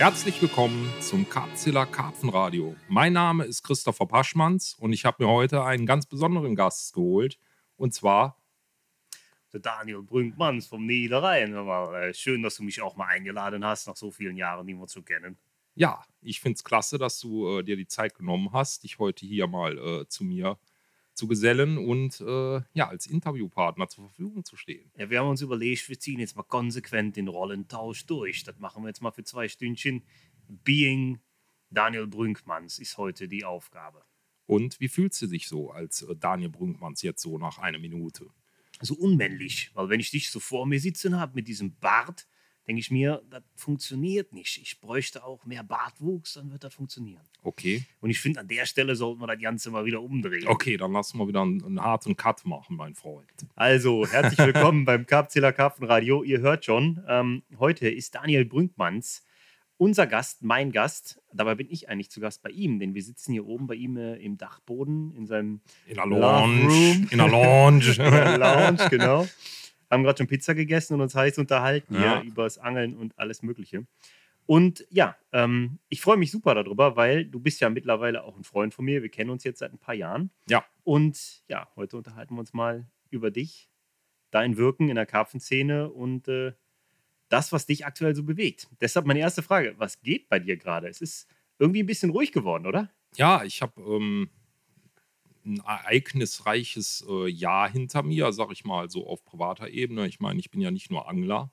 [0.00, 2.74] Herzlich willkommen zum Karpzilla Karpfenradio.
[2.88, 7.38] Mein Name ist Christopher Paschmanns und ich habe mir heute einen ganz besonderen Gast geholt.
[7.76, 8.42] Und zwar
[9.52, 11.54] der Daniel Brünkmanns vom Niederrhein.
[11.54, 14.86] Äh, schön, dass du mich auch mal eingeladen hast, nach so vielen Jahren, die wir
[14.86, 15.36] zu kennen.
[15.74, 19.26] Ja, ich finde es klasse, dass du äh, dir die Zeit genommen hast, dich heute
[19.26, 20.58] hier mal äh, zu mir
[21.20, 24.90] zu gesellen und äh, ja, als Interviewpartner zur Verfügung zu stehen.
[24.96, 28.42] Ja, wir haben uns überlegt, wir ziehen jetzt mal konsequent den Rollentausch durch.
[28.42, 30.02] Das machen wir jetzt mal für zwei Stündchen.
[30.48, 31.20] Being
[31.68, 34.02] Daniel Brünkmanns ist heute die Aufgabe.
[34.46, 38.30] Und wie fühlst du dich so als äh, Daniel Brünkmanns jetzt so nach einer Minute?
[38.80, 42.26] So unmännlich, weil wenn ich dich so vor mir sitzen habe mit diesem Bart,
[42.66, 44.58] denke ich mir, das funktioniert nicht.
[44.62, 47.22] Ich bräuchte auch mehr Bartwuchs, dann wird das funktionieren.
[47.42, 47.84] Okay.
[48.00, 50.46] Und ich finde, an der Stelle sollten wir das Ganze mal wieder umdrehen.
[50.46, 53.26] Okay, dann lassen wir wieder einen, einen harten Cut machen, mein Freund.
[53.54, 56.22] Also, herzlich willkommen beim Karpziller Karpfenradio.
[56.22, 59.24] Ihr hört schon, ähm, heute ist Daniel Brünkmanns
[59.80, 61.22] unser Gast, mein Gast.
[61.32, 63.96] Dabei bin ich eigentlich zu Gast bei ihm, denn wir sitzen hier oben bei ihm
[63.96, 67.06] äh, im Dachboden in seinem in der Lounge.
[67.10, 67.86] In der Lounge.
[67.98, 69.26] in der Lounge, genau
[69.90, 72.20] haben gerade schon Pizza gegessen und uns heiß unterhalten ja.
[72.20, 73.86] hier über das Angeln und alles Mögliche.
[74.46, 78.42] Und ja, ähm, ich freue mich super darüber, weil du bist ja mittlerweile auch ein
[78.44, 79.02] Freund von mir.
[79.02, 80.30] Wir kennen uns jetzt seit ein paar Jahren.
[80.48, 80.64] Ja.
[80.82, 83.70] Und ja, heute unterhalten wir uns mal über dich,
[84.30, 86.52] dein Wirken in der Karpfenszene und äh,
[87.28, 88.68] das, was dich aktuell so bewegt.
[88.80, 90.88] Deshalb meine erste Frage: Was geht bei dir gerade?
[90.88, 91.28] Es ist
[91.60, 92.90] irgendwie ein bisschen ruhig geworden, oder?
[93.14, 94.30] Ja, ich habe ähm,
[95.44, 100.06] ein ereignisreiches äh, Jahr hinter mir, sag ich mal, so auf privater Ebene.
[100.06, 101.50] Ich meine, ich bin ja nicht nur Angler,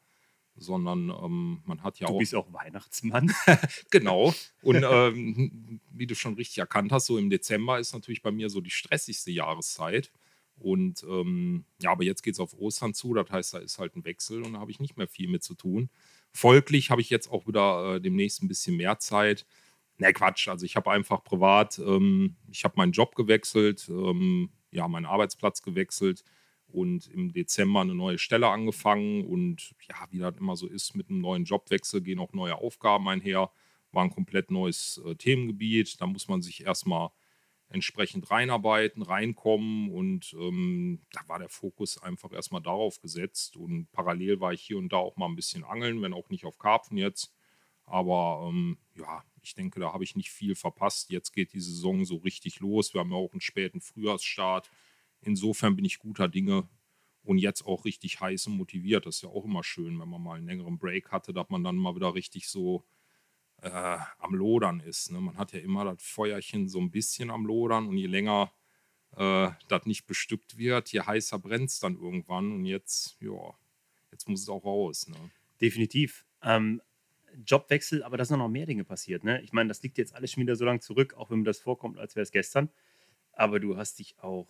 [0.56, 2.18] sondern ähm, man hat ja du auch.
[2.18, 3.34] Du bist auch Weihnachtsmann.
[3.92, 4.34] genau.
[4.62, 8.50] Und ähm, wie du schon richtig erkannt hast, so im Dezember ist natürlich bei mir
[8.50, 10.12] so die stressigste Jahreszeit.
[10.60, 13.96] Und ähm, ja, aber jetzt geht es auf Ostern zu, das heißt, da ist halt
[13.96, 15.90] ein Wechsel und da habe ich nicht mehr viel mit zu tun.
[16.34, 19.46] Folglich habe ich jetzt auch wieder äh, demnächst ein bisschen mehr Zeit.
[20.00, 20.48] Ne, Quatsch.
[20.48, 25.62] Also ich habe einfach privat, ähm, ich habe meinen Job gewechselt, ähm, ja, meinen Arbeitsplatz
[25.64, 26.24] gewechselt
[26.68, 29.26] und im Dezember eine neue Stelle angefangen.
[29.26, 33.08] Und ja, wie das immer so ist, mit einem neuen Jobwechsel gehen auch neue Aufgaben
[33.10, 33.52] einher.
[33.92, 36.00] War ein komplett neues äh, Themengebiet.
[36.00, 37.10] Da muss man sich erstmal
[37.70, 39.90] entsprechend reinarbeiten, reinkommen.
[39.90, 43.58] Und ähm, da war der Fokus einfach erstmal darauf gesetzt.
[43.58, 46.46] Und parallel war ich hier und da auch mal ein bisschen angeln, wenn auch nicht
[46.46, 47.34] auf Karpfen jetzt.
[47.86, 51.10] Aber ähm, ja, ich denke, da habe ich nicht viel verpasst.
[51.10, 52.94] Jetzt geht die Saison so richtig los.
[52.94, 54.70] Wir haben ja auch einen späten Frühjahrsstart.
[55.22, 56.68] Insofern bin ich guter Dinge
[57.24, 59.06] und jetzt auch richtig heiß und motiviert.
[59.06, 61.64] Das ist ja auch immer schön, wenn man mal einen längeren Break hatte, dass man
[61.64, 62.86] dann mal wieder richtig so
[63.62, 65.12] äh, am Lodern ist.
[65.12, 65.22] Ne?
[65.22, 68.52] Man hat ja immer das Feuerchen so ein bisschen am Lodern und je länger
[69.16, 72.52] äh, das nicht bestückt wird, je heißer brennt es dann irgendwann.
[72.52, 73.58] Und jetzt, ja,
[74.12, 75.08] jetzt muss es auch raus.
[75.08, 75.32] Ne?
[75.62, 76.26] Definitiv.
[76.44, 76.82] Ähm,
[77.46, 79.24] Jobwechsel, aber da sind noch mehr Dinge passiert.
[79.24, 79.42] Ne?
[79.42, 81.60] Ich meine, das liegt jetzt alles schon wieder so lange zurück, auch wenn mir das
[81.60, 82.70] vorkommt, als wäre es gestern.
[83.34, 84.48] Aber du hast dich auch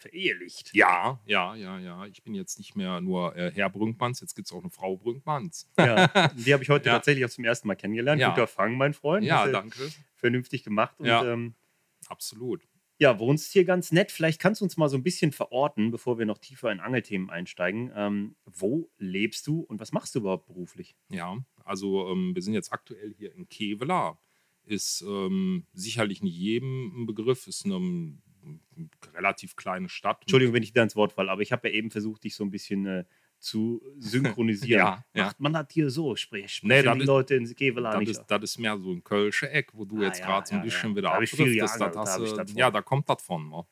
[0.00, 0.74] verehelicht.
[0.74, 2.06] Ja, ja, ja, ja.
[2.06, 4.96] Ich bin jetzt nicht mehr nur äh, Herr Brünkmanns, jetzt gibt es auch eine Frau
[4.96, 5.68] Brünkmanns.
[5.78, 6.94] Ja, die habe ich heute ja.
[6.94, 8.20] tatsächlich auch zum ersten Mal kennengelernt.
[8.20, 8.30] Ja.
[8.30, 9.24] Guter Fang, mein Freund.
[9.24, 9.90] Ja, danke.
[10.16, 10.98] Vernünftig gemacht.
[10.98, 11.54] Und, ja, ähm,
[12.08, 12.66] absolut.
[13.00, 14.12] Ja, uns hier ganz nett.
[14.12, 17.30] Vielleicht kannst du uns mal so ein bisschen verorten, bevor wir noch tiefer in Angelthemen
[17.30, 17.90] einsteigen.
[17.96, 20.94] Ähm, wo lebst du und was machst du überhaupt beruflich?
[21.08, 24.18] Ja, also ähm, wir sind jetzt aktuell hier in Kevela.
[24.66, 28.18] Ist ähm, sicherlich nicht jedem ein Begriff, ist eine
[29.14, 30.18] relativ kleine Stadt.
[30.20, 32.44] Entschuldigung, wenn ich dir ins Wort falle, aber ich habe ja eben versucht, dich so
[32.44, 33.04] ein bisschen äh,
[33.40, 34.78] zu synchronisieren.
[34.78, 35.34] ja, Macht ja.
[35.38, 36.14] man das hier so?
[36.14, 39.50] Sprich, nee, die ist, Leute in Kevela das ist, das ist mehr so ein Kölsche
[39.50, 42.56] Eck, wo du ah, jetzt gerade so ein bisschen wieder abdriftest.
[42.56, 43.48] Ja, da kommt das von.
[43.48, 43.64] Ne?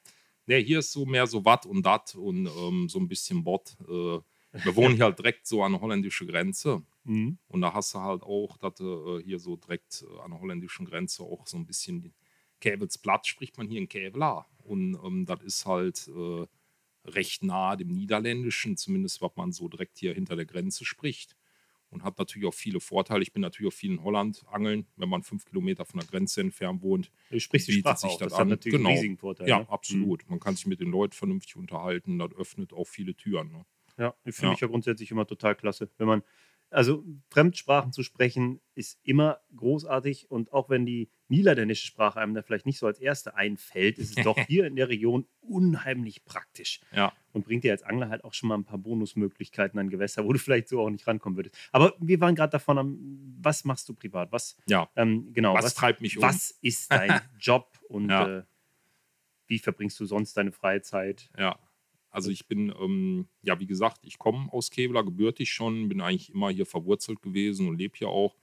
[0.47, 3.77] Nee, hier ist so mehr so Watt und Dat und ähm, so ein bisschen Bot.
[3.83, 4.19] Äh,
[4.53, 6.83] wir wohnen hier halt direkt so an der holländischen Grenze.
[7.05, 7.39] Mhm.
[7.49, 10.41] Und da hast du halt auch, dass du äh, hier so direkt äh, an der
[10.41, 12.15] holländischen Grenze auch so ein bisschen
[12.61, 14.47] Kävelsblatt spricht man hier in Kävela.
[14.65, 16.47] Und ähm, das ist halt äh,
[17.15, 21.37] recht nah dem Niederländischen, zumindest was man so direkt hier hinter der Grenze spricht.
[21.91, 23.23] Und hat natürlich auch viele Vorteile.
[23.23, 26.43] Ich bin natürlich auch viel in Holland angeln, wenn man fünf Kilometer von der Grenze
[26.43, 27.11] entfernt wohnt.
[27.31, 28.19] Du sprichst die Sprache sich auch.
[28.19, 28.41] das, das an.
[28.41, 28.91] hat natürlich genau.
[28.91, 29.49] einen riesigen Vorteil.
[29.49, 29.71] Ja, ne?
[29.71, 30.23] absolut.
[30.25, 30.31] Mhm.
[30.33, 32.19] Man kann sich mit den Leuten vernünftig unterhalten.
[32.19, 33.53] Das öffnet auch viele Türen.
[33.53, 33.65] Ne?
[33.97, 34.53] Ja, finde Ja.
[34.53, 35.91] ich ja grundsätzlich immer total klasse.
[35.97, 36.23] Wenn man,
[36.69, 42.43] also Fremdsprachen zu sprechen, ist immer großartig und auch wenn die niederländische Sprache einem da
[42.43, 46.81] vielleicht nicht so als erste einfällt, ist es doch hier in der Region unheimlich praktisch
[46.93, 47.13] Ja.
[47.33, 50.33] und bringt dir als Angler halt auch schon mal ein paar Bonusmöglichkeiten an Gewässer, wo
[50.33, 51.57] du vielleicht so auch nicht rankommen würdest.
[51.73, 52.99] Aber wir waren gerade davon am,
[53.41, 54.33] was machst du privat?
[54.33, 54.89] Was, Ja.
[54.97, 56.23] ähm, genau, Was, treibt mich um?
[56.25, 58.39] was ist dein Job und Ja.
[58.39, 58.43] äh,
[59.47, 61.31] wie verbringst du sonst deine Freizeit?
[61.39, 61.59] Ja.
[62.11, 66.31] Also ich bin, ähm, ja, wie gesagt, ich komme aus Kevlar gebürtig schon, bin eigentlich
[66.33, 68.37] immer hier verwurzelt gewesen und lebe hier auch.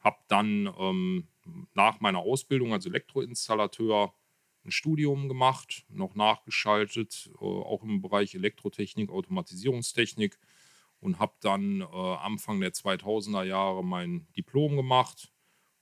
[0.00, 1.26] Habe dann ähm,
[1.74, 4.14] nach meiner Ausbildung als Elektroinstallateur
[4.64, 10.38] ein Studium gemacht, noch nachgeschaltet, äh, auch im Bereich Elektrotechnik, Automatisierungstechnik
[11.00, 15.32] und habe dann äh, Anfang der 2000er Jahre mein Diplom gemacht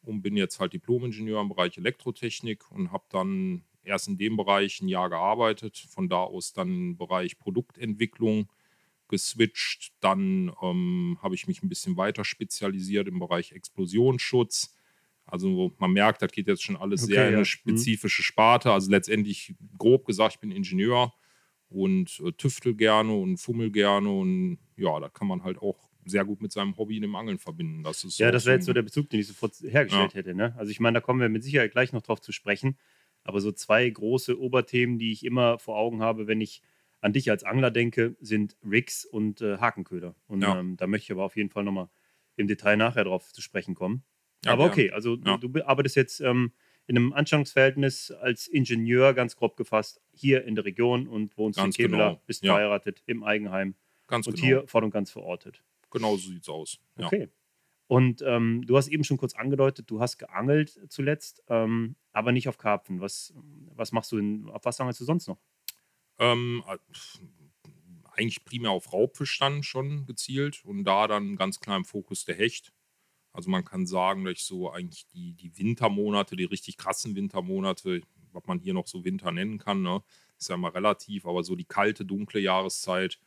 [0.02, 4.80] und bin jetzt halt Diplomingenieur im Bereich Elektrotechnik und habe dann erst in dem Bereich
[4.80, 8.50] ein Jahr gearbeitet, von da aus dann im Bereich Produktentwicklung
[9.08, 9.92] geswitcht.
[10.00, 14.73] Dann ähm, habe ich mich ein bisschen weiter spezialisiert im Bereich Explosionsschutz.
[15.26, 17.38] Also man merkt, das geht jetzt schon alles okay, sehr in eine.
[17.38, 17.44] Mhm.
[17.44, 18.72] spezifische Sparte.
[18.72, 21.12] Also letztendlich grob gesagt, ich bin Ingenieur
[21.68, 26.24] und äh, tüftel gerne und fummel gerne und ja, da kann man halt auch sehr
[26.24, 27.82] gut mit seinem Hobby in dem Angeln verbinden.
[27.82, 30.18] Das ist ja, das wäre jetzt so der Bezug, den ich sofort hergestellt ja.
[30.18, 30.34] hätte.
[30.34, 30.54] Ne?
[30.56, 32.76] Also ich meine, da kommen wir mit Sicherheit gleich noch drauf zu sprechen.
[33.22, 36.62] Aber so zwei große Oberthemen, die ich immer vor Augen habe, wenn ich
[37.00, 40.14] an dich als Angler denke, sind Rigs und äh, Hakenköder.
[40.26, 40.58] Und ja.
[40.58, 41.88] ähm, da möchte ich aber auf jeden Fall nochmal
[42.36, 44.04] im Detail nachher drauf zu sprechen kommen.
[44.44, 45.36] Ja, aber okay, also ja.
[45.36, 46.52] du, du, arbeitest jetzt ähm,
[46.86, 51.78] in einem Anstellungsverhältnis als Ingenieur, ganz grob gefasst, hier in der Region und wohnst ganz
[51.78, 52.22] in Kevela, genau.
[52.26, 53.74] bist verheiratet im Eigenheim
[54.06, 54.46] ganz und genau.
[54.46, 55.62] hier voll und ganz verortet.
[55.90, 56.78] Genau so sieht es aus.
[56.98, 57.28] Okay.
[57.86, 62.48] Und ähm, du hast eben schon kurz angedeutet, du hast geangelt zuletzt, ähm, aber nicht
[62.48, 63.00] auf Karpfen.
[63.00, 63.34] Was,
[63.74, 65.38] was machst du in, auf was angelst du sonst noch?
[66.18, 66.62] Ähm,
[68.12, 72.36] eigentlich primär auf Raubfisch dann schon gezielt und da dann ganz klar im Fokus der
[72.36, 72.72] Hecht.
[73.34, 78.00] Also man kann sagen, dass ich so eigentlich die, die Wintermonate, die richtig krassen Wintermonate,
[78.32, 80.02] was man hier noch so Winter nennen kann, ne,
[80.38, 83.18] ist ja immer relativ, aber so die kalte, dunkle Jahreszeit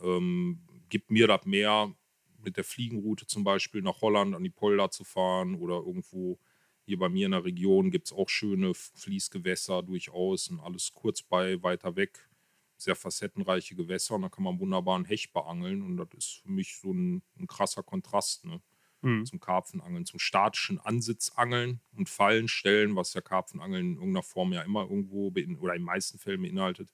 [0.00, 1.94] ähm, gibt mir das mehr,
[2.42, 6.38] mit der Fliegenroute zum Beispiel nach Holland an die Polder zu fahren oder irgendwo
[6.86, 11.22] hier bei mir in der Region gibt es auch schöne Fließgewässer durchaus und alles kurz
[11.22, 12.30] bei, weiter weg.
[12.78, 16.50] Sehr facettenreiche Gewässer und da kann man wunderbar einen Hecht beangeln und das ist für
[16.50, 18.62] mich so ein, ein krasser Kontrast ne?
[19.02, 19.24] Mhm.
[19.26, 24.62] zum Karpfenangeln, zum statischen Ansitzangeln und Fallen stellen, was ja Karpfenangeln in irgendeiner Form ja
[24.62, 26.92] immer irgendwo oder in den meisten Fällen beinhaltet.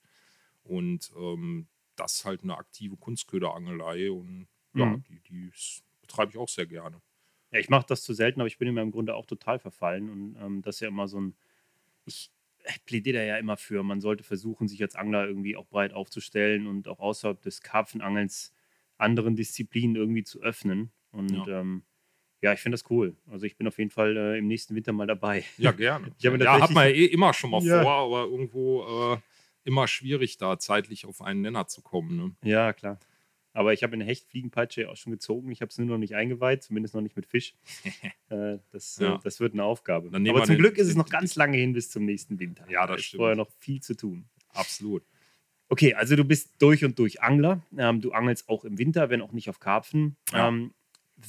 [0.63, 5.03] Und ähm, das ist halt eine aktive Kunstköderangelei und ja, mhm.
[5.03, 5.51] die, die
[6.01, 7.01] betreibe ich auch sehr gerne.
[7.51, 10.09] Ja, ich mache das zu selten, aber ich bin mir im Grunde auch total verfallen.
[10.09, 11.35] Und ähm, das ist ja immer so ein.
[12.05, 12.31] Ich
[12.85, 16.67] plädiere da ja immer für, man sollte versuchen, sich als Angler irgendwie auch breit aufzustellen
[16.67, 18.53] und auch außerhalb des Karpfenangelns
[18.97, 20.91] anderen Disziplinen irgendwie zu öffnen.
[21.11, 21.83] Und ja, ähm,
[22.41, 23.15] ja ich finde das cool.
[23.29, 25.43] Also ich bin auf jeden Fall äh, im nächsten Winter mal dabei.
[25.57, 26.11] Ja, gerne.
[26.19, 27.81] ja, hat man ja eh immer schon mal ja.
[27.81, 29.17] vor, aber irgendwo äh,
[29.63, 32.15] immer schwierig, da zeitlich auf einen Nenner zu kommen.
[32.15, 32.49] Ne?
[32.49, 32.99] Ja, klar.
[33.57, 35.51] Aber ich habe eine Hechtfliegenpeitsche auch schon gezogen.
[35.51, 37.55] Ich habe es nur noch nicht eingeweiht, zumindest noch nicht mit Fisch.
[38.29, 39.19] äh, das, äh, ja.
[39.23, 40.15] das wird eine Aufgabe.
[40.15, 42.65] Aber zum Glück ist es noch ganz lange hin bis zum nächsten Winter.
[42.69, 43.19] Ja, das da stimmt.
[43.19, 44.29] vorher noch viel zu tun.
[44.49, 45.03] Absolut.
[45.69, 47.61] Okay, also du bist durch und durch Angler.
[47.75, 50.17] Ähm, du angelst auch im Winter, wenn auch nicht auf Karpfen.
[50.31, 50.49] Ja.
[50.49, 50.73] Ähm,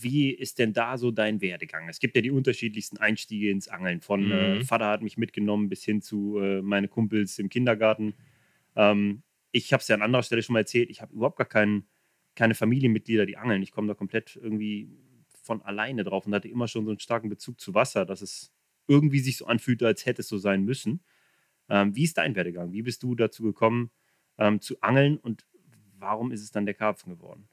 [0.02, 1.88] wie ist denn da so dein Werdegang?
[1.88, 4.00] Es gibt ja die unterschiedlichsten Einstiege ins Angeln.
[4.00, 4.60] Von äh, mhm.
[4.60, 8.14] äh, Vater hat mich mitgenommen bis hin zu äh, meine Kumpels im Kindergarten.
[8.76, 9.22] Ähm,
[9.52, 11.86] ich habe es ja an anderer Stelle schon mal erzählt, ich habe überhaupt gar keinen
[12.38, 13.62] keine Familienmitglieder, die angeln.
[13.62, 14.88] Ich komme da komplett irgendwie
[15.42, 18.52] von alleine drauf und hatte immer schon so einen starken Bezug zu Wasser, dass es
[18.86, 21.00] irgendwie sich so anfühlt, als hätte es so sein müssen.
[21.68, 22.72] Ähm, wie ist dein Werdegang?
[22.72, 23.90] Wie bist du dazu gekommen,
[24.38, 25.46] ähm, zu angeln und
[25.98, 27.48] warum ist es dann der Karpfen geworden?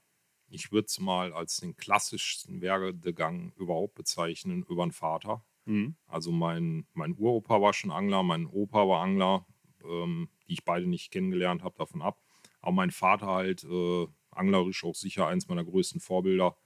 [0.48, 5.44] Ich würde es mal als den klassischsten Werdegang überhaupt bezeichnen über einen Vater.
[5.66, 5.96] Mhm.
[6.08, 9.46] Also mein, mein Uropa war schon Angler, mein Opa war Angler,
[9.84, 12.22] ähm, die ich beide nicht kennengelernt habe, davon ab.
[12.62, 16.58] Aber mein Vater halt äh, anglerisch auch sicher eins meiner größten Vorbilder.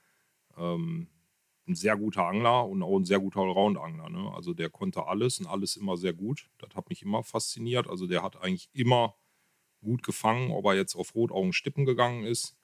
[0.57, 1.09] Ähm,
[1.67, 4.09] ein sehr guter Angler und auch ein sehr guter Allround-Angler.
[4.09, 4.31] Ne?
[4.33, 6.49] Also der konnte alles und alles immer sehr gut.
[6.57, 7.87] Das hat mich immer fasziniert.
[7.87, 9.15] Also der hat eigentlich immer
[9.81, 12.57] gut gefangen, ob er jetzt auf Rotaugen Stippen gegangen ist,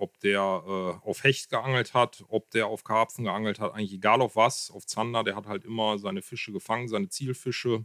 [0.00, 4.22] ob der äh, auf Hecht geangelt hat, ob der auf Karpfen geangelt hat, eigentlich egal
[4.22, 7.84] auf was, auf Zander, der hat halt immer seine Fische gefangen, seine Zielfische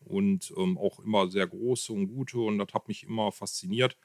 [0.00, 3.96] und ähm, auch immer sehr große und gute und das hat mich immer fasziniert.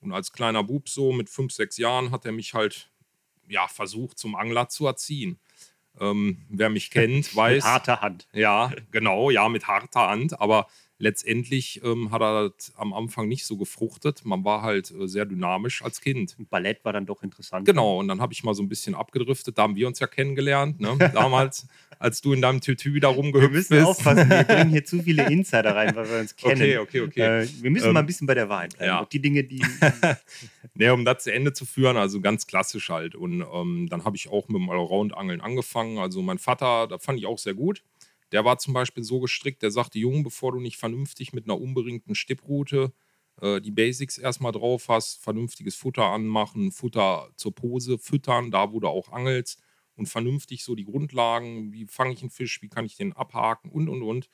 [0.00, 2.90] Und als kleiner Bub so mit fünf, sechs Jahren hat er mich halt
[3.48, 5.40] ja, versucht zum Angler zu erziehen.
[5.98, 7.56] Ähm, wer mich kennt, weiß.
[7.56, 8.28] mit harter Hand.
[8.32, 10.40] Ja, genau, ja, mit harter Hand.
[10.40, 14.24] Aber letztendlich ähm, hat er am Anfang nicht so gefruchtet.
[14.24, 16.36] Man war halt äh, sehr dynamisch als Kind.
[16.50, 17.66] Ballett war dann doch interessant.
[17.66, 19.56] Genau, und dann habe ich mal so ein bisschen abgedriftet.
[19.56, 20.96] Da haben wir uns ja kennengelernt, ne?
[21.14, 21.66] damals,
[21.98, 23.70] als du in deinem Tütü da rumgehüpft bist.
[23.70, 24.06] Wir müssen bist.
[24.06, 26.60] aufpassen, wir bringen hier zu viele Insider rein, weil wir uns kennen.
[26.60, 27.42] Okay, okay, okay.
[27.42, 28.90] Äh, wir müssen ähm, mal ein bisschen bei der Wahrheit bleiben.
[28.90, 29.04] Ja.
[29.04, 29.62] die Dinge, die.
[30.74, 33.14] ne, um das zu Ende zu führen, also ganz klassisch halt.
[33.14, 35.98] Und ähm, dann habe ich auch mit dem Allround-Angeln angefangen.
[35.98, 37.82] Also mein Vater, da fand ich auch sehr gut.
[38.32, 41.60] Der war zum Beispiel so gestrickt, der sagte, Junge, bevor du nicht vernünftig mit einer
[41.60, 42.92] unberingten Stipproute
[43.40, 48.80] äh, die Basics erstmal drauf hast, vernünftiges Futter anmachen, Futter zur Pose füttern, da wo
[48.80, 49.60] du auch angelst
[49.96, 53.70] und vernünftig so die Grundlagen, wie fange ich einen Fisch, wie kann ich den abhaken
[53.70, 54.28] und und und.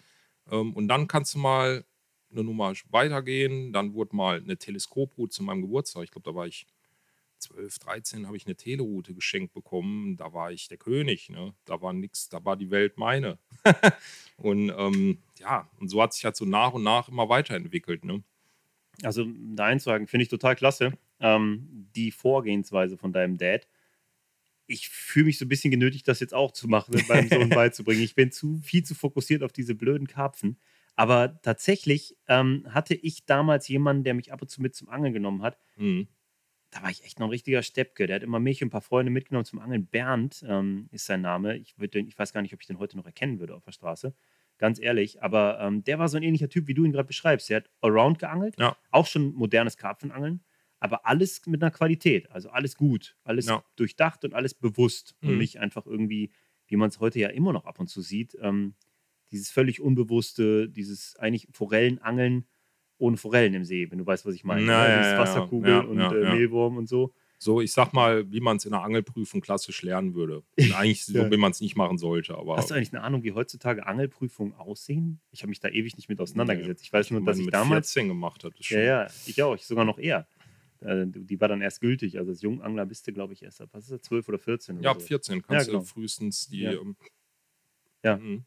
[0.50, 1.84] Ähm, und dann kannst du mal
[2.30, 3.72] eine Nummer weitergehen.
[3.72, 6.04] Dann wurde mal eine Teleskoproute zu meinem Geburtstag.
[6.04, 6.66] Ich glaube, da war ich
[7.38, 10.16] 12, 13, habe ich eine Teleroute geschenkt bekommen.
[10.16, 11.28] Da war ich der König.
[11.30, 11.54] Ne?
[11.64, 13.38] Da war nichts, da war die Welt meine.
[14.36, 18.04] und ähm, ja, und so hat sich halt so nach und nach immer weiterentwickelt.
[18.04, 18.22] Ne?
[19.02, 20.92] Also, da einzuhaken, finde ich total klasse.
[21.20, 23.66] Ähm, die Vorgehensweise von deinem Dad.
[24.66, 28.02] Ich fühle mich so ein bisschen genötigt, das jetzt auch zu machen, meinem Sohn beizubringen.
[28.02, 30.58] Ich bin zu viel zu fokussiert auf diese blöden Karpfen.
[30.96, 35.12] Aber tatsächlich ähm, hatte ich damals jemanden, der mich ab und zu mit zum Angeln
[35.12, 35.58] genommen hat.
[35.76, 36.06] Mhm.
[36.74, 38.08] Da war ich echt noch ein richtiger Steppke.
[38.08, 39.86] Der hat immer mich und ein paar Freunde mitgenommen zum Angeln.
[39.86, 41.56] Bernd ähm, ist sein Name.
[41.56, 43.70] Ich, würd, ich weiß gar nicht, ob ich den heute noch erkennen würde auf der
[43.70, 44.12] Straße.
[44.58, 45.22] Ganz ehrlich.
[45.22, 47.48] Aber ähm, der war so ein ähnlicher Typ, wie du ihn gerade beschreibst.
[47.48, 48.56] Der hat Around geangelt.
[48.58, 48.76] Ja.
[48.90, 50.42] Auch schon modernes Karpfenangeln.
[50.80, 52.28] Aber alles mit einer Qualität.
[52.32, 53.16] Also alles gut.
[53.22, 53.62] Alles ja.
[53.76, 55.14] durchdacht und alles bewusst.
[55.20, 55.28] Mhm.
[55.28, 56.32] Und nicht einfach irgendwie,
[56.66, 58.74] wie man es heute ja immer noch ab und zu sieht, ähm,
[59.30, 62.48] dieses völlig Unbewusste, dieses eigentlich Forellenangeln
[62.98, 64.62] ohne Forellen im See, wenn du weißt, was ich meine.
[64.62, 67.12] Na, ja, dieses ja, Wasserkugel ja, und äh, Mehlwurm und so.
[67.38, 70.44] So, ich sag mal, wie man es in der Angelprüfung klassisch lernen würde.
[70.58, 72.38] Und eigentlich so, wie man es nicht machen sollte.
[72.38, 75.20] Aber Hast du eigentlich eine Ahnung, wie heutzutage Angelprüfungen aussehen?
[75.30, 76.82] Ich habe mich da ewig nicht mit auseinandergesetzt.
[76.82, 78.54] Ich weiß nur, dass ich, ich damals 14 gemacht habe.
[78.60, 79.54] Ja, ja, ich auch.
[79.56, 80.26] Ich sogar noch eher.
[80.80, 82.18] Äh, die war dann erst gültig.
[82.18, 84.76] Also als Jungangler bist du, glaube ich, erst ab, was ist das, 12 oder 14?
[84.76, 85.82] Oder ja, ab 14 kannst ja, genau.
[85.82, 86.60] du frühestens die.
[86.60, 86.72] Ja.
[86.72, 86.96] Ähm,
[88.02, 88.16] ja.
[88.16, 88.44] Mhm.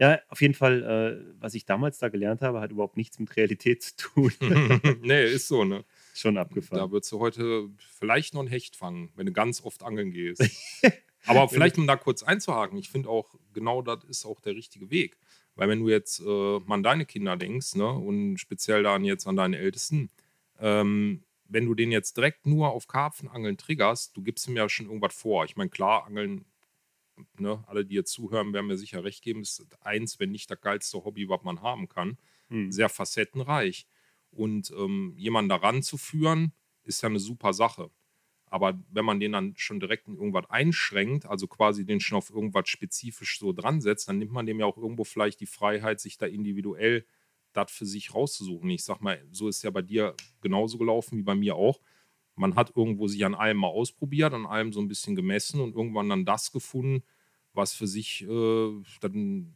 [0.00, 3.36] Ja, auf jeden Fall, äh, was ich damals da gelernt habe, hat überhaupt nichts mit
[3.36, 4.32] Realität zu tun.
[5.02, 5.84] nee, ist so, ne?
[6.14, 6.78] Schon abgefahren.
[6.78, 10.42] Da würdest du heute vielleicht noch ein Hecht fangen, wenn du ganz oft angeln gehst.
[11.26, 14.90] Aber vielleicht, um da kurz einzuhaken, ich finde auch, genau das ist auch der richtige
[14.90, 15.16] Weg.
[15.54, 19.26] Weil wenn du jetzt äh, mal an deine Kinder denkst, ne, und speziell dann jetzt
[19.26, 20.10] an deine Ältesten,
[20.58, 24.86] ähm, wenn du den jetzt direkt nur auf Karpfenangeln triggerst, du gibst ihm ja schon
[24.86, 25.44] irgendwas vor.
[25.44, 26.44] Ich meine, klar, Angeln
[27.38, 30.60] ne, alle, die jetzt zuhören, werden mir sicher recht geben, ist eins, wenn nicht das
[30.60, 32.18] geilste Hobby, was man haben kann.
[32.48, 32.72] Hm.
[32.72, 33.86] Sehr facettenreich.
[34.30, 36.52] Und ähm, jemanden daran zu führen,
[36.82, 37.90] ist ja eine super Sache.
[38.46, 42.30] Aber wenn man den dann schon direkt in irgendwas einschränkt, also quasi den schon auf
[42.30, 46.00] irgendwas spezifisch so dran setzt, dann nimmt man dem ja auch irgendwo vielleicht die Freiheit,
[46.00, 47.04] sich da individuell
[47.52, 48.68] das für sich rauszusuchen.
[48.70, 51.80] Ich sag mal, so ist ja bei dir genauso gelaufen wie bei mir auch
[52.36, 55.74] man hat irgendwo sich an allem mal ausprobiert, an allem so ein bisschen gemessen und
[55.74, 57.04] irgendwann dann das gefunden,
[57.52, 59.54] was für sich äh, dann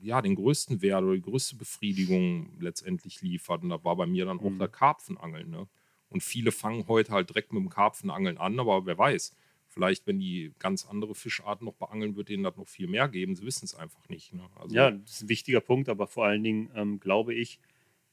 [0.00, 3.62] ja den größten Wert oder die größte Befriedigung letztendlich liefert.
[3.62, 4.58] Und da war bei mir dann auch mhm.
[4.58, 5.50] der Karpfenangeln.
[5.50, 5.68] Ne?
[6.08, 10.18] Und viele fangen heute halt direkt mit dem Karpfenangeln an, aber wer weiß, vielleicht, wenn
[10.18, 13.36] die ganz andere Fischarten noch beangeln, wird denen das noch viel mehr geben.
[13.36, 14.32] Sie wissen es einfach nicht.
[14.32, 14.48] Ne?
[14.56, 17.60] Also, ja, das ist ein wichtiger Punkt, aber vor allen Dingen ähm, glaube ich,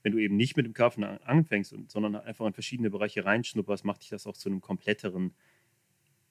[0.08, 4.04] wenn du eben nicht mit dem Karpfen anfängst, sondern einfach in verschiedene Bereiche reinschnupperst, macht
[4.04, 5.34] dich das auch zu einem kompletteren,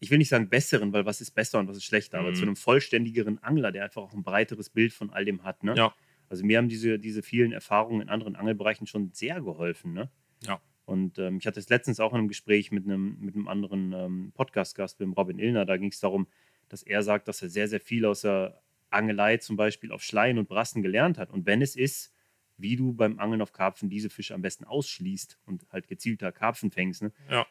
[0.00, 2.24] ich will nicht sagen besseren, weil was ist besser und was ist schlechter, mhm.
[2.24, 2.48] aber zu mhm.
[2.48, 5.62] einem vollständigeren Angler, der einfach auch ein breiteres Bild von all dem hat.
[5.62, 5.74] Ne?
[5.76, 5.94] Ja.
[6.30, 9.92] Also mir haben diese, diese vielen Erfahrungen in anderen Angelbereichen schon sehr geholfen.
[9.92, 10.10] Ne?
[10.42, 10.62] Ja.
[10.86, 13.92] Und ähm, ich hatte es letztens auch in einem Gespräch mit einem, mit einem anderen
[13.92, 15.66] ähm, Podcast-Gast, mit dem Robin Illner.
[15.66, 16.28] Da ging es darum,
[16.70, 20.38] dass er sagt, dass er sehr, sehr viel aus der Angelei zum Beispiel auf Schleien
[20.38, 21.30] und Brassen gelernt hat.
[21.30, 22.15] Und wenn es ist,
[22.58, 26.70] wie du beim Angeln auf Karpfen diese Fische am besten ausschließt und halt gezielter Karpfen
[26.70, 27.02] fängst.
[27.02, 27.12] Ne?
[27.30, 27.46] Ja.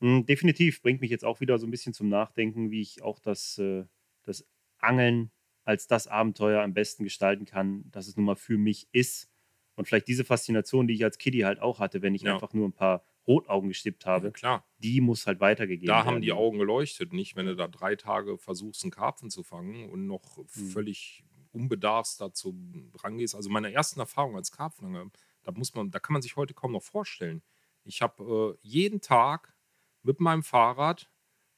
[0.00, 3.18] Mhm, definitiv bringt mich jetzt auch wieder so ein bisschen zum Nachdenken, wie ich auch
[3.18, 3.84] das, äh,
[4.22, 4.46] das
[4.78, 5.30] Angeln
[5.64, 9.30] als das Abenteuer am besten gestalten kann, dass es nun mal für mich ist.
[9.74, 12.34] Und vielleicht diese Faszination, die ich als Kiddie halt auch hatte, wenn ich ja.
[12.34, 14.66] einfach nur ein paar Rotaugen gestippt habe, ja, klar.
[14.78, 16.06] die muss halt weitergegeben da werden.
[16.06, 17.34] Da haben die Augen geleuchtet, nicht?
[17.34, 20.46] Wenn du da drei Tage versuchst, einen Karpfen zu fangen und noch mhm.
[20.46, 21.24] völlig
[21.56, 22.54] unbedarfs dazu
[23.02, 23.34] rangehst.
[23.34, 25.10] Also meine ersten Erfahrungen als Karpfenangler,
[25.42, 27.42] da muss man, da kann man sich heute kaum noch vorstellen.
[27.84, 29.54] Ich habe äh, jeden Tag
[30.02, 31.08] mit meinem Fahrrad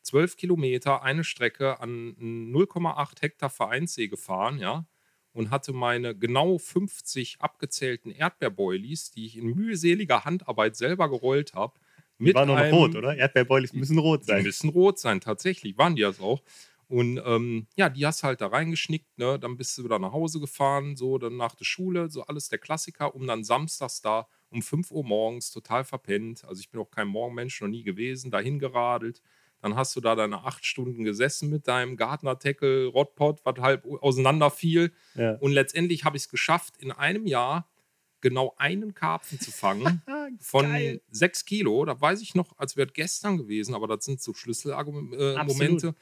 [0.03, 4.87] zwölf Kilometer eine Strecke an 0,8 Hektar Vereinssee gefahren, ja,
[5.33, 11.79] und hatte meine genau 50 abgezählten Erdbeerboilies, die ich in mühseliger Handarbeit selber gerollt habe.
[12.19, 13.17] Die waren noch rot, oder?
[13.17, 14.39] Erdbeerboilies müssen rot sein.
[14.39, 16.43] Die müssen rot sein, tatsächlich waren die das auch.
[16.89, 19.39] Und ähm, ja, die hast du halt da reingeschnickt, ne?
[19.39, 22.59] Dann bist du wieder nach Hause gefahren, so dann nach der Schule, so alles der
[22.59, 26.45] Klassiker, um dann samstags da um 5 Uhr morgens total verpennt.
[26.47, 29.21] Also ich bin auch kein Morgenmensch, noch nie gewesen, dahin geradelt.
[29.61, 34.93] Dann hast du da deine acht Stunden gesessen mit deinem Gartner-Tackle, Rotpot, was halb auseinanderfiel.
[35.15, 35.35] Ja.
[35.35, 37.69] Und letztendlich habe ich es geschafft, in einem Jahr
[38.21, 40.03] genau einen Karpfen zu fangen
[40.41, 41.01] von Geil.
[41.11, 41.85] sechs Kilo.
[41.85, 45.89] Da weiß ich noch, als wäre gestern gewesen, aber das sind so Schlüsselmomente.
[45.89, 45.93] Äh,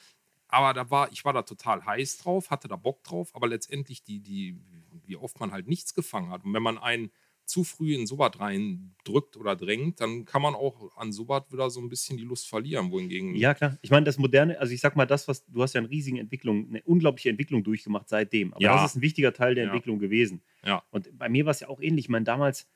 [0.49, 4.03] aber da war, ich war da total heiß drauf, hatte da Bock drauf, aber letztendlich
[4.05, 4.57] die, die,
[5.05, 6.45] wie oft man halt nichts gefangen hat.
[6.45, 7.11] Und wenn man einen
[7.45, 11.71] zu früh in sowas rein drückt oder drängt, dann kann man auch an sowas wieder
[11.71, 12.91] so ein bisschen die Lust verlieren.
[12.91, 13.37] Wohingegen.
[13.37, 13.79] Ja, klar.
[13.83, 16.19] Ich meine, das Moderne, also ich sag mal, das, was du hast ja eine riesige
[16.19, 18.53] Entwicklung, eine unglaubliche Entwicklung durchgemacht seitdem.
[18.53, 18.75] Aber Ja.
[18.83, 19.71] das ist ein wichtiger Teil der Ja.
[19.71, 20.43] Entwicklung gewesen.
[20.65, 20.83] Ja.
[20.91, 22.07] Und bei mir war es ja auch ähnlich.
[22.07, 22.67] Ich meine, damals,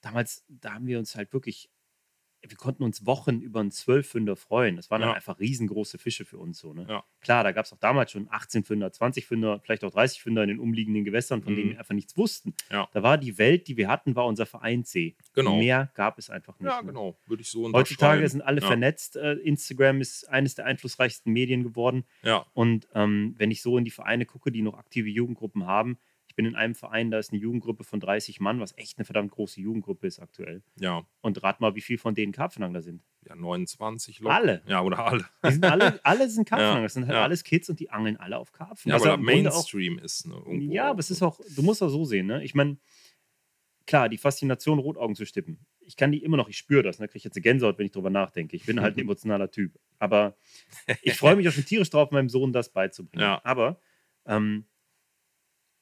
[0.00, 1.68] damals, da haben wir uns halt wirklich,
[2.46, 4.76] wir konnten uns Wochen über einen Zwölffünder freuen.
[4.76, 5.14] Das waren dann Ja.
[5.16, 6.72] einfach riesengroße Fische für uns so.
[6.74, 6.86] Ne?
[6.88, 7.04] Ja.
[7.20, 10.42] Klar, da gab es auch damals schon 18 Fünder, 20 Fünder, vielleicht auch 30 Fünder
[10.42, 11.72] in den umliegenden Gewässern, von denen Mhm.
[11.72, 12.54] wir einfach nichts wussten.
[12.70, 12.88] Ja.
[12.92, 15.16] Da war die Welt, die wir hatten, war unser Vereinssee.
[15.34, 15.56] Genau.
[15.56, 16.68] Mehr gab es einfach nicht.
[16.70, 16.88] Ja, ne?
[16.88, 17.18] genau.
[17.26, 19.16] Würde ich so Heutzutage sind alle vernetzt.
[19.16, 22.04] Äh, Instagram ist eines der einflussreichsten Medien geworden.
[22.22, 25.98] Ja, Und ähm, wenn ich so in die Vereine gucke, die noch aktive Jugendgruppen haben,
[26.34, 29.04] ich bin in einem Verein, da ist eine Jugendgruppe von 30 Mann, was echt eine
[29.04, 30.64] verdammt große Jugendgruppe ist aktuell.
[30.74, 31.06] ja.
[31.20, 33.04] Und rat mal, wie viel von denen Karpfenangler sind.
[33.24, 34.32] Ja, 29 Lok.
[34.32, 34.60] Alle.
[34.66, 35.24] Ja, oder alle.
[35.46, 36.80] Die sind alle, alle sind Karpfenangler.
[36.80, 37.22] Ja, Das sind halt ja.
[37.22, 38.88] alles Kids und die angeln alle auf Karpfen.
[38.90, 40.26] Ja, Was er im Grunde auch, Mainstream ist.
[40.26, 42.42] Ne, ja, aber es ist auch, du musst auch so sehen, ne?
[42.42, 42.78] Ich meine,
[43.86, 45.64] klar, die Faszination, Rotaugen zu stippen.
[45.82, 47.06] Ich kann die immer noch, ich spüre das, ne?
[47.06, 48.56] Kriege ich jetzt eine Gänsehaut, wenn ich drüber nachdenke.
[48.56, 49.78] Ich bin halt ein emotionaler Typ.
[50.00, 50.36] Aber
[51.00, 53.22] ich freue mich auch schon tierisch drauf, meinem Sohn das beizubringen.
[53.22, 53.40] Ja.
[53.44, 53.80] Aber
[54.26, 54.66] ähm,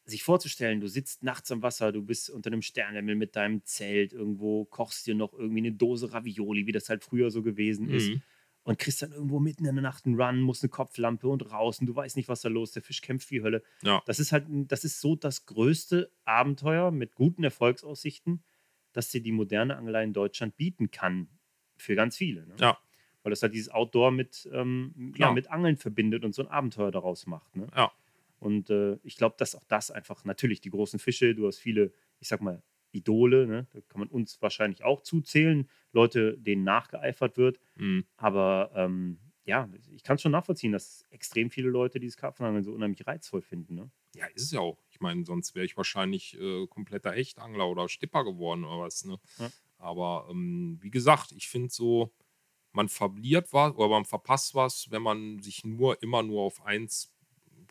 [0.04, 4.12] sich vorzustellen, du sitzt nachts am Wasser, du bist unter einem Sternenhimmel mit deinem Zelt
[4.12, 8.08] irgendwo, kochst dir noch irgendwie eine Dose Ravioli, wie das halt früher so gewesen ist
[8.08, 8.22] Mhm.
[8.64, 11.78] und kriegst dann irgendwo mitten in der Nacht einen Run, musst eine Kopflampe und raus
[11.80, 12.76] und du weißt nicht, was da los ist.
[12.76, 13.62] Der Fisch kämpft wie Hölle.
[13.82, 14.02] Ja.
[14.06, 18.42] Das ist halt, das ist so das größte Abenteuer mit guten Erfolgsaussichten,
[18.92, 21.28] das dir die moderne Angelei in Deutschland bieten kann.
[21.76, 22.46] Für ganz viele.
[22.46, 22.54] Ne?
[22.60, 22.78] Ja.
[23.22, 25.32] Weil das halt dieses Outdoor mit, ähm, ja, Klar.
[25.34, 27.54] mit Angeln verbindet und so ein Abenteuer daraus macht.
[27.56, 27.68] Ne?
[27.76, 27.92] Ja.
[28.42, 31.92] Und äh, ich glaube, dass auch das einfach, natürlich die großen Fische, du hast viele,
[32.18, 33.68] ich sag mal, Idole, ne?
[33.72, 37.60] da kann man uns wahrscheinlich auch zuzählen, Leute, denen nachgeeifert wird.
[37.76, 38.04] Mhm.
[38.16, 42.72] Aber ähm, ja, ich kann es schon nachvollziehen, dass extrem viele Leute dieses Karpfenangeln so
[42.72, 43.76] unheimlich reizvoll finden.
[43.76, 43.90] Ne?
[44.16, 44.82] Ja, ist es ja auch.
[44.90, 49.04] Ich meine, sonst wäre ich wahrscheinlich äh, kompletter Echtangler oder Stipper geworden oder was.
[49.04, 49.18] Ne?
[49.38, 49.50] Ja.
[49.78, 52.12] Aber ähm, wie gesagt, ich finde so,
[52.72, 57.11] man verliert was oder man verpasst was, wenn man sich nur immer nur auf eins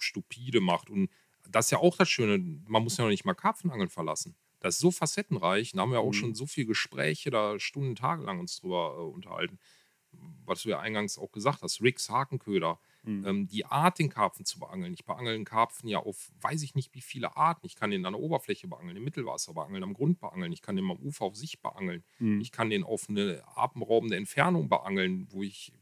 [0.04, 0.90] stupide macht.
[0.90, 1.10] Und
[1.50, 2.38] das ist ja auch das Schöne,
[2.68, 4.36] man muss ja noch nicht mal Karpfenangeln verlassen.
[4.60, 5.72] Das ist so facettenreich.
[5.72, 6.14] Da haben wir auch Mhm.
[6.14, 9.58] schon so viele Gespräche, da Stunden, Tage lang uns drüber äh, unterhalten.
[10.46, 13.26] Was du ja eingangs auch gesagt hast, Rigs, Hakenköder, Mhm.
[13.26, 14.94] ähm, die Art, den Karpfen zu beangeln.
[14.94, 17.66] Ich beangel einen Karpfen ja auf, weiß ich nicht, wie viele Arten.
[17.66, 20.52] Ich kann den an der Oberfläche beangeln, im Mittelwasser beangeln, am Grund beangeln.
[20.52, 22.04] Ich kann den am Ufer auf sich beangeln.
[22.20, 22.42] Mhm.
[22.42, 25.74] Ich kann den auf eine atemberaubende Entfernung beangeln, wo ich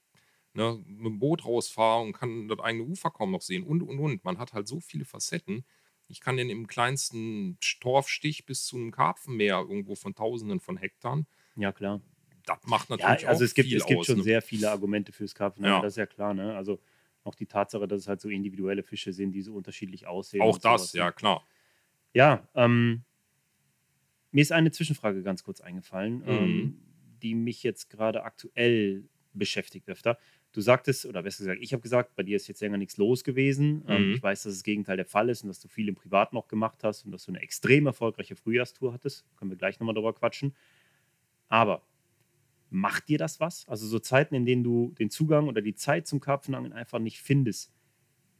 [0.59, 3.99] ne, mit dem Boot rausfahre und kann das eigene Ufer kaum noch sehen und, und,
[3.99, 4.23] und.
[4.23, 5.65] Man hat halt so viele Facetten.
[6.07, 11.23] Ich kann den im kleinsten Torfstich bis zu einem Karpfenmeer irgendwo von Tausenden von Hektar.
[11.55, 12.01] Ja, klar.
[12.45, 14.05] Das macht Ja, natürlich also auch es gibt, viel es gibt aus.
[14.07, 14.23] schon ne?
[14.23, 15.81] sehr viele Argumente fürs Karpfenangeln, Ja.
[15.83, 16.33] das ist ja klar.
[16.33, 16.55] Ne?
[16.55, 16.79] Also
[17.23, 20.41] auch die Tatsache, dass es halt so individuelle Fische sind, die so unterschiedlich aussehen.
[20.41, 21.01] Auch das, ne?
[21.01, 21.45] ja klar.
[22.13, 23.03] Ja, ähm,
[24.31, 26.25] mir ist eine Zwischenfrage ganz kurz eingefallen, Mhm.
[26.27, 26.81] ähm,
[27.21, 30.17] die mich jetzt gerade aktuell beschäftigt öfter.
[30.51, 33.23] Du sagtest, oder besser gesagt, ich habe gesagt, bei dir ist jetzt länger nichts los
[33.23, 33.83] gewesen.
[33.87, 34.13] Ähm, Mhm.
[34.13, 36.47] ich weiß, dass das Gegenteil der Fall ist und dass du viel im Privaten noch
[36.47, 39.25] gemacht hast und dass du eine extrem erfolgreiche Frühjahrstour hattest.
[39.37, 40.55] Können wir gleich nochmal drüber quatschen.
[41.49, 41.83] Aber
[42.69, 43.67] macht dir das was?
[43.67, 47.21] Also so Zeiten, in denen du den Zugang oder die Zeit zum Karpfenangeln einfach nicht
[47.21, 47.73] findest,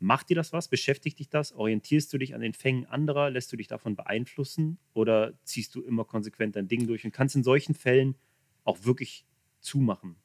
[0.02, 0.68] Macht dir das was?
[0.70, 1.54] Beschäftigt dich das?
[1.54, 3.30] Orientierst du dich an den Fängen anderer?
[3.30, 4.80] Lässt du dich davon beeinflussen?
[4.94, 8.16] Oder ziehst du immer konsequent dein Ding durch und kannst in solchen Fällen
[8.64, 9.26] auch wirklich
[9.60, 10.18] zumachen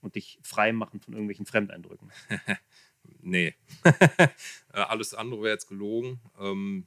[0.00, 2.12] und dich frei machen von irgendwelchen Fremdeindrücken?
[3.20, 3.54] Nee.
[4.72, 6.20] Äh, Alles andere wäre jetzt gelogen.
[6.38, 6.86] Ähm,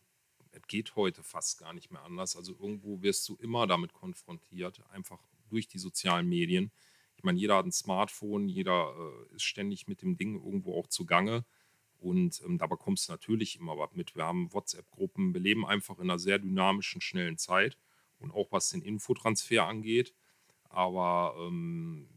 [0.52, 2.36] es geht heute fast gar nicht mehr anders.
[2.36, 5.19] Also irgendwo wirst du immer damit konfrontiert, einfach
[5.50, 6.71] durch die sozialen Medien.
[7.15, 10.88] Ich meine, jeder hat ein Smartphone, jeder äh, ist ständig mit dem Ding irgendwo auch
[10.88, 11.43] zugange.
[11.97, 14.15] Und ähm, da bekommst du natürlich immer was mit.
[14.15, 17.78] Wir haben WhatsApp-Gruppen, wir leben einfach in einer sehr dynamischen, schnellen Zeit.
[18.19, 20.13] Und auch was den Infotransfer angeht.
[20.69, 22.08] Aber ähm,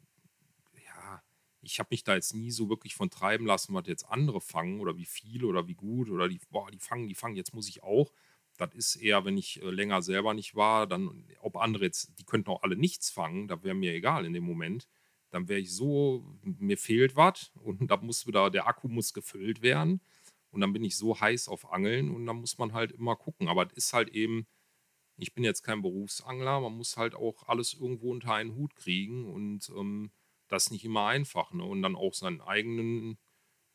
[1.64, 4.81] ich habe mich da jetzt nie so wirklich von treiben lassen, was jetzt andere fangen
[4.81, 7.68] oder wie viele oder wie gut oder die, boah, die fangen, die fangen, jetzt muss
[7.68, 8.12] ich auch.
[8.57, 12.24] Das ist eher, wenn ich äh, länger selber nicht war, dann, ob andere jetzt, die
[12.24, 14.88] könnten auch alle nichts fangen, da wäre mir egal in dem Moment.
[15.31, 19.62] Dann wäre ich so, mir fehlt was und da muss wieder, der Akku muss gefüllt
[19.62, 20.00] werden.
[20.50, 23.48] Und dann bin ich so heiß auf Angeln und dann muss man halt immer gucken.
[23.48, 24.46] Aber es ist halt eben,
[25.16, 29.27] ich bin jetzt kein Berufsangler, man muss halt auch alles irgendwo unter einen Hut kriegen
[29.33, 30.12] und ähm,
[30.55, 31.53] das ist nicht immer einfach.
[31.53, 31.64] Ne?
[31.64, 33.19] Und dann auch seinen eigenen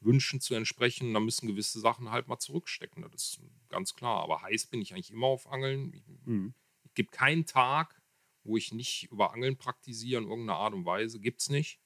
[0.01, 3.03] Wünschen zu entsprechen, da müssen gewisse Sachen halt mal zurückstecken.
[3.03, 4.23] Das ist ganz klar.
[4.23, 5.93] Aber heiß bin ich eigentlich immer auf Angeln.
[5.93, 6.53] Ich, Mhm.
[6.85, 8.01] es gibt keinen Tag,
[8.43, 11.19] wo ich nicht über Angeln praktiziere in irgendeiner Art und Weise.
[11.19, 11.79] Gibt es nicht.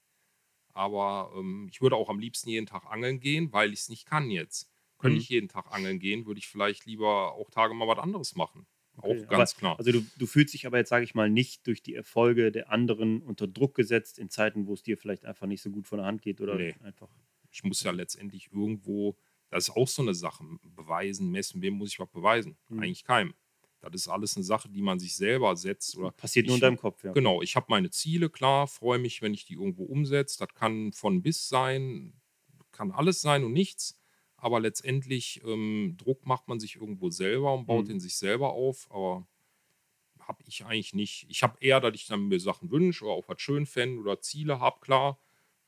[0.73, 4.05] Aber ähm, ich würde auch am liebsten jeden Tag angeln gehen, weil ich es nicht
[4.05, 4.71] kann jetzt.
[4.97, 5.21] Könnte Mhm.
[5.21, 8.67] ich jeden Tag angeln gehen, würde ich vielleicht lieber auch Tage mal was anderes machen.
[8.97, 9.79] Okay, auch ganz aber, klar.
[9.79, 12.71] Also du, du fühlst dich aber jetzt, sage ich mal, nicht durch die Erfolge der
[12.71, 15.97] anderen unter Druck gesetzt in Zeiten, wo es dir vielleicht einfach nicht so gut von
[15.97, 16.75] der Hand geht oder Nee.
[16.83, 17.09] einfach.
[17.51, 19.15] Ich muss ja letztendlich irgendwo,
[19.49, 22.57] das ist auch so eine Sache, beweisen, messen, wem muss ich was beweisen?
[22.69, 22.79] Mhm.
[22.79, 23.33] Eigentlich keinem.
[23.81, 25.97] Das ist alles eine Sache, die man sich selber setzt.
[25.97, 27.11] Oder Passiert nur in ich- deinem Kopf, ja.
[27.11, 30.39] Genau, ich habe meine Ziele, klar, freue mich, wenn ich die irgendwo umsetze.
[30.39, 32.13] Das kann von bis sein,
[32.71, 33.99] kann alles sein und nichts.
[34.43, 37.87] Aber letztendlich, ähm, Druck macht man sich irgendwo selber und baut Mhm.
[37.91, 38.91] den sich selber auf.
[38.91, 39.25] Aber
[40.19, 41.25] habe ich eigentlich nicht.
[41.29, 44.19] Ich habe eher, dass ich dann mir Sachen wünsche oder auch was schön fände oder
[44.19, 45.17] Ziele habe, klar.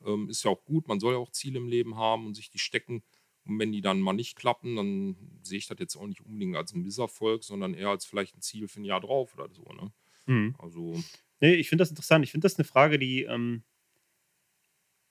[0.06, 2.50] Ähm, ist ja auch gut, man soll ja auch Ziele im Leben haben und sich
[2.50, 3.02] die stecken.
[3.46, 6.58] Und wenn die dann mal nicht klappen, dann sehe ich das jetzt auch nicht unbedingt
[6.58, 9.64] als ein Misserfolg, sondern eher als vielleicht ein Ziel für ein Jahr drauf oder so.
[9.72, 9.92] Ne?
[10.26, 10.56] Mhm.
[10.60, 11.02] Also,
[11.40, 12.26] Nee, ich finde das interessant.
[12.26, 13.64] Ich finde das eine Frage, die, ähm,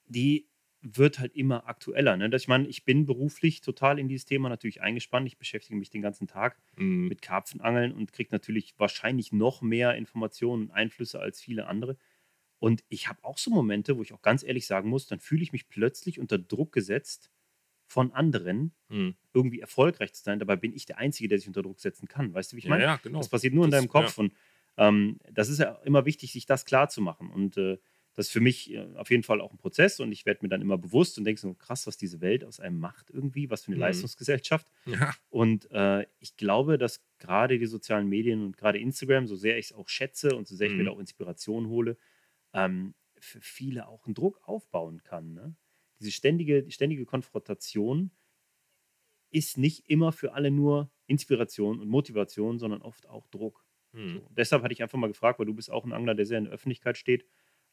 [0.07, 0.47] die
[0.87, 2.15] wird halt immer aktueller.
[2.15, 2.29] Ne?
[2.35, 5.25] Ich meine, ich bin beruflich total in dieses Thema natürlich eingespannt.
[5.27, 9.95] Ich beschäftige mich den ganzen Tag mh, mit Karpfenangeln und kriege natürlich wahrscheinlich noch mehr
[9.95, 11.97] Informationen und Einflüsse als viele andere.
[12.59, 15.43] Und ich habe auch so Momente, wo ich auch ganz ehrlich sagen muss, dann fühle
[15.43, 17.31] ich mich plötzlich unter Druck gesetzt
[17.87, 19.13] von anderen, mh.
[19.33, 20.39] irgendwie erfolgreich zu sein.
[20.39, 22.33] Dabei bin ich der Einzige, der sich unter Druck setzen kann.
[22.33, 22.83] Weißt du, wie ich ja, meine?
[22.83, 23.19] ja, genau.
[23.19, 24.17] Das passiert nur in Das- deinem Kopf.
[24.17, 24.33] Und
[24.77, 27.29] ähm, das ist ja immer wichtig, sich das klar zu machen.
[27.31, 27.77] Und äh,
[28.15, 29.99] das ist für mich äh, auf jeden Fall auch ein Prozess.
[29.99, 32.59] Und ich werde mir dann immer bewusst und denke so, krass, was diese Welt aus
[32.59, 33.81] einem macht irgendwie, was für eine Mhm.
[33.81, 34.67] Leistungsgesellschaft.
[34.85, 39.57] Ja, Und äh, ich glaube, dass gerade die sozialen Medien und gerade Instagram, so sehr
[39.57, 40.85] ich es auch schätze und so sehr ich mir Mhm.
[40.85, 41.97] da auch Inspiration hole,
[42.53, 45.33] ähm, für viele auch einen Druck aufbauen kann.
[45.33, 45.55] Ne?
[45.99, 48.11] Diese ständige, ständige Konfrontation
[49.31, 53.65] ist nicht immer für alle nur Inspiration und Motivation, sondern oft auch Druck.
[53.93, 54.13] mh.
[54.13, 54.27] So.
[54.31, 56.45] Deshalb hatte ich einfach mal gefragt, weil du bist auch ein Angler, der sehr in
[56.45, 57.25] der Öffentlichkeit steht,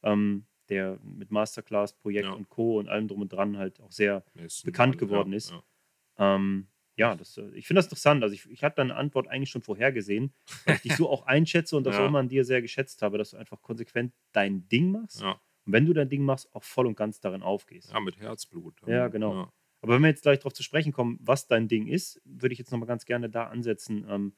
[0.03, 2.33] ähm, der mit Masterclass-Projekt Ja.
[2.33, 2.79] und Co.
[2.79, 5.51] und allem drum und dran halt auch sehr Messen, bekannt geworden ja, ist.
[5.51, 5.63] Ja.
[6.19, 8.23] ähm, ja, das, äh, ich finde das interessant.
[8.23, 10.33] Also ich, ich hatte deine Antwort eigentlich schon vorhergesehen,
[10.65, 13.19] weil ich dich so auch einschätze und das auch immer an dir sehr geschätzt habe,
[13.19, 15.23] dass du einfach konsequent dein Ding machst.
[15.65, 17.93] Und wenn du dein Ding machst, auch voll und ganz darin aufgehst.
[17.93, 18.81] ja, mit Herzblut.
[18.87, 19.49] Ja, genau.
[19.81, 22.59] Aber wenn wir jetzt gleich darauf zu sprechen kommen, was dein Ding ist, würde ich
[22.59, 24.07] jetzt nochmal ganz gerne da ansetzen.
[24.09, 24.37] Ähm,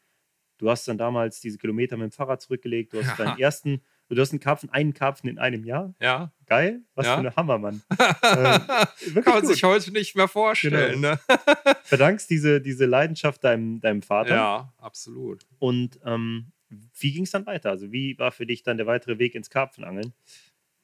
[0.59, 4.21] du hast dann damals diese Kilometer mit dem Fahrrad zurückgelegt, du hast deinen ersten, du
[4.21, 5.95] hast einen Karpfen, einen Karpfen in einem Jahr.
[6.01, 6.33] ja.
[6.47, 7.15] Geil, was Ja.
[7.15, 7.83] für eine Hammermann.
[7.89, 9.47] wirklich Kann man gut.
[9.51, 11.01] sich heute nicht mehr vorstellen.
[11.01, 11.19] Ne?
[11.85, 14.35] Verdankst diese, diese Leidenschaft deinem, deinem Vater.
[14.35, 15.47] Ja, absolut.
[15.59, 17.71] Und ähm, wie ging es dann weiter?
[17.71, 20.13] Also, wie war für dich dann der weitere Weg ins Karpfenangeln?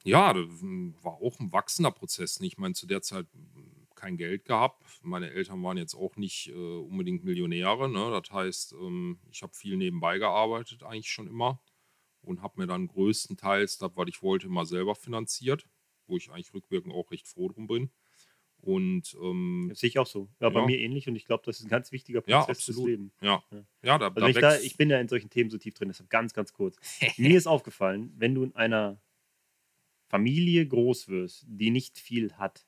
[0.03, 0.45] Ja, das
[1.03, 2.39] war auch ein wachsender Prozess.
[2.41, 4.83] Ich meine, zu der Zeit mm, kein Geld gehabt.
[5.03, 7.87] Meine Eltern waren jetzt auch nicht äh, unbedingt Millionäre.
[7.87, 8.19] Ne?
[8.19, 11.61] Das heißt, ähm, ich habe viel nebenbei gearbeitet, eigentlich schon immer.
[12.21, 15.67] Und habe mir dann größtenteils das, was ich wollte, mal selber finanziert.
[16.07, 17.91] Wo ich eigentlich rückwirkend auch recht froh drum bin.
[18.61, 20.29] Und ähm, Das sehe ich auch so.
[20.39, 20.65] Ja, bei Ja.
[20.67, 22.85] mir ähnlich und ich glaube, das ist ein ganz wichtiger Ja, Prozess fürs absolut.
[22.85, 23.11] Leben.
[23.21, 23.65] ja, Ja.
[23.83, 25.89] ja, da, Also da ich, da, ich bin ja in solchen Themen so tief drin,
[25.89, 26.77] deshalb ganz, ganz kurz.
[27.17, 29.01] Mir ist aufgefallen, wenn du in einer
[30.09, 32.67] Familie groß wirst, die nicht viel hat,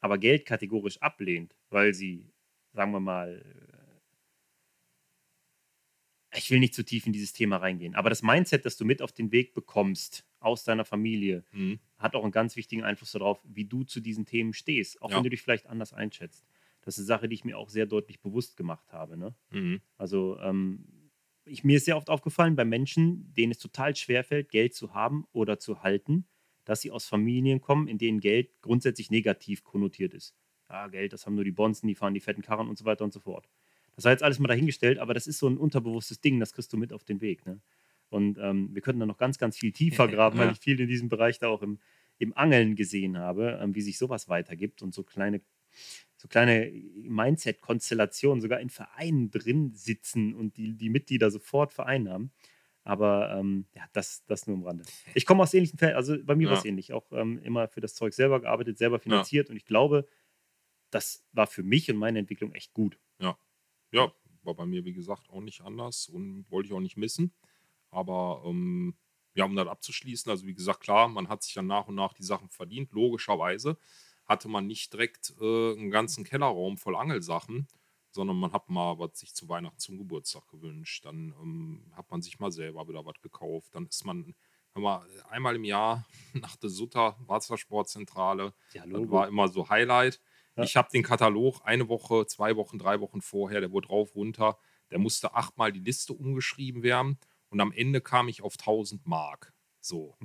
[0.00, 2.32] aber Geld kategorisch ablehnt, weil sie,
[2.72, 3.69] sagen wir mal,
[6.42, 9.02] ich will nicht zu tief in dieses Thema reingehen, aber das Mindset, das du mit
[9.02, 11.78] auf den Weg bekommst aus deiner Familie, Mhm.
[11.98, 15.16] hat auch einen ganz wichtigen Einfluss darauf, wie du zu diesen Themen stehst, auch Ja.
[15.16, 16.44] wenn du dich vielleicht anders einschätzt.
[16.82, 19.16] Das ist eine Sache, die ich mir auch sehr deutlich bewusst gemacht habe.
[19.18, 19.34] Ne?
[19.50, 19.80] Mhm.
[19.98, 21.10] Also ähm,
[21.44, 25.26] ich, mir ist sehr oft aufgefallen bei Menschen, denen es total schwerfällt, Geld zu haben
[25.32, 26.26] oder zu halten,
[26.64, 30.34] dass sie aus Familien kommen, in denen Geld grundsätzlich negativ konnotiert ist.
[30.70, 33.04] Ja, Geld, das haben nur die Bonzen, die fahren die fetten Karren und so weiter
[33.04, 33.48] und so fort.
[34.00, 36.72] Das war jetzt alles mal dahingestellt, aber das ist so ein unterbewusstes Ding, das kriegst
[36.72, 37.44] du mit auf den Weg.
[37.44, 37.60] Ne?
[38.08, 40.52] Und ähm, wir könnten da noch ganz, ganz viel tiefer graben, weil Ja.
[40.52, 41.80] ich viel in diesem Bereich da auch im,
[42.16, 45.42] im Angeln gesehen habe, ähm, wie sich sowas weitergibt und so kleine,
[46.16, 52.32] so kleine Mindset-Konstellationen sogar in Vereinen drin sitzen und die, die Mitglieder sofort vereinnahmen.
[52.84, 54.84] Aber ähm, ja, das, das nur am Rande.
[55.14, 56.52] Ich komme aus ähnlichen Fällen, also bei mir Ja.
[56.52, 56.94] war es ähnlich.
[56.94, 60.08] Auch ähm, immer für das Zeug selber gearbeitet, selber finanziert und ich glaube,
[60.90, 62.98] das war für mich und meine Entwicklung echt gut.
[63.20, 63.36] Ja,
[64.42, 67.34] war bei mir, wie gesagt, auch nicht anders und wollte ich auch nicht missen.
[67.90, 68.96] Aber ähm,
[69.34, 72.12] ja, um das abzuschließen, also wie gesagt, klar, man hat sich dann nach und nach
[72.14, 72.92] die Sachen verdient.
[72.92, 73.78] Logischerweise
[74.26, 77.68] hatte man nicht direkt äh, einen ganzen Kellerraum voll Angelsachen,
[78.10, 81.04] sondern man hat mal was sich zu Weihnachten zum Geburtstag gewünscht.
[81.04, 83.74] Dann ähm, hat man sich mal selber wieder was gekauft.
[83.74, 84.34] Dann ist man
[84.74, 90.20] mal, einmal im Jahr nach der Sutter Wassersportzentrale Ja, das war immer so Highlight.
[90.56, 90.64] Ja.
[90.64, 94.58] Ich habe den Katalog eine Woche, zwei Wochen, drei Wochen vorher, der wurde rauf, runter.
[94.90, 99.54] Der musste achtmal die Liste umgeschrieben werden und am Ende kam ich auf 1000 Mark.
[99.80, 100.16] So.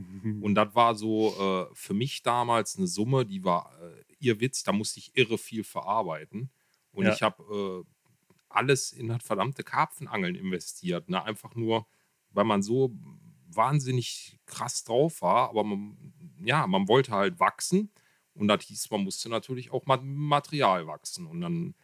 [0.42, 4.64] Und das war so äh, für mich damals eine Summe, die war äh, ihr Witz,
[4.64, 6.50] da musste ich irre viel verarbeiten.
[6.92, 7.14] Und Ja.
[7.14, 7.90] ich habe äh,
[8.50, 11.08] alles in das verdammte Karpfenangeln investiert.
[11.10, 11.24] Ne?
[11.24, 11.88] Einfach nur,
[12.32, 12.92] weil man so
[13.48, 17.92] wahnsinnig krass drauf war, aber man, ja, man wollte halt wachsen
[18.36, 21.76] und das hieß, man musste natürlich auch mit Material wachsen und dann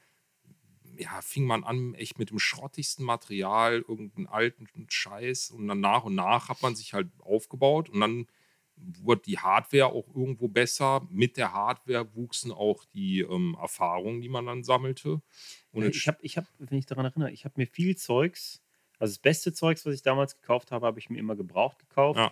[0.98, 6.04] ja, fing man an, echt mit dem schrottigsten Material, irgendeinen alten Scheiß und dann nach
[6.04, 8.28] und nach hat man sich halt aufgebaut und dann
[8.76, 11.06] wurde die Hardware auch irgendwo besser.
[11.10, 15.22] Mit der Hardware wuchsen auch die ähm, Erfahrungen, die man dann sammelte.
[15.72, 18.62] Und ich habe, ich hab, wenn ich daran erinnere, ich habe mir viel Zeugs,
[19.00, 22.20] also das beste Zeugs, was ich damals gekauft habe, habe ich mir immer gebraucht gekauft.
[22.20, 22.32] Ja.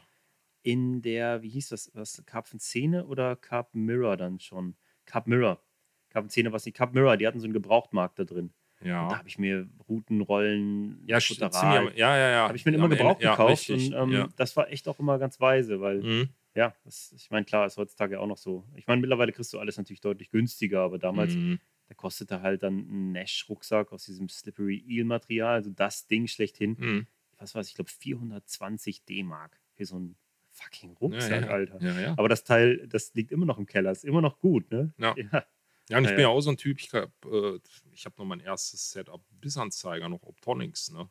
[0.61, 4.75] In der, wie hieß das, was, Karpfenzähne oder Carp Mirror dann schon?
[5.05, 5.61] Carp Mirror.
[6.09, 8.51] Karpfenzähne, was die Carp Mirror, die hatten so einen Gebrauchtmarkt da drin.
[8.81, 9.03] Ja.
[9.03, 12.47] Und da habe ich mir Routenrollen, ja, Futteral, ja, ja, ja.
[12.47, 13.69] Habe ich mir immer gebraucht ja, gekauft.
[13.69, 17.29] Richtig, und ähm, das war echt auch immer ganz weise, weil mhm ja, das, ich
[17.29, 18.65] meine, klar, ist heutzutage auch noch so.
[18.75, 21.59] Ich meine, mittlerweile kriegst du alles natürlich deutlich günstiger, aber damals, mhm.
[21.87, 26.75] da kostete halt dann ein Nash-Rucksack aus diesem Slippery Eel-Material, also das Ding schlechthin.
[26.77, 27.07] Mhm.
[27.37, 30.17] Was weiß ich, glaube 420 D-Mark für so ein
[30.61, 31.47] fucking Rucksack, ja.
[31.49, 31.79] Alter.
[32.17, 34.93] Aber das Teil, das liegt immer noch im Keller, ist immer noch gut, ne?
[34.97, 35.15] Ja.
[35.91, 38.41] Ja, und ich bin ja auch so ein Typ, ich habe äh, hab noch mein
[38.41, 41.09] erstes Setup Bissanzeiger, noch Optonics, ne?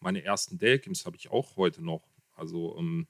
[0.00, 2.06] Meine ersten Delkims habe ich auch heute noch.
[2.34, 3.06] Also, ähm,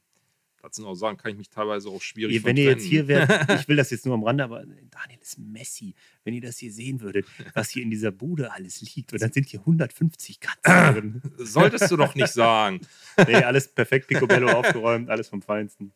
[0.63, 3.09] das sind auch Sachen, kann ich mich teilweise auch schwierig ja, Wenn ihr jetzt hier
[3.09, 5.95] wärt, ich will das jetzt nur am Rande, aber Daniel ist Messi.
[6.25, 9.33] Wenn ihr das hier sehen würdet, was hier in dieser Bude alles liegt, und dann
[9.33, 10.63] sind hier 150 Katzen
[10.95, 11.23] drin.
[11.39, 12.81] Solltest du doch nicht sagen.
[13.27, 15.93] nee, alles perfekt picobello aufgeräumt, alles vom Feinsten.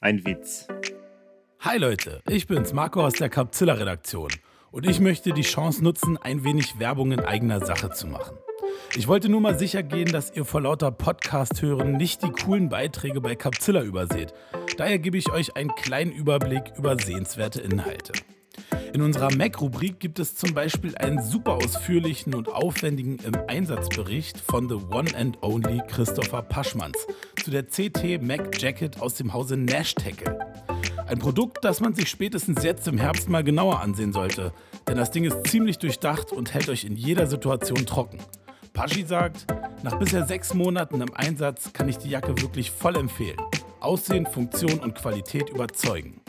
[0.00, 0.68] Ein Witz.
[1.60, 4.30] Hi Leute, ich bin's, Marco aus der Capzilla-Redaktion.
[4.70, 8.36] Und ich möchte die Chance nutzen, ein wenig Werbung in eigener Sache zu machen.
[8.96, 12.68] Ich wollte nur mal sicher gehen, dass ihr vor lauter Podcast hören nicht die coolen
[12.68, 14.34] Beiträge bei Capzilla überseht.
[14.76, 18.12] Daher gebe ich euch einen kleinen Überblick über sehenswerte Inhalte.
[18.92, 24.68] In unserer Mac-Rubrik gibt es zum Beispiel einen super ausführlichen und aufwendigen im Einsatzbericht von
[24.68, 27.06] The One and Only Christopher Paschmanns
[27.42, 30.38] zu der CT Mac Jacket aus dem Hause Nash Tackle.
[31.08, 34.52] Ein Produkt, das man sich spätestens jetzt im Herbst mal genauer ansehen sollte,
[34.86, 38.18] denn das Ding ist ziemlich durchdacht und hält euch in jeder Situation trocken.
[38.74, 39.46] Paschi sagt,
[39.82, 43.38] nach bisher sechs Monaten im Einsatz kann ich die Jacke wirklich voll empfehlen.
[43.80, 46.20] Aussehen, Funktion und Qualität überzeugen.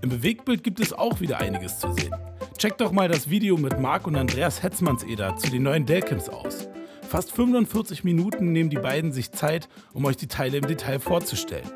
[0.00, 2.14] Im Bewegtbild gibt es auch wieder einiges zu sehen.
[2.56, 6.66] Checkt doch mal das Video mit Marc und Andreas Hetzmannseder zu den neuen Delkims aus.
[7.06, 11.70] Fast 45 Minuten nehmen die beiden sich Zeit, um euch die Teile im Detail vorzustellen.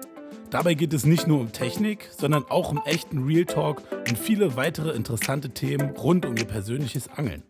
[0.50, 4.56] Dabei geht es nicht nur um Technik, sondern auch um echten Real Talk und viele
[4.56, 7.44] weitere interessante Themen rund um ihr persönliches Angeln.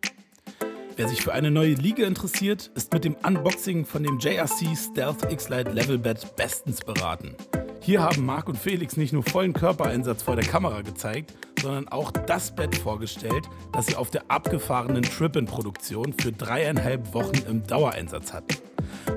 [0.97, 5.31] Wer sich für eine neue Liga interessiert, ist mit dem Unboxing von dem JRC Stealth
[5.31, 7.35] X-Lite Level Bed bestens beraten.
[7.79, 12.11] Hier haben Marc und Felix nicht nur vollen Körpereinsatz vor der Kamera gezeigt, sondern auch
[12.11, 18.55] das Bett vorgestellt, das sie auf der abgefahrenen Trip-In-Produktion für dreieinhalb Wochen im Dauereinsatz hatten.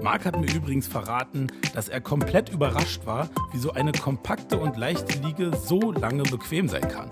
[0.02, 4.76] Marc hat mir übrigens verraten, dass er komplett überrascht war, wie so eine kompakte und
[4.76, 7.10] leichte Liege so lange bequem sein kann.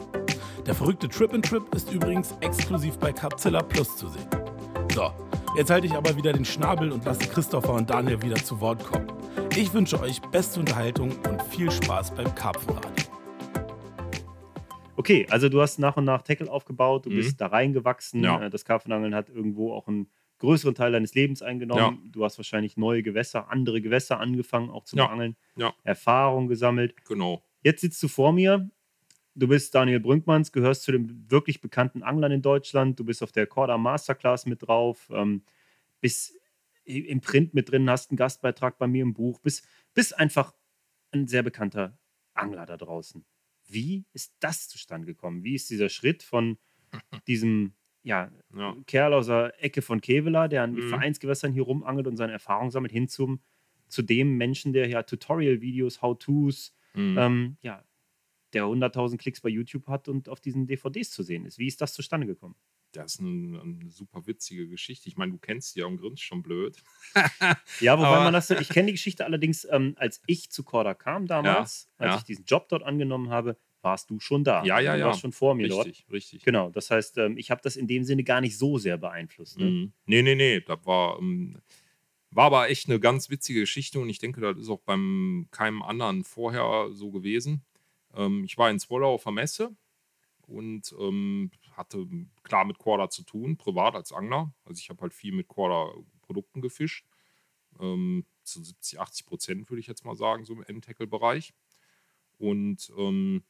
[0.66, 4.26] Der verrückte Trip-in-Trip -Trip ist übrigens exklusiv bei Capzilla Plus zu sehen.
[4.94, 5.10] So,
[5.56, 8.84] jetzt halte ich aber wieder den Schnabel und lasse Christopher und Daniel wieder zu Wort
[8.84, 9.06] kommen.
[9.56, 12.90] Ich wünsche euch beste Unterhaltung und viel Spaß beim Karpfenradio.
[14.96, 17.16] Okay, also du hast nach und nach Tackle aufgebaut, du mhm.
[17.16, 18.22] bist da reingewachsen.
[18.22, 18.40] Ja.
[18.40, 20.08] Äh, das Karpfenangeln hat irgendwo auch einen
[20.42, 22.00] größeren Teil deines Lebens eingenommen.
[22.04, 22.10] Ja.
[22.10, 25.06] Du hast wahrscheinlich neue Gewässer, andere Gewässer angefangen, auch zu ja.
[25.06, 25.36] Angeln.
[25.56, 25.72] Ja.
[25.82, 26.94] Erfahrung gesammelt.
[27.06, 27.42] Genau.
[27.62, 28.68] Jetzt sitzt du vor mir
[29.34, 33.00] Du bist Daniel Brünkmanns, gehörst zu den wirklich bekannten Anglern in Deutschland.
[33.00, 35.42] Du bist auf der Corda Masterclass mit drauf, ähm,
[36.00, 36.34] bist
[36.84, 40.52] im Print mit drin, hast einen Gastbeitrag bei mir im Buch, bist, bist einfach
[41.12, 41.98] ein sehr bekannter
[42.34, 43.24] Angler da draußen.
[43.66, 45.44] Wie ist das zustande gekommen?
[45.44, 46.58] Wie ist dieser Schritt von
[47.26, 48.76] diesem ja, ja.
[48.86, 50.88] Kerl aus der Ecke von Kevela, der an mhm.
[50.88, 53.40] Vereinsgewässern hier rumangelt und seine Erfahrung sammelt, hin zum,
[53.88, 57.16] zu dem Menschen, der ja Tutorial-Videos, How-Tos, mhm.
[57.18, 57.84] ähm, ja,
[58.52, 61.58] der 100.000 Klicks bei YouTube hat und auf diesen DVDs zu sehen ist.
[61.58, 62.56] Wie ist das zustande gekommen?
[62.92, 65.08] Das ist eine, eine super witzige Geschichte.
[65.08, 66.82] Ich meine, du kennst die ja und grinst schon blöd.
[67.80, 70.92] ja, wobei Aber man das, ich kenne die Geschichte allerdings, ähm, als ich zu Corda
[70.92, 72.18] kam damals, ja, als ja.
[72.18, 74.64] ich diesen Job dort angenommen habe, warst du schon da.
[74.64, 75.06] Ja, ja, du ja.
[75.06, 75.86] warst schon vor mir richtig, dort.
[75.86, 76.44] Richtig, richtig.
[76.44, 79.58] Genau, das heißt, ähm, ich habe das in dem Sinne gar nicht so sehr beeinflusst.
[79.58, 79.64] Ne?
[79.66, 79.92] Mhm.
[80.06, 81.60] Nee, nee, nee, das war, ähm,
[82.30, 85.82] war aber echt eine ganz witzige Geschichte und ich denke, das ist auch beim keinem
[85.82, 87.64] anderen vorher so gewesen.
[88.14, 89.76] Ähm, ich war in Zwollau auf der Messe
[90.46, 90.94] und
[91.72, 92.06] hatte
[92.42, 94.52] klar mit Quader zu tun, privat als Angler.
[94.64, 97.06] Also ich habe halt viel mit Quader-Produkten gefischt.
[97.80, 101.54] Ähm, zu 70, 80 Prozent würde ich jetzt mal sagen, so im Endtackle-Bereich.
[102.38, 103.44] Und ähm,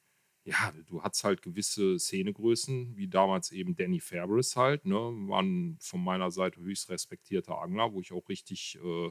[0.45, 6.03] ja, du hattest halt gewisse Szenegrößen, wie damals eben Danny Fabris halt, ne, waren von
[6.03, 9.11] meiner Seite höchst respektierter Angler, wo ich auch richtig, äh,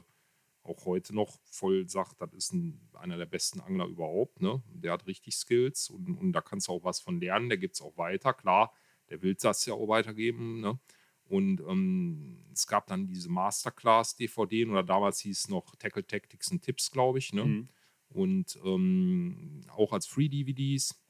[0.62, 4.62] auch heute noch voll sagt, das ist ein, einer der besten Angler überhaupt, ne?
[4.68, 7.74] Der hat richtig Skills und, und da kannst du auch was von lernen, der gibt
[7.74, 8.72] es auch weiter, klar,
[9.08, 10.78] der will das ja auch weitergeben, ne?
[11.24, 16.62] Und ähm, es gab dann diese Masterclass-DVD oder damals hieß es noch Tackle Tactics und
[16.62, 17.44] Tipps, glaube ich, ne?
[17.44, 17.68] Mhm.
[18.10, 21.01] Und ähm, auch als Free-DVDs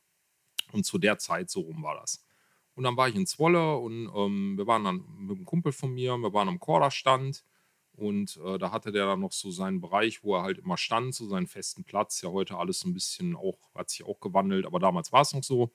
[0.72, 2.24] und zu der Zeit so rum war das.
[2.74, 5.92] Und dann war ich in Zwolle und ähm, wir waren dann mit einem Kumpel von
[5.92, 7.44] mir, wir waren am Korderstand
[7.94, 11.14] und äh, da hatte der dann noch so seinen Bereich, wo er halt immer stand,
[11.14, 12.22] so seinen festen Platz.
[12.22, 15.44] Ja, heute alles ein bisschen auch, hat sich auch gewandelt, aber damals war es noch
[15.44, 15.72] so.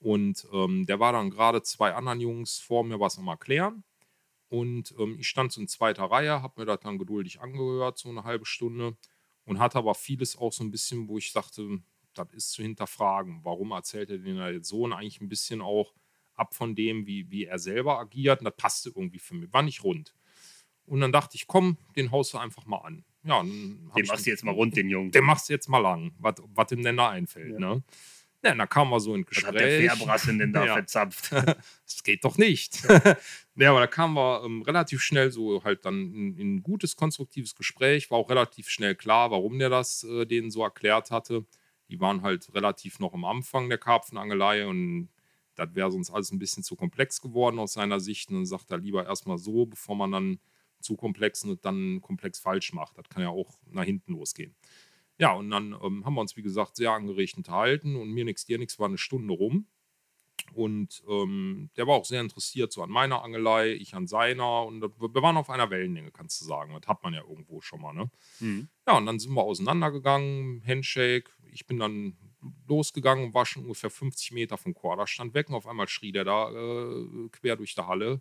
[0.00, 3.84] Und ähm, der war dann gerade zwei anderen Jungs vor mir was am Erklären.
[4.48, 8.08] Und ähm, ich stand so in zweiter Reihe, habe mir das dann geduldig angehört, so
[8.08, 8.96] eine halbe Stunde.
[9.44, 11.80] Und hatte aber vieles auch so ein bisschen, wo ich dachte,
[12.14, 13.40] das ist zu hinterfragen.
[13.42, 14.82] Warum erzählt er den jetzt so?
[14.82, 15.94] Und eigentlich ein bisschen auch
[16.34, 18.40] ab von dem, wie, wie er selber agiert.
[18.40, 19.52] Und das passte irgendwie für mich.
[19.52, 20.14] War nicht rund.
[20.86, 23.04] Und dann dachte ich, komm, den haust du einfach mal an.
[23.24, 25.10] Ja, den machst du jetzt mal rund, den Jungen.
[25.10, 27.52] Den machst du jetzt mal lang, was ihm denn da einfällt.
[27.52, 27.58] Ja.
[27.58, 27.82] Ne?
[28.44, 29.54] Ja, dann kam wir so in Gespräch.
[29.54, 30.74] Was hat der Fährbrassen denn da ja.
[30.74, 31.32] verzapft?
[31.32, 32.82] das geht doch nicht.
[33.56, 36.94] ja, aber da kamen wir ähm, relativ schnell so halt dann in, in, ein gutes,
[36.94, 38.10] konstruktives Gespräch.
[38.10, 41.44] War auch relativ schnell klar, warum der das äh, denen so erklärt hatte.
[41.88, 45.08] Die waren halt relativ noch am Anfang der Karpfenangelei und
[45.54, 48.30] das wäre sonst alles ein bisschen zu komplex geworden aus seiner Sicht.
[48.30, 50.40] Und dann sagt er lieber erstmal so, bevor man dann
[50.80, 52.96] zu komplex und dann komplex falsch macht.
[52.96, 54.54] Das kann ja auch nach hinten losgehen.
[55.18, 58.44] Ja, und dann ähm, haben wir uns, wie gesagt, sehr angeregt unterhalten und mir nichts,
[58.44, 59.66] dir nichts war eine Stunde rum.
[60.54, 64.64] Und ähm, der war auch sehr interessiert so an meiner Angelei, ich an seiner.
[64.64, 66.74] Und wir waren auf einer Wellenlänge, kannst du sagen.
[66.78, 67.92] Das hat man ja irgendwo schon mal.
[67.92, 68.10] Ne?
[68.40, 68.68] Mhm.
[68.86, 71.30] Ja, und dann sind wir auseinandergegangen, Handshake.
[71.52, 72.16] Ich bin dann
[72.66, 75.48] losgegangen und war schon ungefähr 50 Meter vom Quaderstand weg.
[75.48, 78.20] Und auf einmal schrie der da äh, quer durch die Halle.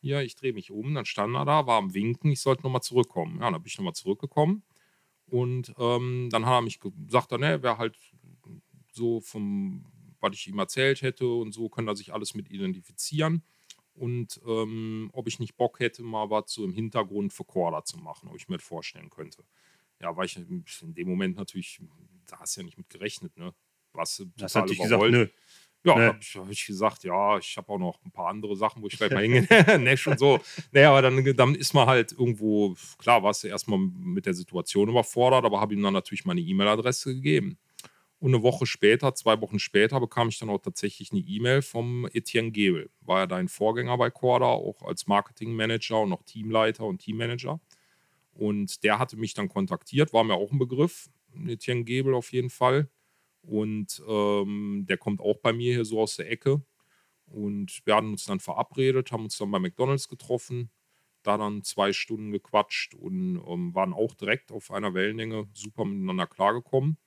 [0.00, 0.94] Ja, ich drehe mich um.
[0.94, 3.40] Dann stand er da, war am Winken, ich sollte nochmal zurückkommen.
[3.40, 4.62] Ja, dann bin ich nochmal zurückgekommen.
[5.26, 7.96] Und ähm, dann hat er mich gesagt, ne, wäre halt
[8.92, 9.84] so vom
[10.20, 13.42] was ich ihm erzählt hätte und so können er sich alles mit identifizieren.
[13.94, 17.98] Und ähm, ob ich nicht Bock hätte, mal was so im Hintergrund für Corda zu
[17.98, 19.42] machen, ob ich mir das vorstellen könnte.
[20.00, 21.80] Ja, weil ich in dem Moment natürlich,
[22.26, 23.52] da hast du ja nicht mit gerechnet, ne?
[23.92, 25.26] Was das hat dich gesagt, nö.
[25.84, 26.06] Ja, nee.
[26.06, 28.88] habe ich, hab ich, gesagt, ja, ich habe auch noch ein paar andere Sachen, wo
[28.88, 29.46] ich vielleicht mal hingehe.
[29.78, 30.40] Nash und so.
[30.72, 34.88] Naja, aber dann, dann ist man halt irgendwo, klar, warst du erstmal mit der Situation
[34.88, 37.58] überfordert, aber habe ihm dann natürlich meine E-Mail-Adresse gegeben.
[38.20, 42.08] Und eine Woche später, zwei Wochen später, bekam ich dann auch tatsächlich eine E-Mail vom
[42.12, 42.90] Etienne Gebel.
[43.00, 47.60] War ja dein Vorgänger bei Corda, auch als Marketingmanager und noch Teamleiter und Teammanager.
[48.32, 51.10] Und der hatte mich dann kontaktiert, war mir auch ein Begriff,
[51.46, 52.88] Etienne Gebel auf jeden Fall.
[53.42, 56.62] Und ähm, der kommt auch bei mir hier so aus der Ecke.
[57.26, 60.70] Und wir hatten uns dann verabredet, haben uns dann bei McDonalds getroffen,
[61.22, 66.26] da dann zwei Stunden gequatscht und ähm, waren auch direkt auf einer Wellenlänge super miteinander
[66.26, 66.98] klargekommen.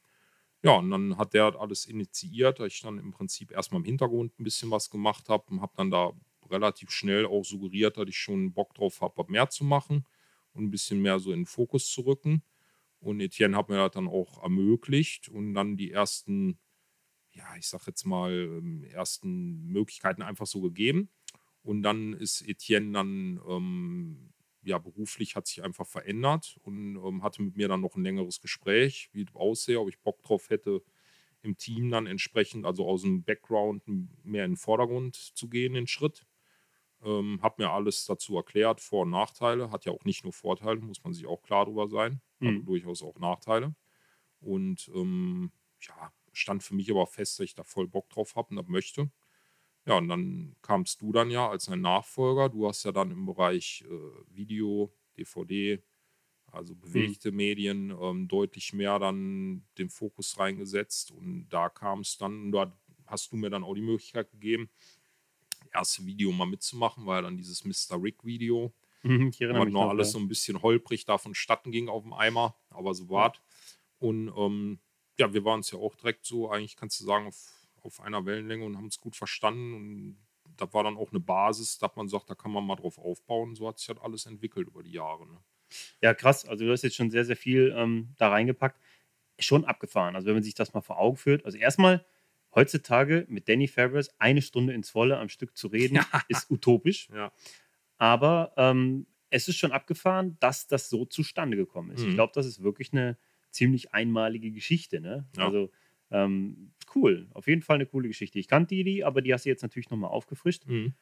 [0.63, 4.39] Ja, und dann hat der alles initiiert, dass ich dann im Prinzip erstmal im Hintergrund
[4.39, 6.12] ein bisschen was gemacht habe und habe dann da
[6.50, 10.06] relativ schnell auch suggeriert, dass ich schon Bock drauf habe, mehr zu machen
[10.54, 12.43] und ein bisschen mehr so in den Fokus zu rücken.
[13.00, 16.60] Und Etienne hat mir das dann auch ermöglicht und dann die ersten,
[17.32, 21.10] ja, ich sag jetzt mal, ähm, ersten Möglichkeiten einfach so gegeben.
[21.63, 27.41] Und dann ist Etienne dann ähm, ja, beruflich hat sich einfach verändert und ähm, hatte
[27.41, 30.84] mit mir dann noch ein längeres Gespräch, wie es aussehe, ob ich Bock drauf hätte,
[31.41, 33.84] im Team dann entsprechend, also aus dem Background
[34.24, 36.28] mehr in den Vordergrund zu gehen, den Schritt.
[37.04, 39.71] Ähm, hab mir alles dazu erklärt, Vor- und Nachteile.
[39.71, 42.21] Hat ja auch nicht nur Vorteile, muss man sich auch klar drüber sein.
[42.39, 42.60] Mhm.
[42.60, 43.76] Hat durchaus auch Nachteile.
[44.39, 48.50] Und ähm, ja, stand für mich aber fest, dass ich da voll Bock drauf habe
[48.52, 49.10] und das möchte.
[49.86, 52.50] Ja, und dann kamst du dann ja als ein Nachfolger.
[52.50, 55.82] Du hast ja dann im Bereich äh, Video, DVD,
[56.52, 56.80] also mhm.
[56.80, 57.38] bewegte mhm.
[57.38, 61.12] Medien, ähm, deutlich mehr dann den Fokus reingesetzt.
[61.12, 62.72] Und da kam es dann, da
[63.08, 64.70] hast du mir dann auch die Möglichkeit gegeben,
[65.60, 68.02] das erste Video mal mitzumachen, weil dann dieses Mr.
[68.02, 70.12] Rick-Video, mhm, erinnere noch alles ja.
[70.13, 73.42] so ein bisschen holprig da vonstatten ging auf dem Eimer, aber so war ja.
[74.00, 74.79] Und ähm,
[75.19, 78.25] ja, wir waren es ja auch direkt so, eigentlich kannst du sagen, auf auf einer
[78.25, 79.73] Wellenlänge und haben es gut verstanden.
[79.73, 80.17] Und
[80.58, 83.56] da war dann auch eine Basis, dass man sagt, da kann man mal drauf aufbauen.
[83.56, 85.27] So hat sich halt alles entwickelt über die Jahre.
[85.27, 85.38] Ne?
[86.02, 86.46] Ja, krass.
[86.46, 88.79] Also du hast jetzt schon sehr, sehr viel ähm, da reingepackt.
[89.40, 90.15] Schon abgefahren.
[90.15, 91.46] Also wenn man sich das mal vor Augen führt.
[91.46, 92.06] Also erstmal
[92.54, 96.21] heutzutage mit Danny Fabris eine Stunde ins Wolle am Stück zu reden, ja.
[96.27, 97.10] ist utopisch.
[97.10, 97.32] Ja.
[97.98, 102.04] Aber ähm, es ist schon abgefahren, dass das so zustande gekommen ist.
[102.04, 102.10] Mhm.
[102.10, 103.17] Ich glaube, das ist wirklich eine
[103.50, 105.02] ziemlich einmalige Geschichte.
[105.02, 105.27] Ne?
[105.38, 105.46] Ja.
[105.46, 105.71] Also
[106.12, 108.38] Ähm, cool, auf jeden Fall eine coole Geschichte.
[108.40, 110.66] Ich kannte die, aber die hast du jetzt natürlich nochmal aufgefrischt.
[110.68, 110.94] Mhm.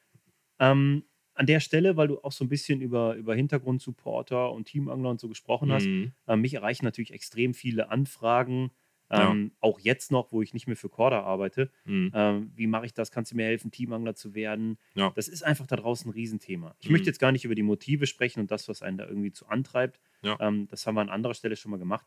[0.58, 1.04] Ähm,
[1.34, 5.20] an der Stelle, weil du auch so ein bisschen über, über Hintergrundsupporter und Teamangler und
[5.20, 6.12] so gesprochen hast, Mhm.
[6.26, 8.70] äh, mich erreichen natürlich extrem viele Anfragen,
[9.10, 9.30] Ja.
[9.32, 11.70] ähm, auch jetzt noch, wo ich nicht mehr für Corda arbeite.
[11.84, 12.10] Mhm.
[12.14, 13.10] Ähm, wie mache ich das?
[13.10, 14.78] Kannst du mir helfen, Teamangler zu werden?
[14.94, 15.10] Ja.
[15.16, 16.76] Das ist einfach da draußen ein Riesenthema.
[16.78, 16.92] Ich Mhm.
[16.92, 19.46] möchte jetzt gar nicht über die Motive sprechen und das, was einen da irgendwie zu
[19.48, 20.00] antreibt.
[20.22, 20.36] Ja.
[20.40, 22.06] Ähm, das haben wir an anderer Stelle schon mal gemacht.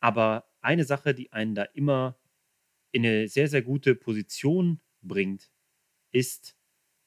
[0.00, 2.16] Aber eine Sache, die einen da immer
[2.92, 5.50] in eine sehr, sehr gute Position bringt,
[6.12, 6.56] ist,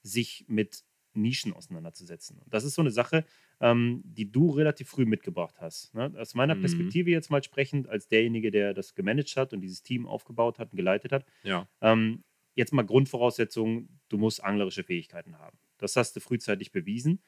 [0.03, 2.39] sich mit Nischen auseinanderzusetzen.
[2.39, 3.25] Und das ist so eine Sache,
[3.59, 5.93] ähm, die du relativ früh mitgebracht hast.
[5.93, 6.13] Ne?
[6.17, 6.61] Aus meiner Mhm.
[6.61, 10.71] Perspektive jetzt mal sprechend, als derjenige, der das gemanagt hat und dieses Team aufgebaut hat
[10.71, 11.67] und geleitet hat, Ja.
[11.81, 12.23] ähm,
[12.55, 15.59] jetzt mal Grundvoraussetzung, du musst anglerische Fähigkeiten haben.
[15.77, 17.21] Das hast du frühzeitig bewiesen.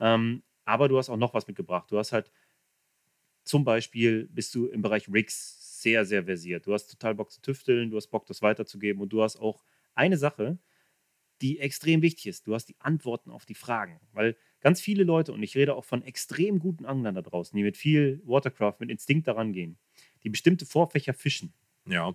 [0.00, 1.90] Ähm, aber du hast auch noch was mitgebracht.
[1.90, 2.30] Du hast halt
[3.44, 6.66] zum Beispiel bist du im Bereich Rigs sehr, sehr versiert.
[6.66, 9.62] Du hast total Bock zu tüfteln, du hast Bock, das weiterzugeben und du hast auch
[9.94, 10.58] eine Sache,
[11.40, 12.46] die extrem wichtig ist.
[12.46, 14.00] Du hast die Antworten auf die Fragen.
[14.12, 17.62] Weil ganz viele Leute, und ich rede auch von extrem guten Anglern da draußen, die
[17.62, 19.78] mit viel Watercraft, mit Instinkt daran gehen,
[20.24, 21.52] die bestimmte Vorfächer fischen,
[21.86, 22.14] Ja.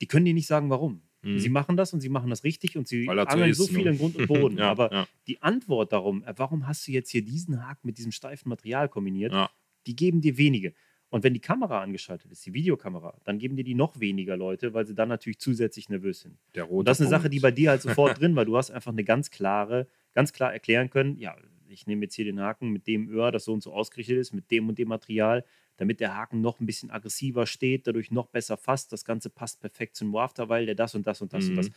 [0.00, 1.02] die können dir nicht sagen, warum.
[1.22, 1.38] Mhm.
[1.38, 4.16] Sie machen das und sie machen das richtig und sie angeln so viel in Grund
[4.16, 4.58] und Boden.
[4.58, 5.08] Ja, Aber ja.
[5.26, 8.88] die Antwort darum, äh, warum hast du jetzt hier diesen Haken mit diesem steifen Material
[8.88, 9.50] kombiniert, Ja.
[9.86, 10.74] die geben dir wenige.
[11.08, 14.74] Und wenn die Kamera angeschaltet ist, die Videokamera, dann geben dir die noch weniger Leute,
[14.74, 16.38] weil sie dann natürlich zusätzlich nervös sind.
[16.54, 17.34] Der rote Und das ist eine Sache, Punkt.
[17.34, 18.44] die bei dir halt sofort drin war.
[18.44, 21.36] Du hast einfach eine ganz klare, ganz klar erklären können, ja,
[21.68, 24.32] ich nehme jetzt hier den Haken mit dem Öhr, das so und so ausgerichtet ist,
[24.32, 25.44] mit dem und dem Material,
[25.76, 28.92] damit der Haken noch ein bisschen aggressiver steht, dadurch noch besser fasst.
[28.92, 31.56] Das Ganze passt perfekt zum Wafter, weil der das und das und das und Mhm.
[31.56, 31.70] das.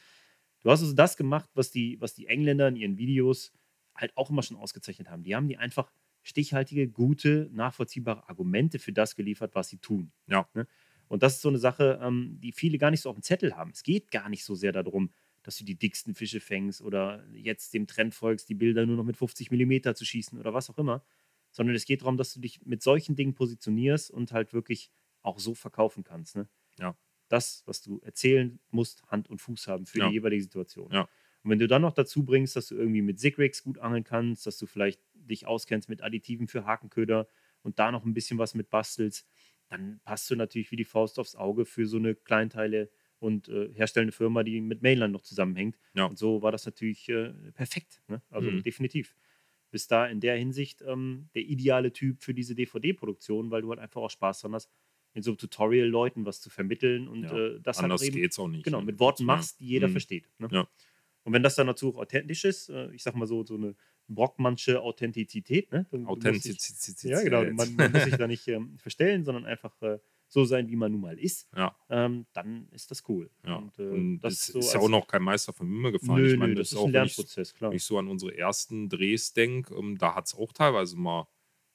[0.61, 3.51] Du hast also das gemacht, was die, was die Engländer in ihren Videos
[3.95, 5.23] halt auch immer schon ausgezeichnet haben.
[5.23, 5.91] Die haben die einfach
[6.29, 10.11] stichhaltige, gute, nachvollziehbare Argumente für das geliefert, was sie tun.
[10.27, 10.47] Ja.
[10.53, 10.67] Ne?
[11.07, 13.55] Und das ist so eine Sache, ähm, die viele gar nicht so auf dem Zettel
[13.55, 13.71] haben.
[13.71, 15.11] Es geht gar nicht so sehr darum,
[15.43, 19.03] dass du die dicksten Fische fängst oder jetzt dem Trend folgst, die Bilder nur noch
[19.03, 21.03] mit 50 mm zu schießen oder was auch immer,
[21.51, 25.39] sondern es geht darum, dass du dich mit solchen Dingen positionierst und halt wirklich auch
[25.39, 26.35] so verkaufen kannst.
[26.35, 26.47] Ne?
[26.77, 26.95] Ja.
[27.27, 30.07] Das, was du erzählen musst, Hand und Fuß haben für Ja.
[30.09, 30.91] die jeweilige Situation.
[30.91, 31.09] Ja.
[31.43, 34.45] Und wenn du dann noch dazu bringst, dass du irgendwie mit Sigrix gut angeln kannst,
[34.45, 34.99] dass du vielleicht
[35.29, 37.27] dich auskennst mit Additiven für Hakenköder
[37.61, 39.27] und da noch ein bisschen was mit bastelst,
[39.69, 43.69] dann passt du natürlich wie die Faust aufs Auge für so eine Kleinteile und äh,
[43.73, 45.77] herstellende Firma, die mit Mainland noch zusammenhängt.
[45.93, 46.05] Ja.
[46.05, 48.01] Und so war das natürlich äh, perfekt.
[48.07, 48.21] Ne?
[48.29, 48.63] Also Mhm.
[48.63, 49.15] definitiv.
[49.71, 53.79] Bist da in der Hinsicht ähm, der ideale Typ für diese DVD-Produktion, weil du halt
[53.79, 54.71] einfach auch Spaß dran hast,
[55.13, 57.37] in so Tutorial-Leuten was zu vermitteln und Ja.
[57.37, 58.63] äh, das Anders halt eben geht's auch nicht.
[58.63, 58.85] genau, ne?
[58.85, 59.91] mit Worten machst, die jeder Mhm.
[59.91, 60.29] versteht.
[60.39, 60.47] Ne?
[60.51, 60.67] Ja.
[61.23, 63.75] Und wenn das dann dazu auch authentisch ist, äh, ich sag mal so, so eine
[64.09, 65.85] Brockmannsche Authentizität, ne?
[66.05, 67.11] Authentizität.
[67.11, 67.43] Ja, genau.
[67.53, 70.91] Man, man muss sich da nicht ähm, verstellen, sondern einfach äh, so sein, wie man
[70.91, 71.47] nun mal ist.
[71.55, 71.75] Ja.
[71.89, 73.29] Ähm, dann ist das cool.
[73.45, 73.55] Ja.
[73.55, 76.23] Und, äh, Und das das so ist ja auch noch kein Meister von mir gefallen.
[76.23, 77.71] Nö, ich meine, nö, das, das ist auch, ein ich, Lernprozess, klar.
[77.71, 81.27] wenn ich so an unsere ersten Drehs denke, ähm, da hat es auch teilweise mal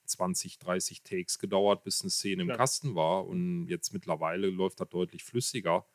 [0.06, 2.58] 20, 30 Takes gedauert, bis eine Szene im Klar.
[2.58, 3.26] Kasten war.
[3.26, 5.86] Und jetzt mittlerweile läuft das deutlich flüssiger.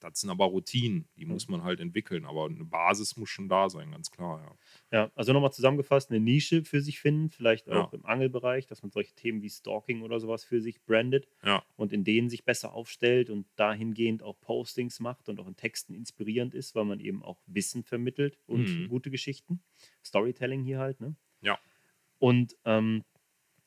[0.00, 2.24] Das sind aber Routinen, die muss man halt entwickeln.
[2.24, 4.40] Aber eine Basis muss schon da sein, ganz klar.
[4.42, 4.56] Ja.
[4.98, 7.74] Ja, also nochmal zusammengefasst, eine Nische für sich finden, vielleicht Ja.
[7.82, 11.64] auch im Angelbereich, dass man solche Themen wie Stalking oder sowas für sich brandet Ja.
[11.76, 15.94] und in denen sich besser aufstellt und dahingehend auch Postings macht und auch in Texten
[15.94, 18.88] inspirierend ist, weil man eben auch Wissen vermittelt und Mhm.
[18.88, 19.62] gute Geschichten.
[20.04, 21.16] Storytelling hier halt, ne?
[21.40, 21.58] Ja.
[22.18, 23.04] Und ähm,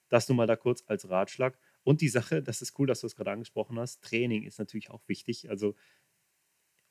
[0.09, 1.57] das nun mal da kurz als Ratschlag.
[1.83, 4.91] Und die Sache, das ist cool, dass du es gerade angesprochen hast, Training ist natürlich
[4.91, 5.49] auch wichtig.
[5.49, 5.75] Also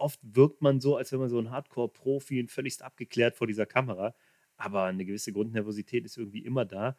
[0.00, 3.66] oft wirkt man so, als wenn man so ein Hardcore-Profi und völligst abgeklärt vor dieser
[3.66, 4.14] Kamera.
[4.56, 6.96] Aber eine gewisse Grundnervosität ist irgendwie immer da.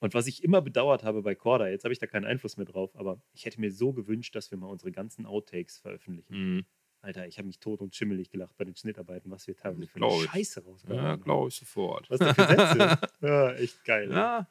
[0.00, 2.66] Und was ich immer bedauert habe bei Corda, jetzt habe ich da keinen Einfluss mehr
[2.66, 6.56] drauf, aber ich hätte mir so gewünscht, dass wir mal unsere ganzen Outtakes veröffentlichen.
[6.56, 6.66] Mhm.
[7.00, 10.02] Alter, ich habe mich tot und schimmelig gelacht bei den Schnittarbeiten, was wir teilweise für
[10.02, 10.26] eine.
[10.26, 12.08] Scheiße rausgehauen Ja, glaube ich sofort.
[12.08, 12.98] Was da für Sätze?
[13.20, 14.10] ja, echt geil.
[14.10, 14.48] Ja,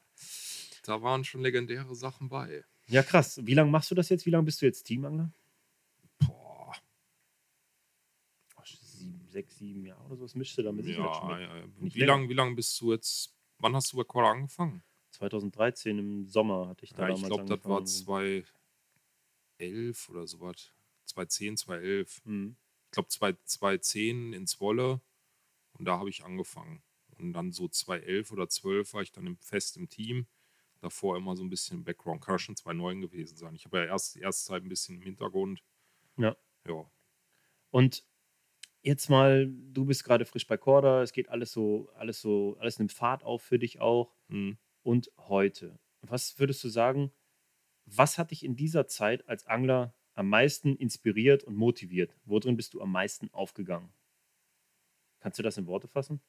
[0.83, 2.63] da waren schon legendäre Sachen bei.
[2.87, 3.39] ja, krass.
[3.43, 4.25] Wie lange machst du das jetzt?
[4.27, 5.31] Wie lange bist du jetzt Teamangler?
[6.19, 6.73] Boah.
[8.55, 10.23] Oh, sieben, sechs, sieben Jahre oder so.
[10.23, 11.65] Das müsste dann mit Sicherheit Ja, schon ja, ja.
[11.77, 13.35] Wie lange wie lang bist du jetzt?
[13.59, 14.83] Wann hast du bei Kolla angefangen?
[15.11, 18.45] 2013 im Sommer hatte ich da Ja, damals ich glaube, das war angefangen.
[19.57, 20.71] 2011 oder sowas.
[21.05, 22.21] 2010, 2011.
[22.25, 22.57] Mhm.
[22.85, 25.01] Ich glaube, 2010 in Zwolle.
[25.73, 26.83] Und da habe ich angefangen.
[27.17, 30.27] Und dann so 2011 oder 12 war ich dann im, fest im Team.
[30.81, 32.21] Davor immer so ein bisschen im Background.
[32.23, 33.55] Kann schon 2009 gewesen sein.
[33.55, 35.63] Ich habe ja erst erste Zeit ein bisschen im Hintergrund.
[36.17, 36.35] Ja.
[36.67, 36.89] Ja.
[37.71, 38.05] Und
[38.83, 42.77] jetzt mal, du bist gerade frisch bei Corda, es geht alles so, alles so, alles
[42.79, 44.13] nimmt Fahrt auf für dich auch.
[44.27, 44.57] Mhm.
[44.83, 45.79] Und heute.
[46.01, 47.11] Was würdest du sagen,
[47.85, 52.15] was hat dich in dieser Zeit als Angler am meisten inspiriert und motiviert?
[52.25, 53.89] Worin bist du am meisten aufgegangen?
[55.21, 56.19] Kannst du das in Worte fassen?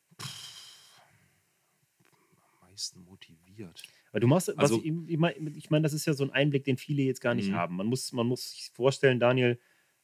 [2.61, 3.83] Am meisten motiviert.
[4.13, 6.65] Weil du machst, Also- ich, ich meine, ich mein, das ist ja so ein Einblick,
[6.65, 7.55] den viele jetzt gar nicht Mhm.
[7.57, 7.77] haben.
[7.77, 9.59] Man muss, man muss sich vorstellen, Daniel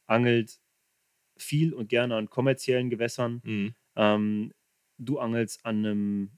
[0.06, 0.60] angelt
[1.42, 3.42] viel und gerne an kommerziellen Gewässern.
[3.44, 3.74] Mhm.
[3.96, 4.52] Ähm,
[4.98, 6.30] du angelst an einem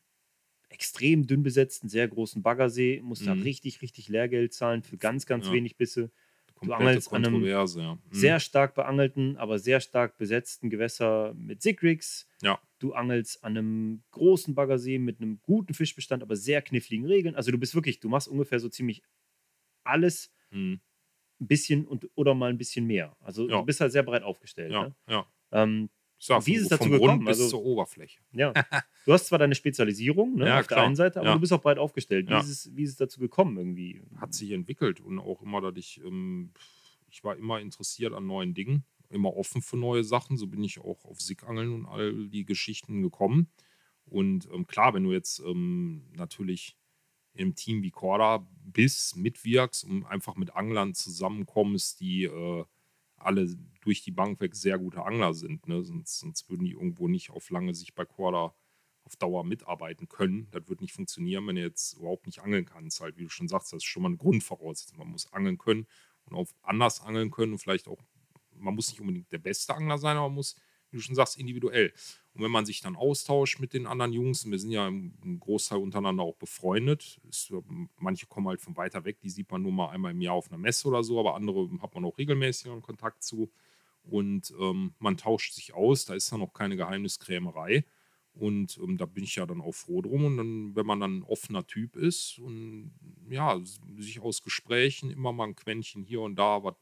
[0.70, 3.42] extrem dünn besetzten, sehr großen Baggersee, musst da Mhm.
[3.42, 5.52] richtig, richtig Lehrgeld zahlen für ganz, ganz Ja.
[5.52, 6.10] wenig Bisse.
[6.54, 7.94] Komplette angelst an einem ja.
[7.94, 8.10] Mhm.
[8.10, 12.28] Sehr stark beangelten, aber sehr stark besetzten Gewässer mit Sigrix.
[12.42, 12.58] Ja.
[12.78, 17.36] Du angelst an einem großen Baggersee mit einem guten Fischbestand, aber sehr kniffligen Regeln.
[17.36, 19.02] Also du bist wirklich, du machst ungefähr so ziemlich
[19.84, 20.80] alles Mhm.
[21.42, 23.16] Ein bisschen und oder mal ein bisschen mehr.
[23.20, 23.58] Also Ja.
[23.60, 24.72] du bist halt sehr breit aufgestellt.
[24.72, 24.94] Ja, Ne?
[25.08, 25.26] ja.
[25.52, 27.24] Ähm, sag, Wie ist es dazu Grund gekommen?
[27.24, 28.20] bis Also- zur Oberfläche.
[28.32, 28.52] ja.
[29.04, 30.86] Du hast zwar deine Spezialisierung ne, Ja, auf der klar.
[30.86, 31.34] einen Seite, aber Ja.
[31.34, 32.28] du bist auch breit aufgestellt.
[32.30, 34.00] Wie, ist es, wie ist es dazu gekommen irgendwie?
[34.16, 36.52] Hat sich entwickelt und auch immer, dass ich, ähm,
[37.10, 40.36] ich war immer interessiert an neuen Dingen, immer offen für neue Sachen.
[40.36, 43.48] So bin ich auch auf Sigangeln und all die Geschichten gekommen.
[44.06, 46.76] Und ähm, klar, wenn du jetzt ähm, natürlich
[47.34, 52.64] im Team wie Corda bist, mitwirkst und einfach mit Anglern zusammenkommst, die äh,
[53.16, 55.66] alle durch die Bank weg sehr gute Angler sind.
[55.68, 55.82] Ne?
[55.82, 58.54] Sonst, sonst würden die irgendwo nicht auf lange Sicht bei Corda
[59.04, 60.48] auf Dauer mitarbeiten können.
[60.50, 63.00] Das wird nicht funktionieren, wenn du jetzt überhaupt nicht angeln kannst.
[63.00, 64.98] Halt, wie du schon sagst, das ist schon mal eine Grundvoraussetzung.
[64.98, 65.86] Man muss angeln können
[66.24, 67.98] und auch anders angeln können und vielleicht auch,
[68.54, 70.56] man muss nicht unbedingt der beste Angler sein, aber man muss,
[70.92, 71.92] wie du schon sagst, individuell.
[72.34, 75.78] Und wenn man sich dann austauscht mit den anderen Jungs, wir sind ja im Großteil
[75.78, 77.58] untereinander auch befreundet, ist, ja,
[77.98, 80.50] manche kommen halt von weiter weg, die sieht man nur mal einmal im Jahr auf
[80.50, 83.50] einer Messe oder so, aber andere hat man auch regelmäßig Kontakt zu.
[84.04, 87.84] Und ähm, man tauscht sich aus, da ist dann auch keine Geheimniskrämerei.
[88.34, 90.24] Und ähm, da bin ich ja dann auch froh drum.
[90.24, 92.92] Und dann, wenn man dann ein offener Typ ist und
[93.28, 93.60] ja,
[93.96, 96.74] sich aus Gesprächen immer mal ein Quäntchen hier und da was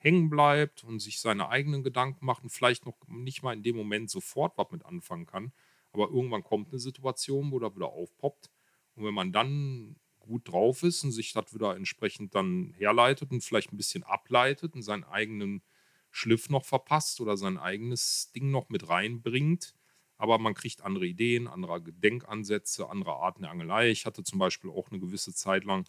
[0.00, 3.76] hängen bleibt und sich seine eigenen Gedanken macht und vielleicht noch nicht mal in dem
[3.76, 5.52] Moment sofort was mit anfangen kann.
[5.92, 8.50] Aber irgendwann kommt eine Situation, wo da wieder aufpoppt.
[8.94, 13.44] Und wenn man dann gut drauf ist und sich das wieder entsprechend dann herleitet und
[13.44, 15.62] vielleicht ein bisschen ableitet und seinen eigenen
[16.10, 19.74] Schliff noch verpasst oder sein eigenes Ding noch mit reinbringt,
[20.16, 23.90] aber man kriegt andere Ideen, andere Gedenkansätze, andere Arten der Angelei.
[23.90, 25.88] Ich hatte zum Beispiel auch eine gewisse Zeit lang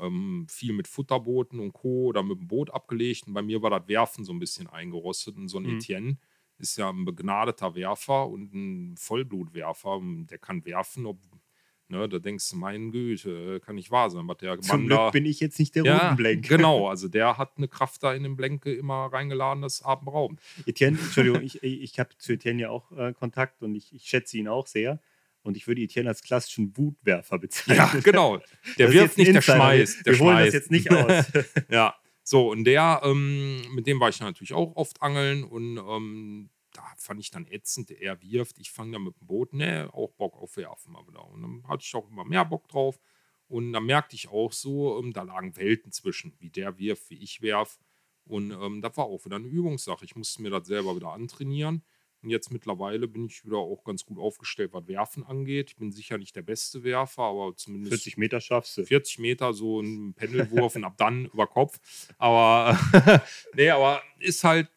[0.00, 2.06] ähm, viel mit Futterbooten und Co.
[2.06, 3.26] oder mit dem Boot abgelegt.
[3.26, 5.36] Und bei mir war das Werfen so ein bisschen eingerostet.
[5.36, 5.76] Und so ein Mhm.
[5.76, 6.18] Etienne
[6.58, 10.00] ist ja ein begnadeter Werfer und ein Vollblutwerfer.
[10.30, 11.18] Der kann werfen, ob,
[11.88, 14.96] ne, da denkst du, mein Güte, kann nicht wahr sein, was der Zum Mann da.
[14.96, 16.42] Glück bin ich jetzt nicht der ja, Rutenblank.
[16.48, 20.40] genau, also der hat eine Kraft da in den Blenke immer reingeladen, das atemberaubend.
[20.66, 24.38] Etienne, Entschuldigung, ich, ich habe zu Etienne ja auch äh, Kontakt und ich, ich schätze
[24.38, 25.00] ihn auch sehr.
[25.46, 27.76] Und ich würde Etienne als klassischen Wutwerfer bezeichnen.
[27.76, 28.38] Ja, genau.
[28.78, 30.04] Der Das wirft nicht, der schmeißt.
[30.04, 30.54] Der Wir holen das schmeißt.
[30.54, 31.24] jetzt nicht aus.
[31.70, 36.50] ja, so, und der, ähm, mit dem war ich natürlich auch oft angeln und ähm,
[36.72, 40.12] da fand ich dann ätzend, er wirft, ich fange da mit dem Boot, ne, auch
[40.12, 41.24] Bock auf Werfen mal wieder.
[41.24, 42.98] Und dann hatte ich auch immer mehr Bock drauf.
[43.48, 47.22] Und dann merkte ich auch so, ähm, da lagen Welten zwischen, wie der wirft, wie
[47.22, 47.78] ich werf.
[48.24, 50.04] Und ähm, das war auch wieder eine Übungssache.
[50.04, 51.84] Ich musste mir das selber wieder antrainieren.
[52.22, 55.70] Und jetzt mittlerweile bin ich wieder auch ganz gut aufgestellt, was Werfen angeht.
[55.70, 58.84] Ich bin sicher nicht der beste Werfer, aber zumindest 40 Meter schaffst du.
[58.84, 61.78] 40 Meter so ein Pendelwurf und ab dann über Kopf.
[62.18, 62.76] Aber
[63.54, 64.68] nee, aber ist halt,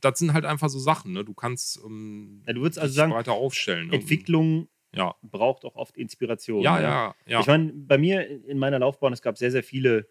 [0.00, 1.24] das sind halt einfach so Sachen, ne?
[1.24, 3.88] Du kannst ähm, Ja, du würdest also sagen, weiter aufstellen.
[3.88, 3.94] ne?
[3.94, 6.60] Entwicklung Ja, braucht auch oft Inspiration.
[6.62, 6.82] ja, ne?
[6.82, 7.40] ja, ja.
[7.40, 10.06] Ich meine, bei mir in meiner Laufbahn, es gab sehr, sehr viele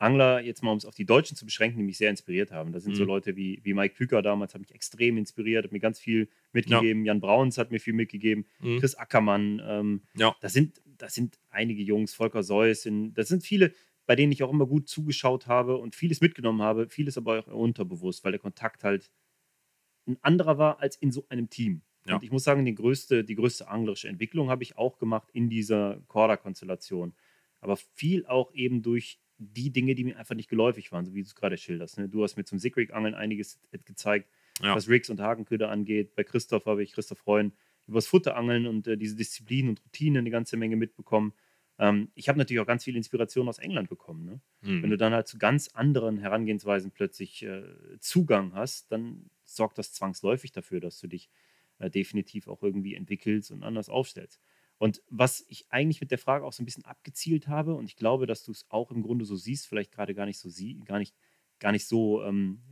[0.00, 2.72] Angler, jetzt mal um es auf die Deutschen zu beschränken, die mich sehr inspiriert haben.
[2.72, 3.08] Das sind so Mhm.
[3.08, 7.04] Leute wie, wie Mike Küker damals, hat mich extrem inspiriert, hat mir ganz viel mitgegeben.
[7.04, 8.44] Jan Brauns hat mir viel mitgegeben.
[8.60, 8.78] Mhm.
[8.78, 9.60] Chris Ackermann.
[9.64, 10.36] Ähm, Ja.
[10.40, 13.72] das, sind, das sind einige Jungs, Volker Seuss, das sind viele,
[14.06, 17.46] bei denen ich auch immer gut zugeschaut habe und vieles mitgenommen habe, vieles aber auch
[17.48, 19.10] unterbewusst, weil der Kontakt halt
[20.06, 21.82] ein anderer war als in so einem Team.
[22.06, 22.14] Ja.
[22.14, 25.50] Und ich muss sagen, die größte, die größte anglerische Entwicklung habe ich auch gemacht in
[25.50, 27.12] dieser Korda-Konstellation.
[27.60, 31.22] Aber viel auch eben durch die Dinge, die mir einfach nicht geläufig waren, so wie
[31.22, 31.98] du es gerade schilderst.
[31.98, 32.08] Ne?
[32.08, 34.28] Du hast mir zum Sigrig-Angeln einiges gezeigt,
[34.62, 34.74] Ja.
[34.74, 36.14] was Rigs und Hakenköder angeht.
[36.16, 37.52] Bei Christoph habe ich, Christoph Freuen,
[37.86, 41.32] über das Futterangeln und äh, diese Disziplin und Routine eine ganze Menge mitbekommen.
[41.78, 44.24] Ähm, ich habe natürlich auch ganz viel Inspiration aus England bekommen.
[44.24, 44.40] Ne?
[44.62, 44.82] Mhm.
[44.82, 47.62] Wenn du dann halt zu ganz anderen Herangehensweisen plötzlich äh,
[48.00, 51.30] Zugang hast, dann sorgt das zwangsläufig dafür, dass du dich
[51.78, 54.40] äh, definitiv auch irgendwie entwickelst und anders aufstellst.
[54.78, 57.96] Und was ich eigentlich mit der Frage auch so ein bisschen abgezielt habe, und ich
[57.96, 60.78] glaube, dass du es auch im Grunde so siehst, vielleicht gerade gar nicht so sie,
[60.84, 61.14] gar nicht,
[61.58, 62.62] gar nicht so, ähm,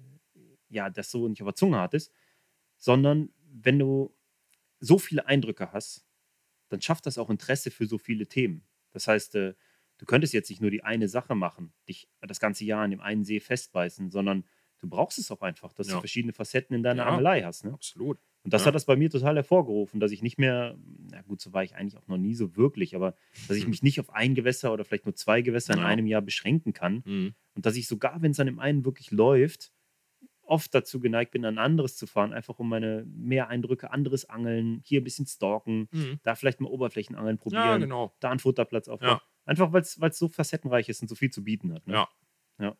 [0.69, 2.13] ja, das so nicht auf der Zunge hattest,
[2.77, 4.15] sondern wenn du
[4.81, 6.07] so viele Eindrücke hast,
[6.69, 8.67] dann schafft das auch Interesse für so viele Themen.
[8.93, 9.55] Das heißt, äh,
[9.99, 13.01] du könntest jetzt nicht nur die eine Sache machen, dich das ganze Jahr an dem
[13.01, 14.45] einen See festbeißen, sondern
[14.79, 15.95] du brauchst es auch einfach, dass Ja.
[15.95, 17.09] du verschiedene Facetten in deiner Ja.
[17.11, 17.65] Angelei hast.
[17.65, 17.73] Ne?
[17.73, 18.21] Absolut.
[18.47, 18.67] Und das Ja.
[18.69, 20.79] hat das bei mir total hervorgerufen, dass ich nicht mehr,
[21.11, 23.17] na gut, so war ich eigentlich auch noch nie so wirklich, aber
[23.49, 25.87] dass ich mich nicht auf ein Gewässer oder vielleicht nur zwei Gewässer in Ja.
[25.87, 27.03] einem Jahr beschränken kann.
[27.05, 27.35] Mhm.
[27.55, 29.73] Und dass ich sogar, wenn es an dem einen wirklich läuft,
[30.43, 34.81] oft dazu geneigt bin, ein anderes zu fahren, einfach um meine mehr Eindrücke, anderes Angeln,
[34.85, 36.21] hier ein bisschen stalken, Mhm.
[36.23, 38.15] da vielleicht mal Oberflächenangeln probieren, Ja, genau.
[38.21, 39.19] da einen Futterplatz aufbauen.
[39.45, 41.85] Einfach weil es so facettenreich ist und so viel zu bieten hat.
[41.89, 41.95] Ne?
[41.95, 42.09] Ja.
[42.61, 42.77] ja.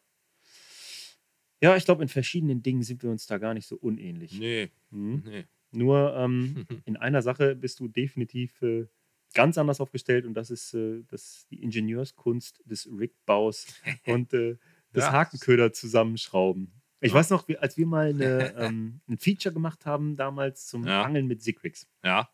[1.63, 4.39] Ja, ich glaube, in verschiedenen Dingen sind wir uns da gar nicht so unähnlich.
[4.39, 5.23] Nee, Mhm.
[5.25, 5.45] nee.
[5.77, 8.87] Nur ähm, in einer Sache bist du definitiv äh,
[9.35, 13.67] ganz anders aufgestellt und das ist, äh, das die Ingenieurskunst des Rigbaus
[14.07, 14.57] und äh,
[14.93, 15.13] das Ja.
[15.13, 16.73] Hakenköder zusammenschrauben.
[17.01, 17.17] Ich Ja.
[17.17, 21.03] weiß noch, wie, als wir mal eine, ähm, ein Feature gemacht haben damals zum Ja.
[21.03, 21.87] Angeln mit Sigrix.
[22.05, 22.31] Ja,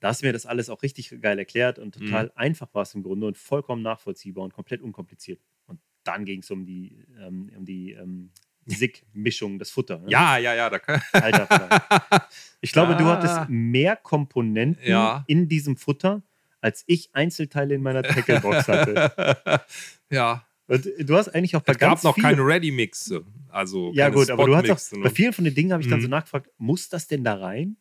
[0.00, 2.04] Da hast du mir das alles auch richtig geil erklärt und Mhm.
[2.06, 5.40] total einfach war es im Grunde und vollkommen nachvollziehbar und komplett unkompliziert.
[5.66, 8.30] Und dann ging es um die, ähm, um die ähm,
[8.66, 9.98] Sig-Mischung, das Futter.
[9.98, 10.06] Ne?
[10.08, 10.70] ja, ja, ja.
[10.70, 12.26] Da kann Alter.
[12.60, 13.16] Ich glaube, du Ah.
[13.16, 15.24] hattest mehr Komponenten Ja.
[15.26, 16.22] in diesem Futter,
[16.60, 19.60] als ich Einzelteile in meiner Tacklebox hatte.
[20.10, 23.22] ja, Und du hast eigentlich auch bei es gab ganz noch vielen, keine Ready-Mixe.
[23.50, 25.14] Also Ja gut, aber du hast auch, Spot-Mixe, bei ne?
[25.14, 26.12] vielen von den Dingen habe ich dann so Mhm.
[26.12, 27.76] nachgefragt, muss das denn da rein?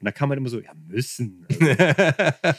[0.00, 1.46] Und da kam man immer so, ja, müssen.
[1.48, 1.60] Also,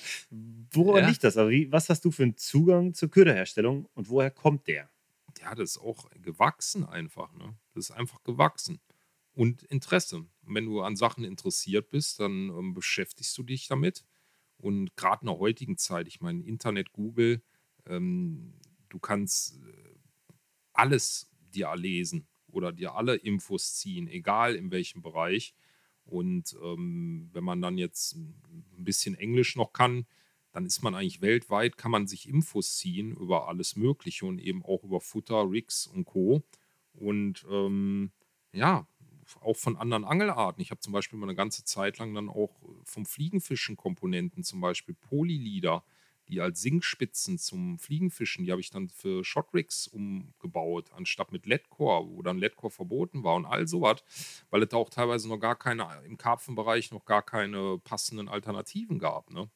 [0.71, 1.09] woran Ja.
[1.09, 1.37] liegt das?
[1.37, 4.89] Aber wie, was hast du für einen Zugang zur Köderherstellung und woher kommt der?
[5.43, 7.33] Ja, das ist auch gewachsen einfach.
[7.33, 7.55] Ne?
[7.73, 8.79] Das ist einfach gewachsen.
[9.33, 10.17] Und Interesse.
[10.17, 14.05] Und wenn du an Sachen interessiert bist, dann ähm, beschäftigst du dich damit.
[14.57, 17.41] Und gerade in der heutigen Zeit, ich meine, Internet, Google,
[17.85, 18.53] ähm,
[18.89, 19.95] du kannst äh,
[20.71, 25.55] alles dir erlesen oder dir alle Infos ziehen, egal in welchem Bereich.
[26.05, 30.05] Und ähm, wenn man dann jetzt ein bisschen Englisch noch kann,
[30.53, 34.63] dann ist man eigentlich weltweit, kann man sich Infos ziehen über alles Mögliche und eben
[34.63, 36.43] auch über Futter, Rigs und Co.
[36.93, 38.11] Und ähm,
[38.53, 38.87] ja,
[39.41, 40.61] auch von anderen Angelarten.
[40.61, 44.61] Ich habe zum Beispiel mal eine ganze Zeit lang dann auch vom Fliegenfischen Komponenten, zum
[44.61, 45.83] Beispiel Polylieder,
[46.29, 52.07] die als Sinkspitzen zum Fliegenfischen, die habe ich dann für Shotrigs umgebaut, anstatt mit Leadcore,
[52.07, 54.03] wo dann Leadcore verboten war und all sowas,
[54.49, 58.99] weil es da auch teilweise noch gar keine, im Karpfenbereich noch gar keine passenden Alternativen
[58.99, 59.31] gab.
[59.31, 59.49] Ne?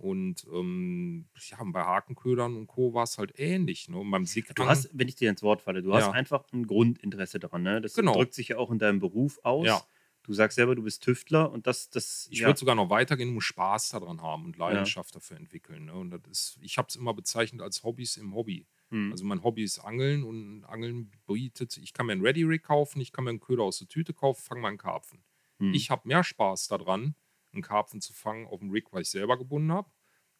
[0.00, 2.92] Und ähm, ja, bei Hakenködern und Co.
[2.94, 3.88] war es halt ähnlich.
[3.88, 3.96] Ne?
[3.98, 6.10] Und beim Sig Du hast, wenn ich dir ins Wort falle, du hast Ja.
[6.12, 7.62] einfach ein Grundinteresse daran.
[7.62, 7.80] Ne?
[7.80, 8.14] Das Genau.
[8.14, 9.66] drückt sich ja auch in deinem Beruf aus.
[9.66, 9.82] Ja.
[10.22, 12.46] Du sagst selber, du bist Tüftler und das, das Ich ja.
[12.48, 15.86] würde sogar noch weitergehen, muss Spaß daran haben und Leidenschaft dafür entwickeln.
[15.86, 15.94] Ne?
[15.94, 18.66] Und das ist, ich habe es immer bezeichnet als Hobbys im Hobby.
[18.90, 19.12] Hm.
[19.12, 23.00] Also mein Hobby ist Angeln und Angeln bietet, ich kann mir einen Ready Rig kaufen,
[23.00, 25.22] ich kann mir einen Köder aus der Tüte kaufen, fange meinen Karpfen.
[25.58, 25.72] Hm.
[25.74, 27.14] Ich habe mehr Spaß daran,
[27.52, 29.90] einen Karpfen zu fangen auf dem Rig, weil ich selber gebunden habe,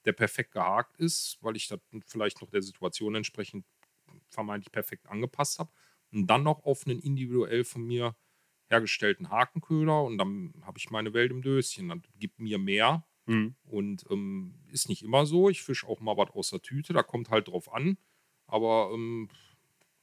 [0.05, 3.65] der perfekt gehakt ist, weil ich das vielleicht noch der Situation entsprechend
[4.29, 5.71] vermeintlich perfekt angepasst habe.
[6.13, 8.17] Und dann noch auf einen individuell von mir
[8.69, 11.89] hergestellten Hakenköder und dann habe ich meine Welt im Döschen.
[11.89, 13.55] Das gibt mir mehr Hm.
[13.65, 15.51] und ähm, ist nicht immer so.
[15.51, 17.99] Ich fische auch mal was aus der Tüte, da kommt halt drauf an.
[18.47, 19.29] Aber ähm,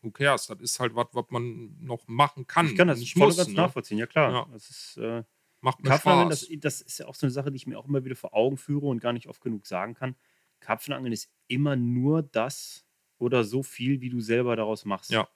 [0.02, 0.48] who cares?
[0.48, 2.68] Das ist halt was, was man noch machen kann.
[2.68, 3.38] Ich kann das nicht voll muss.
[3.38, 3.56] ganz Ne?
[3.56, 4.32] nachvollziehen, ja klar.
[4.32, 4.48] Ja.
[4.54, 5.24] Das ist, äh,
[5.62, 6.50] Macht mir Karpfenangeln, Spaß.
[6.50, 8.34] das, das ist ja auch so eine Sache, die ich mir auch immer wieder vor
[8.34, 10.16] Augen führe und gar nicht oft genug sagen kann.
[10.60, 12.86] Karpfenangeln ist immer nur das
[13.18, 15.12] oder so viel, wie du selber daraus machst.
[15.12, 15.28] Ja.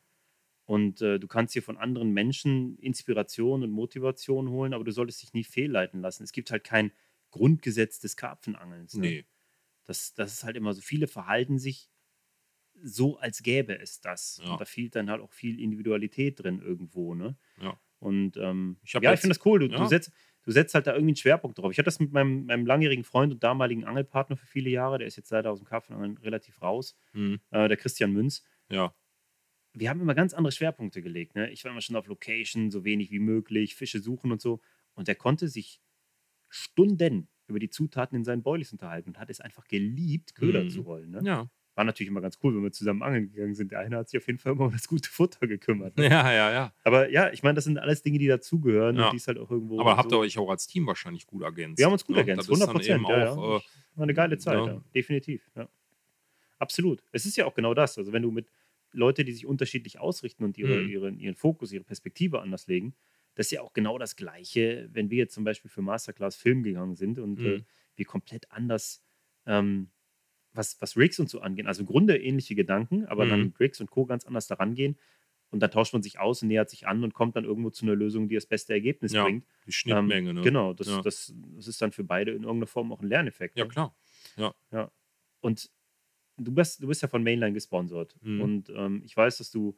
[0.66, 5.22] Und äh, du kannst dir von anderen Menschen Inspiration und Motivation holen, aber du solltest
[5.22, 6.24] dich nie fehlleiten lassen.
[6.24, 6.92] Es gibt halt kein
[7.32, 8.94] Grundgesetz des Karpfenangelns.
[8.96, 9.02] Ne?
[9.02, 9.26] Nee.
[9.86, 10.82] Das, das ist halt immer so.
[10.82, 11.90] Viele verhalten sich
[12.84, 14.40] so, als gäbe es das.
[14.44, 14.52] Ja.
[14.52, 17.16] Und da fehlt dann halt auch viel Individualität drin irgendwo.
[17.16, 17.38] Ne?
[17.60, 17.80] Ja.
[18.02, 19.60] Und ähm, Ich ja, ich jetzt- finde das cool.
[19.60, 19.88] Du, du, ja.
[19.88, 20.12] setzt,
[20.44, 21.72] du setzt halt da irgendwie einen Schwerpunkt drauf.
[21.72, 24.98] Ich hatte das mit meinem, meinem langjährigen Freund und damaligen Angelpartner für viele Jahre.
[24.98, 26.96] Der ist jetzt leider aus dem Karpfenangeln relativ raus.
[27.14, 27.40] Hm.
[27.52, 28.44] Äh, der Christian Münz.
[28.70, 28.94] Ja.
[29.74, 31.36] Wir haben immer ganz andere Schwerpunkte gelegt.
[31.36, 31.50] Ne?
[31.52, 34.60] Ich war immer schon auf Location, so wenig wie möglich, Fische suchen und so.
[34.96, 35.80] Und der konnte sich
[36.50, 40.70] Stunden über die Zutaten in seinen Boilies unterhalten und hat es einfach geliebt, Köder Mhm.
[40.70, 41.12] zu rollen.
[41.12, 41.22] Ne?
[41.24, 41.50] Ja.
[41.76, 43.72] War natürlich immer ganz cool, wenn wir zusammen angeln gegangen sind.
[43.72, 45.96] Der eine hat sich auf jeden Fall immer um das gute Futter gekümmert.
[45.98, 46.04] Ne?
[46.10, 46.74] ja, ja, ja.
[46.84, 49.06] Aber ja, ich meine, das sind alles Dinge, die dazugehören Ja.
[49.06, 49.80] und die ist halt auch irgendwo.
[49.80, 50.20] Aber habt ihr so.
[50.20, 51.78] euch auch als Team wahrscheinlich gut ergänzt?
[51.80, 52.22] Wir haben uns gut ne?
[52.24, 53.08] ergänzt, Das ist 100 dann Prozent.
[53.08, 53.58] Ja, auch, ja.
[53.58, 53.62] äh,
[53.96, 54.66] War eine geile Zeit, Ja.
[54.68, 54.84] ja.
[54.94, 55.50] definitiv.
[55.56, 55.70] Ja.
[56.60, 57.02] Absolut.
[57.12, 57.98] Es ist ja auch genau das.
[57.98, 58.48] Also, wenn du mit
[58.92, 60.90] Leuten, die sich unterschiedlich ausrichten und ihre, Mhm.
[60.90, 62.94] ihren, ihren Fokus, ihre Perspektive anders legen,
[63.36, 66.64] das ist ja auch genau das Gleiche, wenn wir jetzt zum Beispiel für Masterclass Film
[66.64, 67.66] gegangen sind und äh, Mhm.
[67.96, 69.02] wir komplett anders,
[69.46, 69.90] ähm,
[70.54, 73.46] was, was Rigs und so angehen, also im Grunde ähnliche Gedanken, aber dann Mhm.
[73.48, 74.06] mit Rigs und Co.
[74.06, 74.98] ganz anders daran gehen.
[75.50, 77.86] Und dann tauscht man sich aus und nähert sich an und kommt dann irgendwo zu
[77.86, 79.46] einer Lösung, die das beste Ergebnis Ja, bringt.
[79.66, 80.30] die Schnittmenge.
[80.30, 80.42] Ähm, ne?
[80.42, 81.02] Genau, das, Ja.
[81.02, 83.58] das, das ist dann für beide in irgendeiner Form auch ein Lerneffekt.
[83.58, 83.70] Ja, ne?
[83.70, 83.96] klar.
[85.42, 85.70] Und
[86.38, 88.16] du bist, du bist ja von Mainline gesponsert.
[88.22, 88.42] Mhm.
[88.42, 89.76] Und ähm, ich weiß, dass du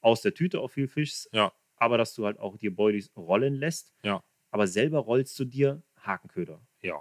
[0.00, 1.52] aus der Tüte auch viel fischst, Ja.
[1.76, 3.94] aber dass du halt auch dir Boilies rollen lässt.
[4.02, 4.22] Ja.
[4.50, 6.60] Aber selber rollst du dir Hakenköder.
[6.80, 7.00] Ja.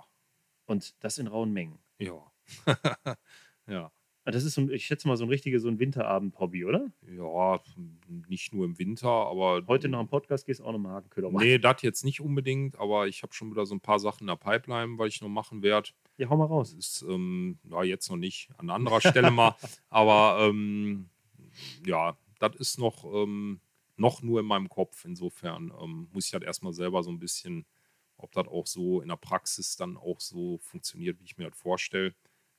[0.66, 1.80] Und das in rauen Mengen.
[2.00, 2.31] Ja.
[3.68, 3.92] ja.
[4.24, 6.92] Ah, Das ist, so ein, ich schätze mal, so ein richtiges so ein Winterabend-Hobby, oder?
[7.12, 7.60] Ja,
[8.28, 9.64] nicht nur im Winter, aber.
[9.68, 11.44] Heute nach dem Podcast gehst du auch nochmal Hakenköder machen.
[11.44, 14.28] Nee, das jetzt nicht unbedingt, aber ich habe schon wieder so ein paar Sachen in
[14.28, 15.89] der Pipeline, weil ich noch machen werde.
[16.18, 16.72] Ja, hau mal raus.
[16.74, 19.56] ist, ähm, ja, jetzt noch nicht, an anderer Stelle mal.
[19.89, 21.10] Aber ähm,
[21.86, 23.60] ja, das ist noch, ähm,
[23.98, 25.04] noch nur in meinem Kopf.
[25.04, 27.66] Insofern ähm, muss ich halt erstmal selber so ein bisschen,
[28.18, 31.58] ob das auch so in der Praxis dann auch so funktioniert, wie ich mir das
[31.58, 32.14] vorstelle.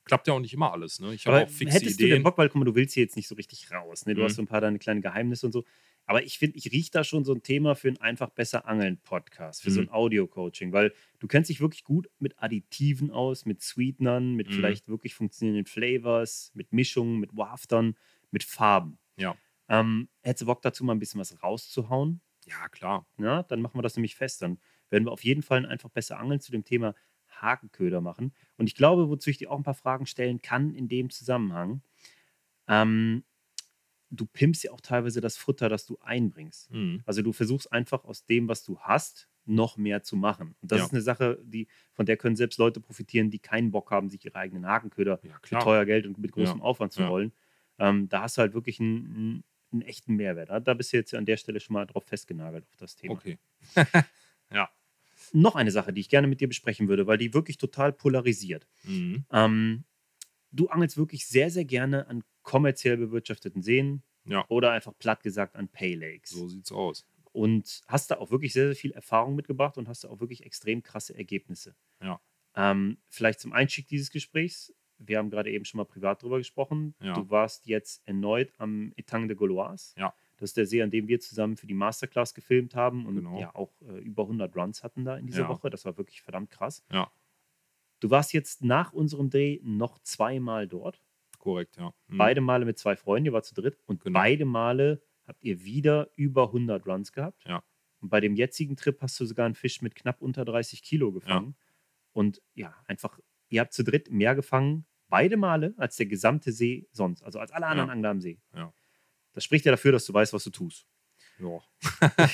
[0.04, 1.14] Klappt ja auch nicht immer alles, ne?
[1.14, 2.22] Ich habe auch fixe hättest du den Ideen.
[2.24, 4.04] Bock, weil guck mal, du willst hier jetzt nicht so richtig raus.
[4.06, 4.14] Ne?
[4.14, 4.24] Du Mhm.
[4.24, 5.64] hast so ein paar deine kleinen Geheimnisse und so.
[6.06, 8.98] Aber ich finde, ich rieche da schon so ein Thema für ein einfach besser Angeln
[9.02, 9.86] Podcast, für so Mhm.
[9.88, 14.52] ein Audio-Coaching, weil du kennst dich wirklich gut mit Additiven aus, mit Sweetenern, mit Mhm.
[14.52, 17.94] vielleicht wirklich funktionierenden Flavors, mit Mischungen, mit Waftern,
[18.32, 18.98] mit Farben.
[19.16, 19.36] Ja.
[19.68, 22.20] Ähm, hättest du Bock dazu mal ein bisschen was rauszuhauen?
[22.46, 23.06] Ja, klar.
[23.18, 24.42] Ja, dann machen wir das nämlich fest.
[24.42, 24.58] Dann
[24.90, 26.96] werden wir auf jeden Fall ein einfach besser Angeln zu dem Thema
[27.42, 28.32] Hakenköder machen.
[28.56, 31.82] Und ich glaube, wozu ich dir auch ein paar Fragen stellen kann in dem Zusammenhang,
[32.68, 33.24] ähm,
[34.10, 36.70] du pimpst ja auch teilweise das Futter, das du einbringst.
[36.70, 37.02] Mhm.
[37.06, 40.54] Also du versuchst einfach aus dem, was du hast, noch mehr zu machen.
[40.62, 40.84] Und das Ja.
[40.86, 44.24] ist eine Sache, die, von der können selbst Leute profitieren, die keinen Bock haben, sich
[44.24, 46.62] ihre eigenen Hakenköder Ja, für teuer Geld und mit großem Ja.
[46.64, 47.08] Aufwand zu Ja.
[47.08, 47.32] rollen.
[47.78, 50.50] Ähm, da hast du halt wirklich einen, einen, echten Mehrwert.
[50.50, 53.14] Da- Da bist du jetzt an der Stelle schon mal drauf festgenagelt auf das Thema.
[53.14, 53.38] Okay.
[54.52, 54.68] ja.
[55.32, 58.66] Noch eine Sache, die ich gerne mit dir besprechen würde, weil die wirklich total polarisiert.
[58.84, 59.24] Mhm.
[59.30, 59.84] Ähm,
[60.50, 64.44] du angelst wirklich sehr, sehr gerne an kommerziell bewirtschafteten Seen Ja.
[64.48, 66.30] oder einfach platt gesagt an Pay Lakes.
[66.30, 67.06] So sieht's aus.
[67.32, 70.44] Und hast da auch wirklich sehr, sehr viel Erfahrung mitgebracht und hast da auch wirklich
[70.44, 71.74] extrem krasse Ergebnisse.
[72.02, 72.20] Ja.
[72.54, 74.74] Ähm, vielleicht zum Einstieg dieses Gesprächs.
[74.98, 76.94] Wir haben gerade eben schon mal privat drüber gesprochen.
[77.00, 77.14] Ja.
[77.14, 79.94] Du warst jetzt erneut am Etang de Gauloise.
[79.96, 80.14] Ja.
[80.42, 83.38] Das ist der See, an dem wir zusammen für die Masterclass gefilmt haben und Genau.
[83.40, 85.48] ja auch äh, über 100 Runs hatten da in dieser Ja.
[85.48, 85.70] Woche.
[85.70, 86.84] Das war wirklich verdammt krass.
[86.92, 87.10] Ja.
[88.00, 91.00] Du warst jetzt nach unserem Dreh noch zweimal dort.
[91.38, 91.94] Korrekt, ja.
[92.08, 92.18] Mhm.
[92.18, 93.78] Beide Male mit zwei Freunden, ihr wart zu dritt.
[93.86, 94.18] Und Genau.
[94.18, 97.44] beide Male habt ihr wieder über 100 Runs gehabt.
[97.46, 97.62] Ja.
[98.00, 101.12] Und bei dem jetzigen Trip hast du sogar einen Fisch mit knapp unter 30 Kilo
[101.12, 101.54] gefangen.
[102.12, 106.88] Und ja, einfach, ihr habt zu dritt mehr gefangen, beide Male, als der gesamte See
[106.90, 107.22] sonst.
[107.22, 107.92] Also als alle anderen Ja.
[107.92, 108.40] Angler am See.
[108.56, 108.72] Ja.
[109.32, 110.86] Das spricht ja dafür, dass du weißt, was du tust.
[111.38, 111.58] Ja.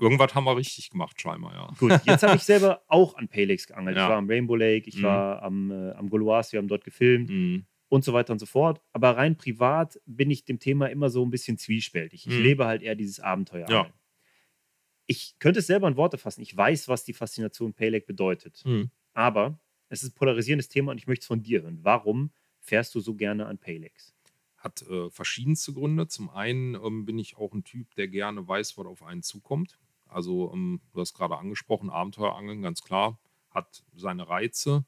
[0.00, 1.68] Irgendwas haben wir richtig gemacht, scheinbar, ja.
[1.78, 3.96] Gut, jetzt habe ich selber auch an Pay Lakes geangelt.
[3.96, 4.04] Ja.
[4.04, 5.02] Ich war am Rainbow Lake, ich Mhm.
[5.04, 7.30] war am, äh, am Gauloise, wir haben dort gefilmt.
[7.30, 7.66] Mhm.
[7.90, 8.80] und so weiter und so fort.
[8.92, 12.26] Aber rein privat bin ich dem Thema immer so ein bisschen zwiespältig.
[12.26, 12.42] Ich Mhm.
[12.42, 13.68] lebe halt eher dieses Abenteuer.
[13.70, 13.88] Ja.
[15.06, 16.40] Ich könnte es selber in Worte fassen.
[16.42, 18.62] Ich weiß, was die Faszination Paylake bedeutet.
[18.64, 18.90] Mhm.
[19.12, 19.60] Aber
[19.90, 21.78] es ist ein polarisierendes Thema und ich möchte es von dir hören.
[21.82, 24.13] Warum fährst du so gerne an Paylakes?
[24.64, 26.08] Hat äh, verschiedenste Gründe.
[26.08, 29.78] Zum einen ähm, bin ich auch ein Typ, der gerne weiß, was auf einen zukommt.
[30.06, 34.86] Also, ähm, du hast gerade angesprochen, Abenteuerangeln, ganz klar, hat seine Reize.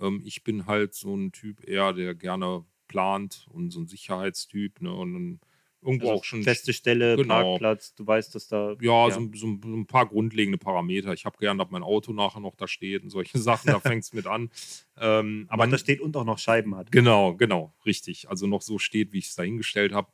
[0.00, 4.80] Ähm, ich bin halt so ein Typ eher, der gerne plant und so ein Sicherheitstyp.
[4.80, 5.40] Ne, und dann
[5.82, 7.34] irgendwo Also auch schon feste Stelle, Genau.
[7.58, 8.74] Parkplatz, du weißt, dass da.
[8.80, 11.12] Ja, So, so ein paar grundlegende Parameter.
[11.12, 13.68] Ich habe gern, dass mein Auto nachher noch da steht und solche Sachen.
[13.68, 14.50] Da fängt es mit an.
[14.96, 16.90] Ähm, aber aber da steht und auch noch Scheiben hat.
[16.92, 18.28] genau, genau, richtig.
[18.28, 20.08] Also noch so steht, wie ich es dahingestellt habe.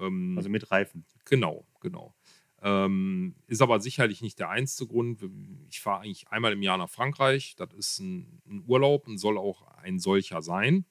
[0.00, 1.04] Ähm, Also mit Reifen.
[1.24, 2.14] genau, genau.
[2.62, 5.22] Ähm, ist aber sicherlich nicht der einzige Grund.
[5.68, 7.54] Ich fahre eigentlich einmal im Jahr nach Frankreich.
[7.56, 10.86] Das ist ein, ein Urlaub und soll auch ein solcher sein.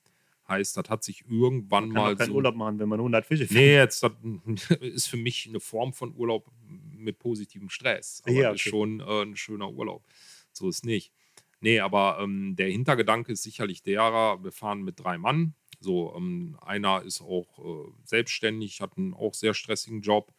[0.47, 2.99] Heißt, das hat sich irgendwann Man kann mal auch keinen so Urlaub machen, wenn man
[2.99, 3.59] 100 Fische fängt.
[3.59, 4.11] Nee, jetzt das
[4.81, 8.21] ist für mich eine Form von Urlaub mit positivem Stress.
[8.25, 8.69] Aber Ja, das ist okay.
[8.69, 10.03] schon äh, ein schöner Urlaub.
[10.51, 11.13] So ist nicht.
[11.61, 15.55] Nee, aber ähm, der Hintergedanke ist sicherlich derer, wir fahren mit drei Mann.
[15.79, 20.33] So, ähm, einer ist auch äh, selbstständig, hat einen auch sehr stressigen Job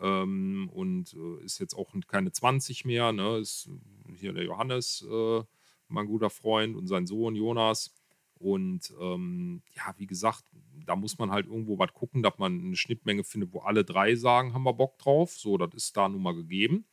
[0.00, 3.12] ähm, und äh, ist jetzt auch keine 20 mehr.
[3.12, 3.38] Ne?
[3.38, 3.68] Ist
[4.16, 5.42] hier der Johannes, äh,
[5.88, 7.94] mein guter Freund, und sein Sohn Jonas.
[8.40, 10.44] Und ähm, ja, wie gesagt,
[10.86, 14.14] da muss man halt irgendwo was gucken, dass man eine Schnittmenge findet, wo alle drei
[14.16, 15.38] sagen, haben wir Bock drauf.
[15.38, 16.86] So, das ist da nun mal gegeben.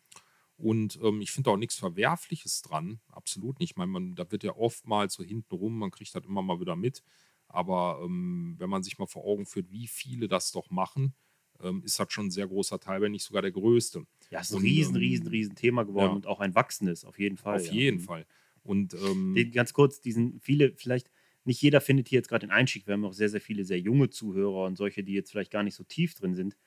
[0.57, 2.99] Und ähm, ich finde auch nichts Verwerfliches dran.
[3.07, 3.71] Absolut nicht.
[3.71, 6.59] Ich meine, man, da wird ja oftmals so hinten rum, man kriegt das immer mal
[6.59, 7.01] wieder mit.
[7.47, 11.13] Aber ähm, wenn man sich mal vor Augen führt, wie viele das doch machen,
[11.61, 14.05] ähm, ist das schon ein sehr großer Teil, wenn nicht sogar der größte.
[14.31, 16.15] Ja, ist ein Und, riesen, ähm, riesen, riesen Thema geworden ja.
[16.15, 17.55] und auch ein wachsendes, auf jeden Fall.
[17.55, 17.71] Auf ja.
[17.71, 18.03] jeden Mhm.
[18.03, 18.25] Fall.
[18.63, 21.09] Und ähm, ganz kurz, diesen viele, vielleicht
[21.47, 22.85] nicht jeder findet hier jetzt gerade den Einstieg.
[22.87, 25.63] Wir haben auch sehr, sehr viele sehr junge Zuhörer und solche, die jetzt vielleicht gar
[25.63, 26.57] nicht so tief drin sind.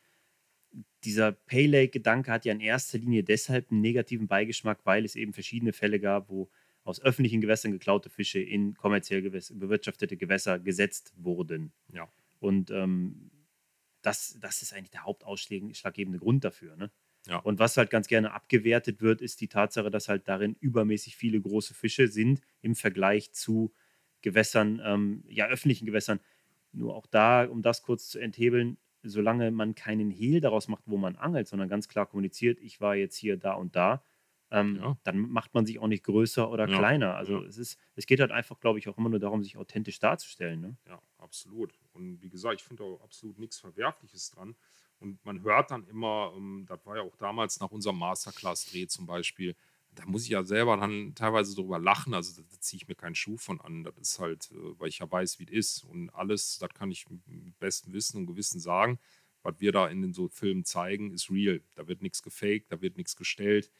[1.05, 5.73] Dieser Paylake-Gedanke hat ja in erster Linie deshalb einen negativen Beigeschmack, weil es eben verschiedene
[5.73, 6.51] Fälle gab, wo
[6.83, 11.73] aus öffentlichen Gewässern geklaute Fische in kommerziell gewässer, bewirtschaftete Gewässer gesetzt wurden.
[11.93, 12.11] Ja.
[12.39, 13.31] Und ähm,
[14.01, 16.77] das, das ist eigentlich der hauptausschlaggebende Grund dafür.
[16.77, 16.91] Ne?
[17.27, 17.37] Ja.
[17.37, 21.39] Und was halt ganz gerne abgewertet wird, ist die Tatsache, dass halt darin übermäßig viele
[21.39, 23.75] große Fische sind im Vergleich zu
[24.23, 26.21] Gewässern, ähm, ja, öffentlichen Gewässern.
[26.73, 30.97] Nur auch da, um das kurz zu enthebeln, solange man keinen Hehl daraus macht, wo
[30.99, 34.05] man angelt, sondern ganz klar kommuniziert, ich war jetzt hier, da und da,
[34.51, 34.97] ähm, Ja.
[35.05, 37.15] dann macht man sich auch nicht größer oder Ja, kleiner.
[37.17, 37.47] Also ja.
[37.49, 40.61] es ist, es geht halt einfach, glaube ich, auch immer nur darum, sich authentisch darzustellen.
[40.61, 40.77] Ne?
[40.87, 41.79] Ja, absolut.
[41.93, 44.57] Und wie gesagt, ich finde auch absolut nichts Verwerfliches dran.
[44.99, 49.07] Und man hört dann immer, ähm, das war ja auch damals nach unserem Masterclass-Dreh zum
[49.07, 49.57] Beispiel,
[49.95, 52.15] da muss ich ja selber dann teilweise drüber lachen.
[52.15, 53.85] Also da, ziehe ich mir keinen Schuh von an.
[53.85, 55.85] Das ist halt, äh, weil ich ja weiß, wie es ist.
[55.85, 58.99] Und alles, das kann ich mit bestem Wissen und Gewissen sagen.
[59.43, 61.63] Was wir da in den so Filmen zeigen, ist real.
[61.75, 63.71] Da wird nichts gefaked, da wird nichts gestellt.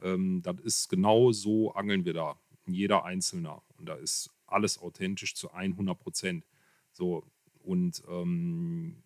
[0.00, 2.40] Ähm, das ist genau so, angeln wir da.
[2.66, 3.62] Jeder Einzelner.
[3.76, 6.46] Und da ist alles authentisch zu 100 Prozent.
[6.92, 7.24] So,
[7.62, 9.02] und ähm,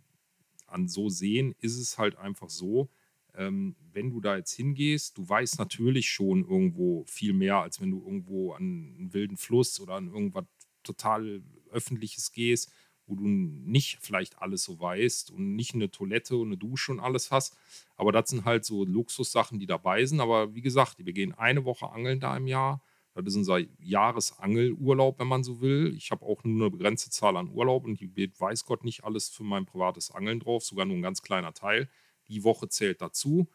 [0.66, 2.90] an so Seen ist es halt einfach so,
[3.35, 7.91] ähm, wenn du da jetzt hingehst, du weißt natürlich schon irgendwo viel mehr, als wenn
[7.91, 8.62] du irgendwo an
[8.99, 10.45] einen wilden Fluss oder an irgendwas
[10.83, 12.72] total Öffentliches gehst,
[13.07, 17.01] wo du nicht vielleicht alles so weißt und nicht eine Toilette und eine Dusche und
[17.01, 17.57] alles hast.
[17.97, 20.20] Aber das sind halt so Luxussachen, die dabei sind.
[20.20, 22.83] Aber wie gesagt, wir gehen eine Woche angeln da im Jahr.
[23.14, 25.95] Das ist unser Jahresangelurlaub, wenn man so will.
[25.97, 29.28] Ich habe auch nur eine begrenzte Zahl an Urlaub und geht, weiß Gott, nicht alles
[29.28, 31.91] für mein privates Angeln drauf, sogar nur ein ganz kleiner Teil.
[32.33, 33.49] Die Woche zählt dazu.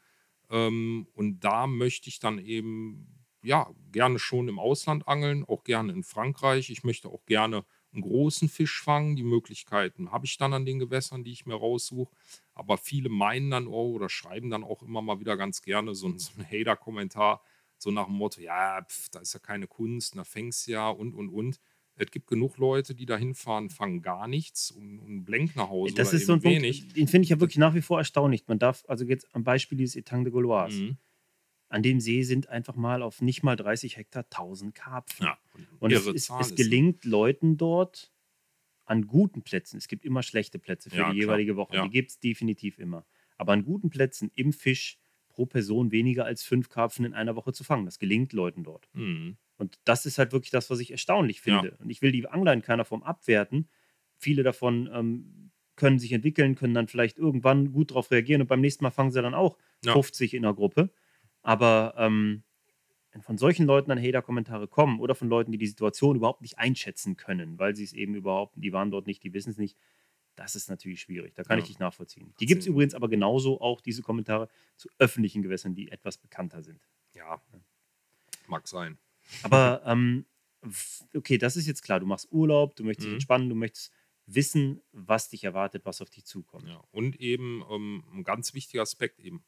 [0.49, 5.93] Ähm, und da möchte ich dann eben, ja, gerne schon im Ausland angeln, auch gerne
[5.93, 6.69] in Frankreich.
[6.69, 9.15] Ich möchte auch gerne einen großen Fisch fangen.
[9.15, 12.13] Die Möglichkeiten habe ich dann an den Gewässern, die ich mir raussuche.
[12.53, 16.07] Aber viele meinen dann auch oder schreiben dann auch immer mal wieder ganz gerne so,
[16.07, 17.41] ein- so einen Hater-Kommentar,
[17.77, 20.89] so nach dem Motto, ja, pf, da ist ja keine Kunst, da fängst du ja
[20.89, 21.59] und, und, und.
[21.99, 25.95] Es gibt genug Leute, die da hinfahren, fangen gar nichts und, und blenk nach Hause
[25.95, 26.81] Das oder ist so ein wenig.
[26.81, 28.47] Punkt, den finde ich ja wirklich nach wie vor erstaunlich.
[28.47, 30.97] Man darf, also jetzt am Beispiel dieses Etang de Gauloise, Mhm.
[31.69, 35.25] an dem See sind einfach mal auf nicht mal 30 Hektar 1000 Karpfen.
[35.25, 35.37] Ja,
[35.79, 38.13] Und es, ist, es ist gelingt Leuten dort
[38.85, 41.23] an guten Plätzen, es gibt immer schlechte Plätze für Ja, die klar.
[41.27, 41.83] jeweilige Woche, Ja.
[41.83, 43.05] die gibt es definitiv immer.
[43.37, 44.97] Aber an guten Plätzen im Fisch
[45.29, 47.85] pro Person weniger als fünf Karpfen in einer Woche zu fangen.
[47.85, 48.87] Das gelingt Leuten dort.
[48.93, 49.37] Mhm.
[49.57, 51.59] Und das ist halt wirklich das, was ich erstaunlich Ja.
[51.61, 51.77] finde.
[51.79, 53.69] Und ich will die Angler in keiner Form abwerten.
[54.15, 58.61] Viele davon ähm, können sich entwickeln, können dann vielleicht irgendwann gut darauf reagieren und beim
[58.61, 59.93] nächsten Mal fangen sie dann auch Ja.
[59.93, 60.91] 50 in der Gruppe.
[61.41, 62.43] Aber ähm,
[63.11, 66.59] wenn von solchen Leuten dann Hater-Kommentare kommen oder von Leuten, die die Situation überhaupt nicht
[66.59, 69.77] einschätzen können, weil sie es eben überhaupt, die waren dort nicht, die wissen es nicht,
[70.35, 71.33] das ist natürlich schwierig.
[71.35, 71.63] Da kann Ja.
[71.63, 72.33] ich dich nachvollziehen.
[72.39, 76.61] Die gibt es übrigens aber genauso auch diese Kommentare zu öffentlichen Gewässern, die etwas bekannter
[76.61, 76.87] sind.
[77.15, 77.41] Ja,
[78.47, 78.97] mag sein.
[79.43, 80.25] Aber ähm,
[81.15, 81.99] okay, das ist jetzt klar.
[81.99, 83.15] Du machst Urlaub, du möchtest dich Mhm.
[83.15, 83.91] entspannen, du möchtest
[84.25, 86.67] wissen, was dich erwartet, was auf dich zukommt.
[86.67, 86.83] Ja.
[86.91, 89.43] Und eben ähm, ein ganz wichtiger Aspekt eben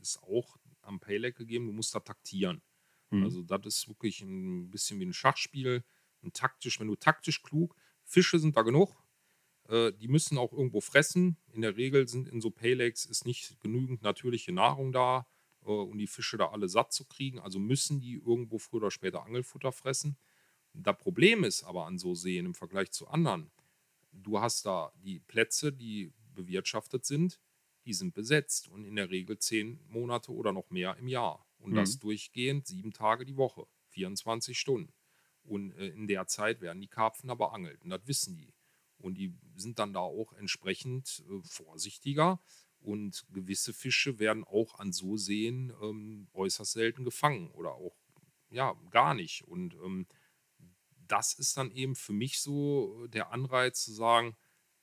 [0.00, 2.62] ist auch am Payleg gegeben, du musst da taktieren.
[3.10, 3.24] Mhm.
[3.24, 5.84] Also das ist wirklich ein bisschen wie ein Schachspiel,
[6.22, 8.94] ein taktisch, wenn du taktisch klug, Fische sind da genug,
[9.68, 11.36] äh, die müssen auch irgendwo fressen.
[11.52, 15.26] In der Regel sind in so Paylegs ist nicht genügend natürliche Nahrung da,
[15.64, 17.38] äh, um die Fische da alle satt zu kriegen.
[17.40, 20.16] Also müssen die irgendwo früher oder später Angelfutter fressen.
[20.74, 23.50] Das Problem ist aber an so Seen im Vergleich zu anderen,
[24.12, 27.40] du hast da die Plätze, die bewirtschaftet sind,
[27.84, 31.46] die sind besetzt und in der Regel zehn Monate oder noch mehr im Jahr.
[31.58, 32.00] Und das Mhm.
[32.00, 34.92] durchgehend sieben Tage die Woche, 24 Stunden.
[35.44, 37.82] Und äh, in der Zeit werden die Karpfen aber angelt.
[37.82, 38.54] Und das wissen die.
[38.98, 42.40] Und die sind dann da auch entsprechend äh, vorsichtiger.
[42.82, 47.96] Und gewisse Fische werden auch an so Seen ähm, äußerst selten gefangen oder auch
[48.50, 49.44] ja gar nicht.
[49.44, 50.06] Und ähm,
[51.08, 54.36] das ist dann eben für mich so der Anreiz zu sagen,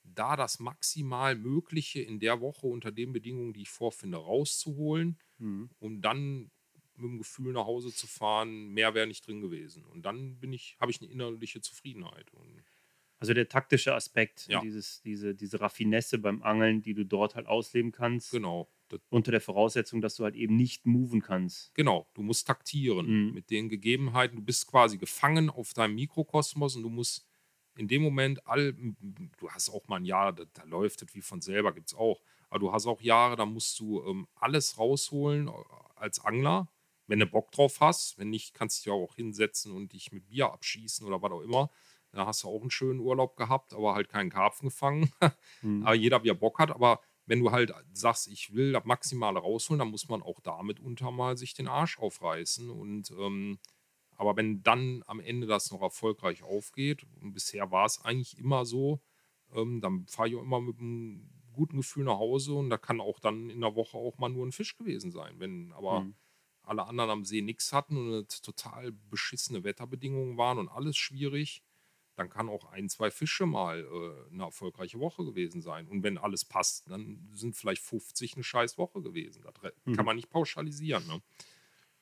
[0.03, 5.69] da das maximal Mögliche in der Woche unter den Bedingungen, die ich vorfinde, rauszuholen, Mhm.
[5.79, 6.51] um dann
[6.95, 9.85] mit dem Gefühl nach Hause zu fahren, mehr wäre nicht drin gewesen.
[9.85, 12.31] Und dann bin ich, habe ich eine innerliche Zufriedenheit.
[12.33, 12.63] Und
[13.19, 14.61] Also der taktische Aspekt, Ja.
[14.61, 19.31] dieses, diese, diese Raffinesse beim Angeln, die du dort halt ausleben kannst, genau, das, unter
[19.31, 21.73] der Voraussetzung, dass du halt eben nicht moven kannst.
[21.75, 23.33] genau, du musst taktieren Mhm.
[23.33, 24.37] mit den Gegebenheiten.
[24.37, 27.27] Du bist quasi gefangen auf deinem Mikrokosmos und du musst
[27.77, 31.21] in dem Moment all, du hast auch mal ein Jahr, da, da läuft es wie
[31.21, 32.21] von selber, gibt es auch.
[32.49, 35.51] Aber du hast auch Jahre, da musst du ähm, alles rausholen äh,
[35.95, 36.67] als Angler,
[37.07, 38.17] wenn du Bock drauf hast.
[38.17, 41.41] Wenn nicht, kannst du dich auch hinsetzen und dich mit Bier abschießen oder was auch
[41.41, 41.69] immer.
[42.11, 45.11] Da hast du auch einen schönen Urlaub gehabt, aber halt keinen Karpfen gefangen.
[45.61, 45.87] Mhm.
[45.87, 46.71] aber jeder, wie er Bock hat.
[46.71, 50.79] Aber wenn du halt sagst, ich will das Maximale rausholen, dann muss man auch damit
[50.79, 53.59] unter mal sich den Arsch aufreißen und ähm,
[54.17, 58.65] Aber wenn dann am Ende das noch erfolgreich aufgeht, und bisher war es eigentlich immer
[58.65, 59.01] so,
[59.53, 63.01] ähm, dann fahre ich auch immer mit einem guten Gefühl nach Hause und da kann
[63.01, 65.39] auch dann in der Woche auch mal nur ein Fisch gewesen sein.
[65.39, 66.11] Wenn aber Mhm.
[66.63, 71.63] alle anderen am See nichts hatten und es total beschissene Wetterbedingungen waren und alles schwierig,
[72.19, 75.87] dann kann auch ein, zwei Fische mal äh, eine erfolgreiche Woche gewesen sein.
[75.87, 79.43] Und wenn alles passt, dann sind vielleicht 50 eine scheiß Woche gewesen.
[79.43, 79.93] Das Mhm.
[79.93, 81.07] kann man nicht pauschalisieren.
[81.07, 81.21] Ne?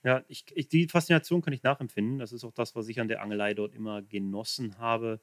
[0.03, 2.19] Ja, ich, ich, die Faszination kann ich nachempfinden.
[2.19, 5.21] Das ist auch das, was ich an der Angelei dort immer genossen habe,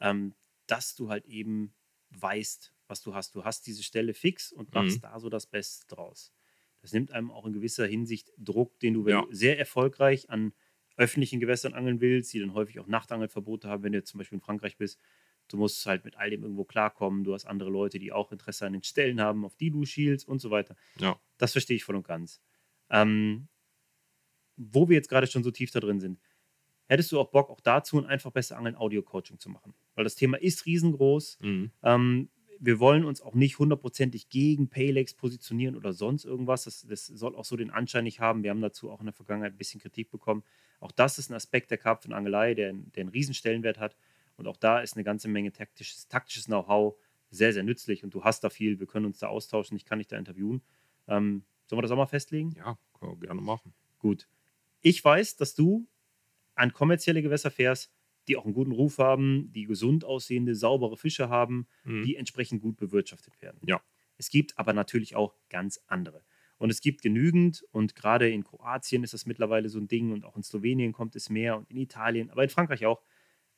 [0.00, 0.34] ähm,
[0.66, 1.74] dass du halt eben
[2.10, 3.34] weißt, was du hast.
[3.34, 5.02] Du hast diese Stelle fix und machst Mhm.
[5.04, 6.32] da so das Beste draus.
[6.82, 9.22] Das nimmt einem auch in gewisser Hinsicht Druck, den du, wenn Ja.
[9.22, 10.54] du sehr erfolgreich an
[10.96, 14.36] öffentlichen Gewässern angeln willst, die dann häufig auch Nachtangelverbote haben, wenn du jetzt zum Beispiel
[14.36, 14.98] in Frankreich bist.
[15.48, 17.22] Du musst halt mit all dem irgendwo klarkommen.
[17.22, 20.26] Du hast andere Leute, die auch Interesse an den Stellen haben, auf die du schielst
[20.26, 20.76] und so weiter.
[20.98, 21.20] Ja.
[21.38, 22.40] Das verstehe ich voll und ganz.
[22.90, 23.48] Ähm,
[24.56, 26.18] wo wir jetzt gerade schon so tief da drin sind,
[26.86, 29.74] hättest du auch Bock, auch dazu ein einfach besser Angeln Audio-Coaching zu machen?
[29.94, 31.38] Weil das Thema ist riesengroß.
[31.40, 31.70] Mhm.
[31.82, 36.64] Ähm, wir wollen uns auch nicht hundertprozentig gegen Paylex positionieren oder sonst irgendwas.
[36.64, 38.42] Das, das soll auch so den Anschein nicht haben.
[38.42, 40.42] Wir haben dazu auch in der Vergangenheit ein bisschen Kritik bekommen.
[40.80, 43.96] Auch das ist ein Aspekt der Karpfenangelei, der, der einen riesen Stellenwert hat.
[44.36, 46.96] Und auch da ist eine ganze Menge taktisches, taktisches Know-how
[47.30, 48.04] sehr, sehr nützlich.
[48.04, 48.78] Und du hast da viel.
[48.78, 49.76] Wir können uns da austauschen.
[49.76, 50.62] Ich kann dich da interviewen.
[51.08, 52.52] Ähm, sollen wir das auch mal festlegen?
[52.52, 53.72] Ja, können wir gerne machen.
[53.98, 54.28] Gut.
[54.82, 55.86] Ich weiß, dass du
[56.54, 57.90] an kommerzielle Gewässer fährst,
[58.28, 62.04] die auch einen guten Ruf haben, die gesund aussehende, saubere Fische haben, Mhm.
[62.04, 63.60] die entsprechend gut bewirtschaftet werden.
[63.64, 63.80] Ja.
[64.18, 66.22] Es gibt aber natürlich auch ganz andere.
[66.58, 70.24] Und es gibt genügend, und gerade in Kroatien ist das mittlerweile so ein Ding, und
[70.24, 73.02] auch in Slowenien kommt es mehr und in Italien, aber in Frankreich auch,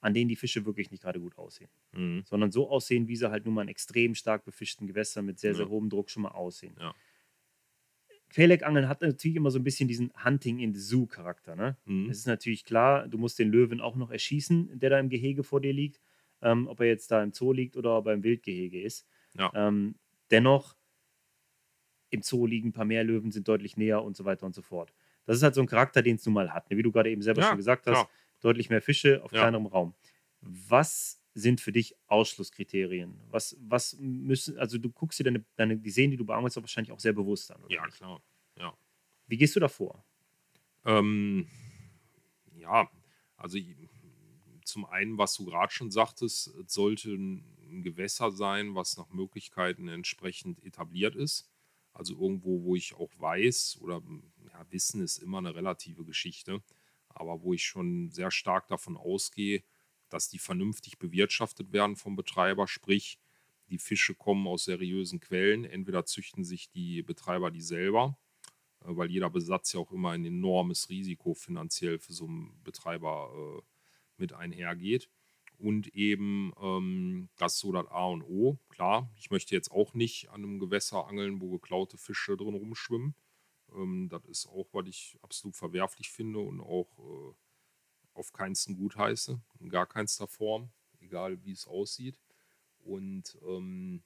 [0.01, 2.23] an denen die Fische wirklich nicht gerade gut aussehen, Mhm.
[2.25, 5.55] sondern so aussehen, wie sie halt nun mal in extrem stark befischten Gewässern mit sehr,
[5.55, 5.71] sehr Ja.
[5.71, 6.77] hohem Druck schon mal aussehen.
[6.79, 6.95] Ja.
[8.31, 11.57] Quäleck-Angeln hat natürlich immer so ein bisschen diesen Hunting in the Zoo-Charakter.
[11.57, 11.77] Ne?
[11.87, 12.11] Mhm.
[12.11, 15.43] Es ist natürlich klar, du musst den Löwen auch noch erschießen, der da im Gehege
[15.45, 16.01] vor dir liegt.
[16.41, 19.09] Ähm, ob er jetzt da im Zoo liegt oder ob er im Wildgehege ist.
[19.35, 19.51] Ja.
[19.55, 19.97] Ähm,
[20.31, 20.77] dennoch,
[22.11, 24.63] im Zoo liegen ein paar mehr Löwen, sind deutlich näher und so weiter und so
[24.63, 24.93] fort.
[25.27, 26.71] Das ist halt so ein Charakter, den es nun mal hat.
[26.71, 26.77] ne?
[26.77, 28.11] Wie du gerade eben selber Ja, schon gesagt hast, klar.
[28.41, 29.41] deutlich mehr Fische auf Ja.
[29.41, 29.95] kleinerem Raum.
[30.41, 33.21] Was sind für dich Ausschlusskriterien?
[33.31, 36.93] Was, was müssen, also du guckst dir deine, deine die Seen, die du doch wahrscheinlich
[36.93, 37.63] auch sehr bewusst an.
[37.63, 37.99] Oder Ja, nicht?
[37.99, 38.23] klar.
[39.27, 40.05] Wie gehst du da vor?
[40.85, 41.47] Ähm,
[42.57, 42.91] ja,
[43.37, 43.59] also
[44.65, 49.89] zum einen, was du gerade schon sagtest, es sollte ein Gewässer sein, was nach Möglichkeiten
[49.89, 51.51] entsprechend etabliert ist.
[51.99, 54.01] Also irgendwo, wo ich auch weiß, oder
[54.53, 56.63] ja, Wissen ist immer eine relative Geschichte,
[57.09, 59.65] aber wo ich schon sehr stark davon ausgehe,
[60.09, 63.19] dass die vernünftig bewirtschaftet werden vom Betreiber, sprich,
[63.69, 65.65] die Fische kommen aus seriösen Quellen.
[65.65, 68.17] Entweder züchten sich die Betreiber die selber,
[68.83, 73.33] äh, weil jeder Besatz ja auch immer ein enormes Risiko finanziell für so einen Betreiber
[73.35, 73.63] äh,
[74.19, 75.11] mit einhergeht.
[75.59, 78.59] Und eben ähm, das ist so das A und O.
[78.69, 83.15] Klar, ich möchte jetzt auch nicht an einem Gewässer angeln, wo geklaute Fische drin rumschwimmen.
[83.75, 87.35] Ähm, das ist auch, was ich absolut verwerflich finde und auch äh,
[88.15, 92.19] auf keinsten gut heiße, in gar keinster Form, egal wie es aussieht.
[92.85, 94.03] Und ähm,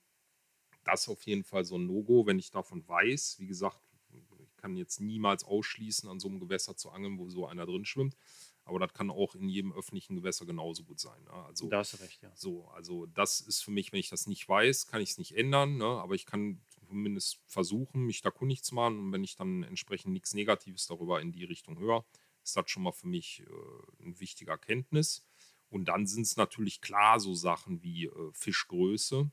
[0.85, 3.37] das ist auf jeden Fall so ein No-Go, wenn ich davon weiß.
[3.39, 3.79] Wie gesagt,
[4.11, 7.85] ich kann jetzt niemals ausschließen, an so einem Gewässer zu angeln, wo so einer drin
[7.85, 8.17] schwimmt.
[8.65, 11.23] Aber das kann auch in jedem öffentlichen Gewässer genauso gut sein.
[11.25, 11.33] Ne?
[11.33, 12.31] Also, Da hast du recht, ja.
[12.35, 15.37] so, also das ist für mich, wenn ich das nicht weiß, kann ich es nicht
[15.37, 15.77] ändern.
[15.77, 15.85] Ne?
[15.85, 18.99] Aber ich kann zumindest versuchen, mich da kundig zu machen.
[18.99, 22.05] Und wenn ich dann entsprechend nichts Negatives darüber in die Richtung höre,
[22.45, 25.25] ist das schon mal für mich äh, ein wichtiger Kenntnis.
[25.69, 29.31] Und dann sind es natürlich klar so Sachen wie äh, Fischgröße.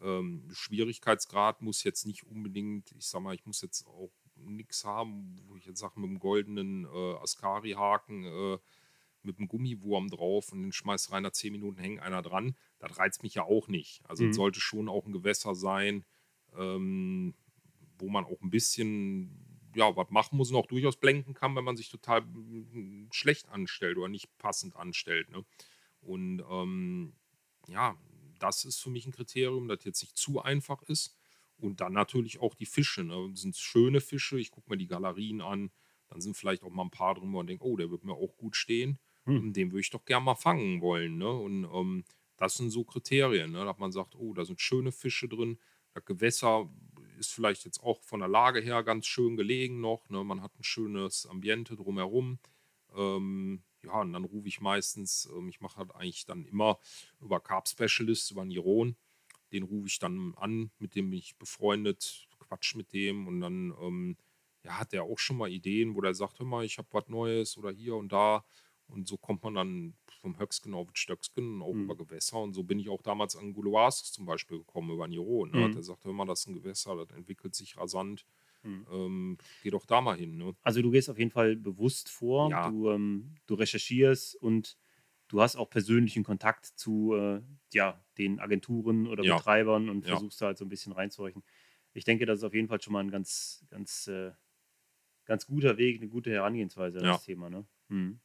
[0.00, 4.12] Ähm, Schwierigkeitsgrad muss jetzt nicht unbedingt, ich sag mal, ich muss jetzt auch
[4.44, 8.58] nichts haben, wo ich jetzt sage, mit einem goldenen äh, Ascari-Haken, äh,
[9.22, 12.56] mit einem Gummiwurm drauf und den schmeißt rein, nach 10 Minuten hängt einer dran.
[12.78, 14.00] Das reizt mich ja auch nicht.
[14.08, 14.30] Also Mhm.
[14.30, 16.04] es sollte schon auch ein Gewässer sein,
[16.56, 17.34] ähm,
[17.98, 21.64] wo man auch ein bisschen ja, was machen muss und auch durchaus blenken kann, wenn
[21.64, 25.30] man sich total mm, schlecht anstellt oder nicht passend anstellt.
[25.30, 25.44] Ne?
[26.00, 27.14] Und ähm,
[27.68, 27.96] ja,
[28.38, 31.17] das ist für mich ein Kriterium, das jetzt nicht zu einfach ist.
[31.58, 33.04] Und dann natürlich auch die Fische.
[33.04, 33.28] Ne?
[33.30, 34.38] Das sind schöne Fische.
[34.38, 35.70] Ich gucke mir die Galerien an.
[36.08, 38.14] Dann sind vielleicht auch mal ein paar drin, wo man denkt, oh, der wird mir
[38.14, 38.98] auch gut stehen.
[39.24, 39.52] Hm.
[39.52, 41.18] Den würde ich doch gerne mal fangen wollen.
[41.18, 41.30] Ne?
[41.30, 42.04] Und ähm,
[42.36, 43.64] das sind so Kriterien, ne?
[43.64, 45.58] dass man sagt, oh, da sind schöne Fische drin.
[45.92, 46.70] Das Gewässer
[47.18, 50.08] ist vielleicht jetzt auch von der Lage her ganz schön gelegen noch.
[50.08, 50.22] Ne?
[50.22, 52.38] Man hat ein schönes Ambiente drumherum.
[52.94, 56.78] Ähm, ja, und dann rufe ich meistens, ähm, ich mache halt eigentlich dann immer
[57.20, 58.96] über Carb Specialist, über Niron.
[59.52, 63.74] Den rufe ich dann an, mit dem bin ich befreundet, quatsch mit dem und dann
[63.80, 64.16] ähm,
[64.64, 67.08] ja, hat der auch schon mal Ideen, wo der sagt, hör mal, ich habe was
[67.08, 68.44] Neues oder hier und da.
[68.88, 71.82] Und so kommt man dann vom Höcksken auf Stöcksken auch Mhm.
[71.84, 72.38] über Gewässer.
[72.40, 75.44] Und so bin ich auch damals an Guluasks zum Beispiel gekommen, über Niro.
[75.46, 75.68] Ne?
[75.68, 75.72] Mhm.
[75.72, 78.24] Der sagte immer, das ist ein Gewässer, das entwickelt sich rasant.
[78.62, 78.86] Mhm.
[78.90, 80.36] Ähm, geh doch da mal hin.
[80.38, 80.54] Ne?
[80.62, 82.70] Also du gehst auf jeden Fall bewusst vor, Ja.
[82.70, 84.76] du, ähm, du recherchierst und
[85.28, 87.40] du hast auch persönlichen Kontakt zu äh,
[87.72, 89.36] ja, den Agenturen oder Ja.
[89.36, 90.12] Betreibern und Ja.
[90.12, 91.42] versuchst da halt so ein bisschen reinzuhorchen.
[91.94, 94.30] Ich denke, das ist auf jeden Fall schon mal ein ganz, ganz, äh,
[95.24, 97.12] ganz guter Weg, eine gute Herangehensweise an Ja.
[97.12, 97.50] das Thema.
[97.50, 97.64] Ne?
[97.88, 98.20] Mhm.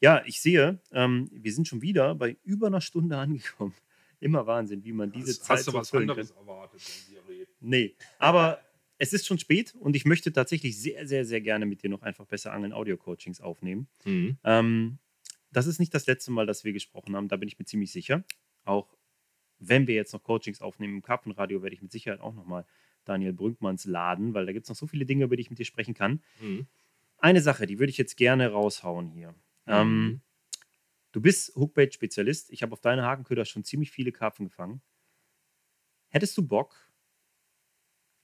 [0.00, 3.16] Ja, ich sehe, ähm, wir sind schon wieder bei über einer Stunde
[3.64, 3.74] angekommen.
[4.20, 6.10] Immer Wahnsinn, wie man diese Hast- Zeit Hast du so was füllen kann.
[6.10, 7.52] anderes erwartet, wenn wir reden?
[7.60, 8.60] Nee, aber
[8.98, 12.02] es ist schon spät und ich möchte tatsächlich sehr, sehr, sehr gerne mit dir noch
[12.02, 13.88] einfach besser Angeln Audio-Coachings aufnehmen.
[14.04, 14.36] Mhm.
[14.44, 14.98] Ähm,
[15.50, 17.92] das ist nicht das letzte Mal, dass wir gesprochen haben, da bin ich mir ziemlich
[17.92, 18.24] sicher.
[18.64, 18.96] Auch
[19.58, 22.66] wenn wir jetzt noch Coachings aufnehmen im Karpfenradio, werde ich mit Sicherheit auch nochmal
[23.04, 25.58] Daniel Brünkmanns laden, weil da gibt es noch so viele Dinge, über die ich mit
[25.58, 26.22] dir sprechen kann.
[26.40, 26.66] Mhm.
[27.18, 29.34] Eine Sache, die würde ich jetzt gerne raushauen hier.
[29.66, 30.20] Ähm, Mhm.
[31.12, 32.50] du bist Hookbait-Spezialist.
[32.50, 34.82] Ich habe auf deine Hakenköder schon ziemlich viele Karpfen gefangen.
[36.08, 36.90] Hättest du Bock,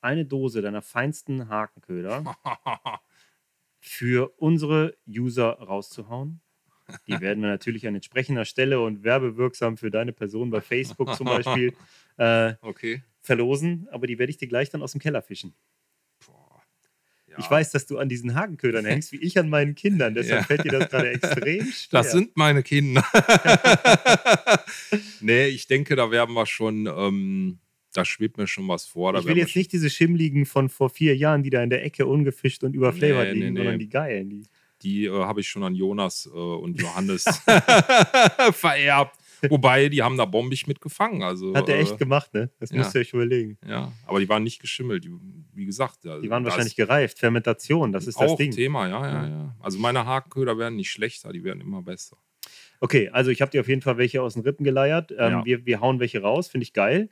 [0.01, 2.37] eine Dose deiner feinsten Hakenköder
[3.81, 6.41] für unsere User rauszuhauen?
[7.09, 11.27] Die werden wir natürlich an entsprechender Stelle und werbewirksam für deine Person bei Facebook zum
[11.27, 11.73] Beispiel
[12.17, 13.03] äh, okay.
[13.21, 15.55] verlosen, aber die werde ich dir gleich dann aus dem Keller fischen.
[17.39, 20.15] Ich weiß, dass du an diesen Hakenködern hängst, wie ich an meinen Kindern.
[20.15, 20.47] Deshalb Ja.
[20.47, 21.89] fällt dir das gerade extrem schwer.
[22.03, 23.05] Das sind meine Kinder.
[25.21, 27.59] nee, ich denke, da werden wir schon, ähm,
[27.93, 29.13] da schwebt mir schon was vor.
[29.13, 31.85] Da ich will jetzt nicht diese schimmligen von vor vier Jahren, die da in der
[31.85, 33.85] Ecke ungefischt und überflavored Nee, liegen, nee, sondern nee.
[33.85, 34.31] die geilen.
[34.31, 34.43] Die,
[34.87, 37.25] Die äh, habe ich schon an Jonas äh, und Johannes
[38.53, 39.17] vererbt.
[39.49, 41.23] Wobei, die haben da bombig mitgefangen.
[41.23, 42.51] Also, hat er echt äh, gemacht, ne?
[42.61, 42.79] Das ja.
[42.79, 43.59] müsst ihr euch überlegen.
[43.67, 45.05] Ja, aber die waren nicht geschimmelt.
[45.05, 45.11] Die,
[45.55, 47.19] wie gesagt, Die waren wahrscheinlich gereift.
[47.19, 48.53] Fermentation, das ist das auch Ding.
[48.53, 49.29] Thema, ja, ja, Ja.
[49.29, 49.57] ja.
[49.61, 52.17] Also meine Hakenköder werden nicht schlechter, die werden immer besser.
[52.81, 55.11] Okay, also ich habe dir auf jeden Fall welche aus den Rippen geleiert.
[55.11, 55.45] Ähm, Ja.
[55.45, 57.11] wir, wir hauen welche raus, finde ich geil.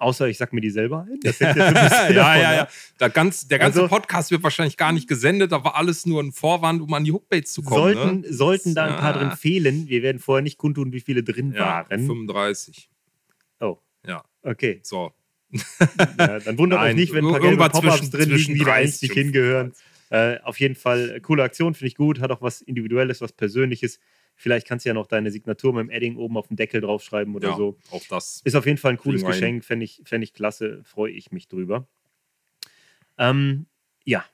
[0.00, 1.18] Außer ich sag mir die selber ein.
[1.22, 2.36] Das bisschen ja, davon ja, ab.
[2.56, 2.68] ja.
[3.00, 5.50] Der, ganz, der ganze Also- Podcast wird wahrscheinlich gar nicht gesendet.
[5.52, 7.94] Da war alles nur ein Vorwand, um an die Hookbaits zu kommen.
[7.94, 8.32] Sollten, ne?
[8.32, 9.18] sollten da ein paar Ja.
[9.18, 9.88] drin fehlen.
[9.88, 11.88] Wir werden vorher nicht kundtun, wie viele drin Ja, waren.
[11.88, 12.88] 35.
[13.60, 14.80] Oh, Ja, okay.
[14.84, 15.12] so.
[16.18, 18.64] Ja, dann wundert euch Nein, nicht, wenn ein paar gelbe Pop-Ups drin liegen, die da
[18.66, 19.72] 30 eigentlich nicht und hingehören.
[20.10, 22.20] Äh, auf jeden Fall äh, coole Aktion, finde ich gut.
[22.20, 23.98] Hat auch was Individuelles, was Persönliches.
[24.40, 27.34] Vielleicht kannst du ja noch deine Signatur mit dem Edding oben auf dem Deckel draufschreiben
[27.34, 27.76] oder Ja, so.
[27.90, 28.40] auch das.
[28.44, 29.24] Ist auf jeden Fall ein cooles.
[29.24, 31.88] Geschenk, fände ich, fänd ich klasse, freue ich mich drüber.
[33.18, 33.66] Ähm,
[34.04, 34.24] ja,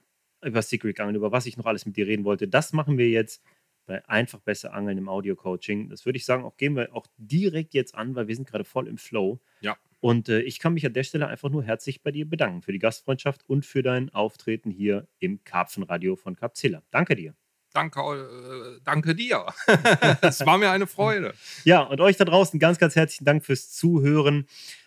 [0.44, 3.08] über Secret Angeln, über was ich noch alles mit dir reden wollte, das machen wir
[3.08, 3.42] jetzt
[3.86, 5.88] bei Einfach besser Angeln im Audio-Coaching.
[5.88, 8.64] Das würde ich sagen, auch gehen wir auch direkt jetzt an, weil wir sind gerade
[8.64, 9.40] voll im Flow.
[9.62, 9.76] Ja.
[10.00, 12.72] Und äh, ich kann mich an der Stelle einfach nur herzlich bei dir bedanken für
[12.72, 16.82] die Gastfreundschaft und für dein Auftreten hier im Karpfenradio von Capzilla.
[16.90, 17.34] Danke dir.
[17.74, 19.44] Danke, äh, danke dir.
[20.22, 21.34] es war mir eine Freude.
[21.64, 24.46] Ja, und euch da draußen ganz, ganz herzlichen Dank fürs Zuhören.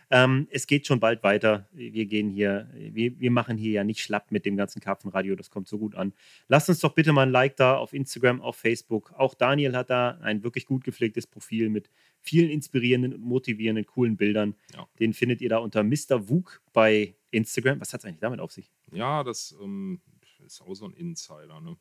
[0.09, 1.67] Ähm, es geht schon bald weiter.
[1.73, 5.35] Wir gehen hier, wir, wir machen hier ja nicht schlapp mit dem ganzen Karpfenradio.
[5.35, 6.13] Das kommt so gut an.
[6.47, 9.13] Lasst uns doch bitte mal ein Like da auf Instagram, auf Facebook.
[9.17, 11.89] Auch Daniel hat da ein wirklich gut gepflegtes Profil mit
[12.21, 14.55] vielen inspirierenden und motivierenden, coolen Bildern.
[14.73, 14.87] Ja.
[14.99, 16.29] Den findet ihr da unter Mr.
[16.29, 17.81] Wug bei Instagram.
[17.81, 18.71] Was hat es eigentlich damit auf sich?
[18.93, 19.99] Ja, das ähm,
[20.45, 21.59] ist auch so ein Insider.
[21.59, 21.75] Ne?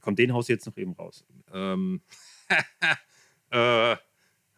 [0.00, 1.24] Kommt den Haus jetzt noch eben raus.
[1.52, 2.00] Ähm,
[3.50, 3.96] äh,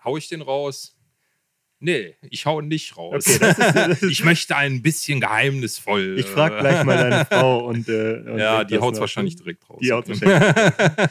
[0.05, 0.93] hau ich den raus?
[1.79, 3.27] Nee, ich hau ihn nicht raus.
[3.27, 6.17] Okay, das ist- das ist- ich möchte ein bisschen geheimnisvoll.
[6.19, 7.89] Ich frage gleich mal deine Frau und.
[7.89, 9.01] Äh, und Ja, die haut nach.
[9.01, 9.79] wahrscheinlich direkt raus.
[9.83, 11.11] Die haut wahrscheinlich.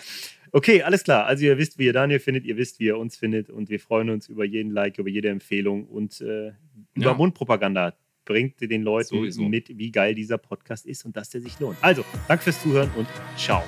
[0.51, 1.25] Okay, alles klar.
[1.25, 3.79] Also ihr wisst, wie ihr Daniel findet, ihr wisst, wie ihr uns findet und wir
[3.79, 6.47] freuen uns über jeden Like, über jede Empfehlung und äh,
[6.93, 7.13] über Ja.
[7.13, 7.93] Mundpropaganda.
[8.23, 9.43] Bringt den Leuten Sowieso.
[9.43, 11.77] mit, wie geil dieser Podcast ist und dass der sich lohnt.
[11.81, 13.63] Also, danke fürs Zuhören und ciao.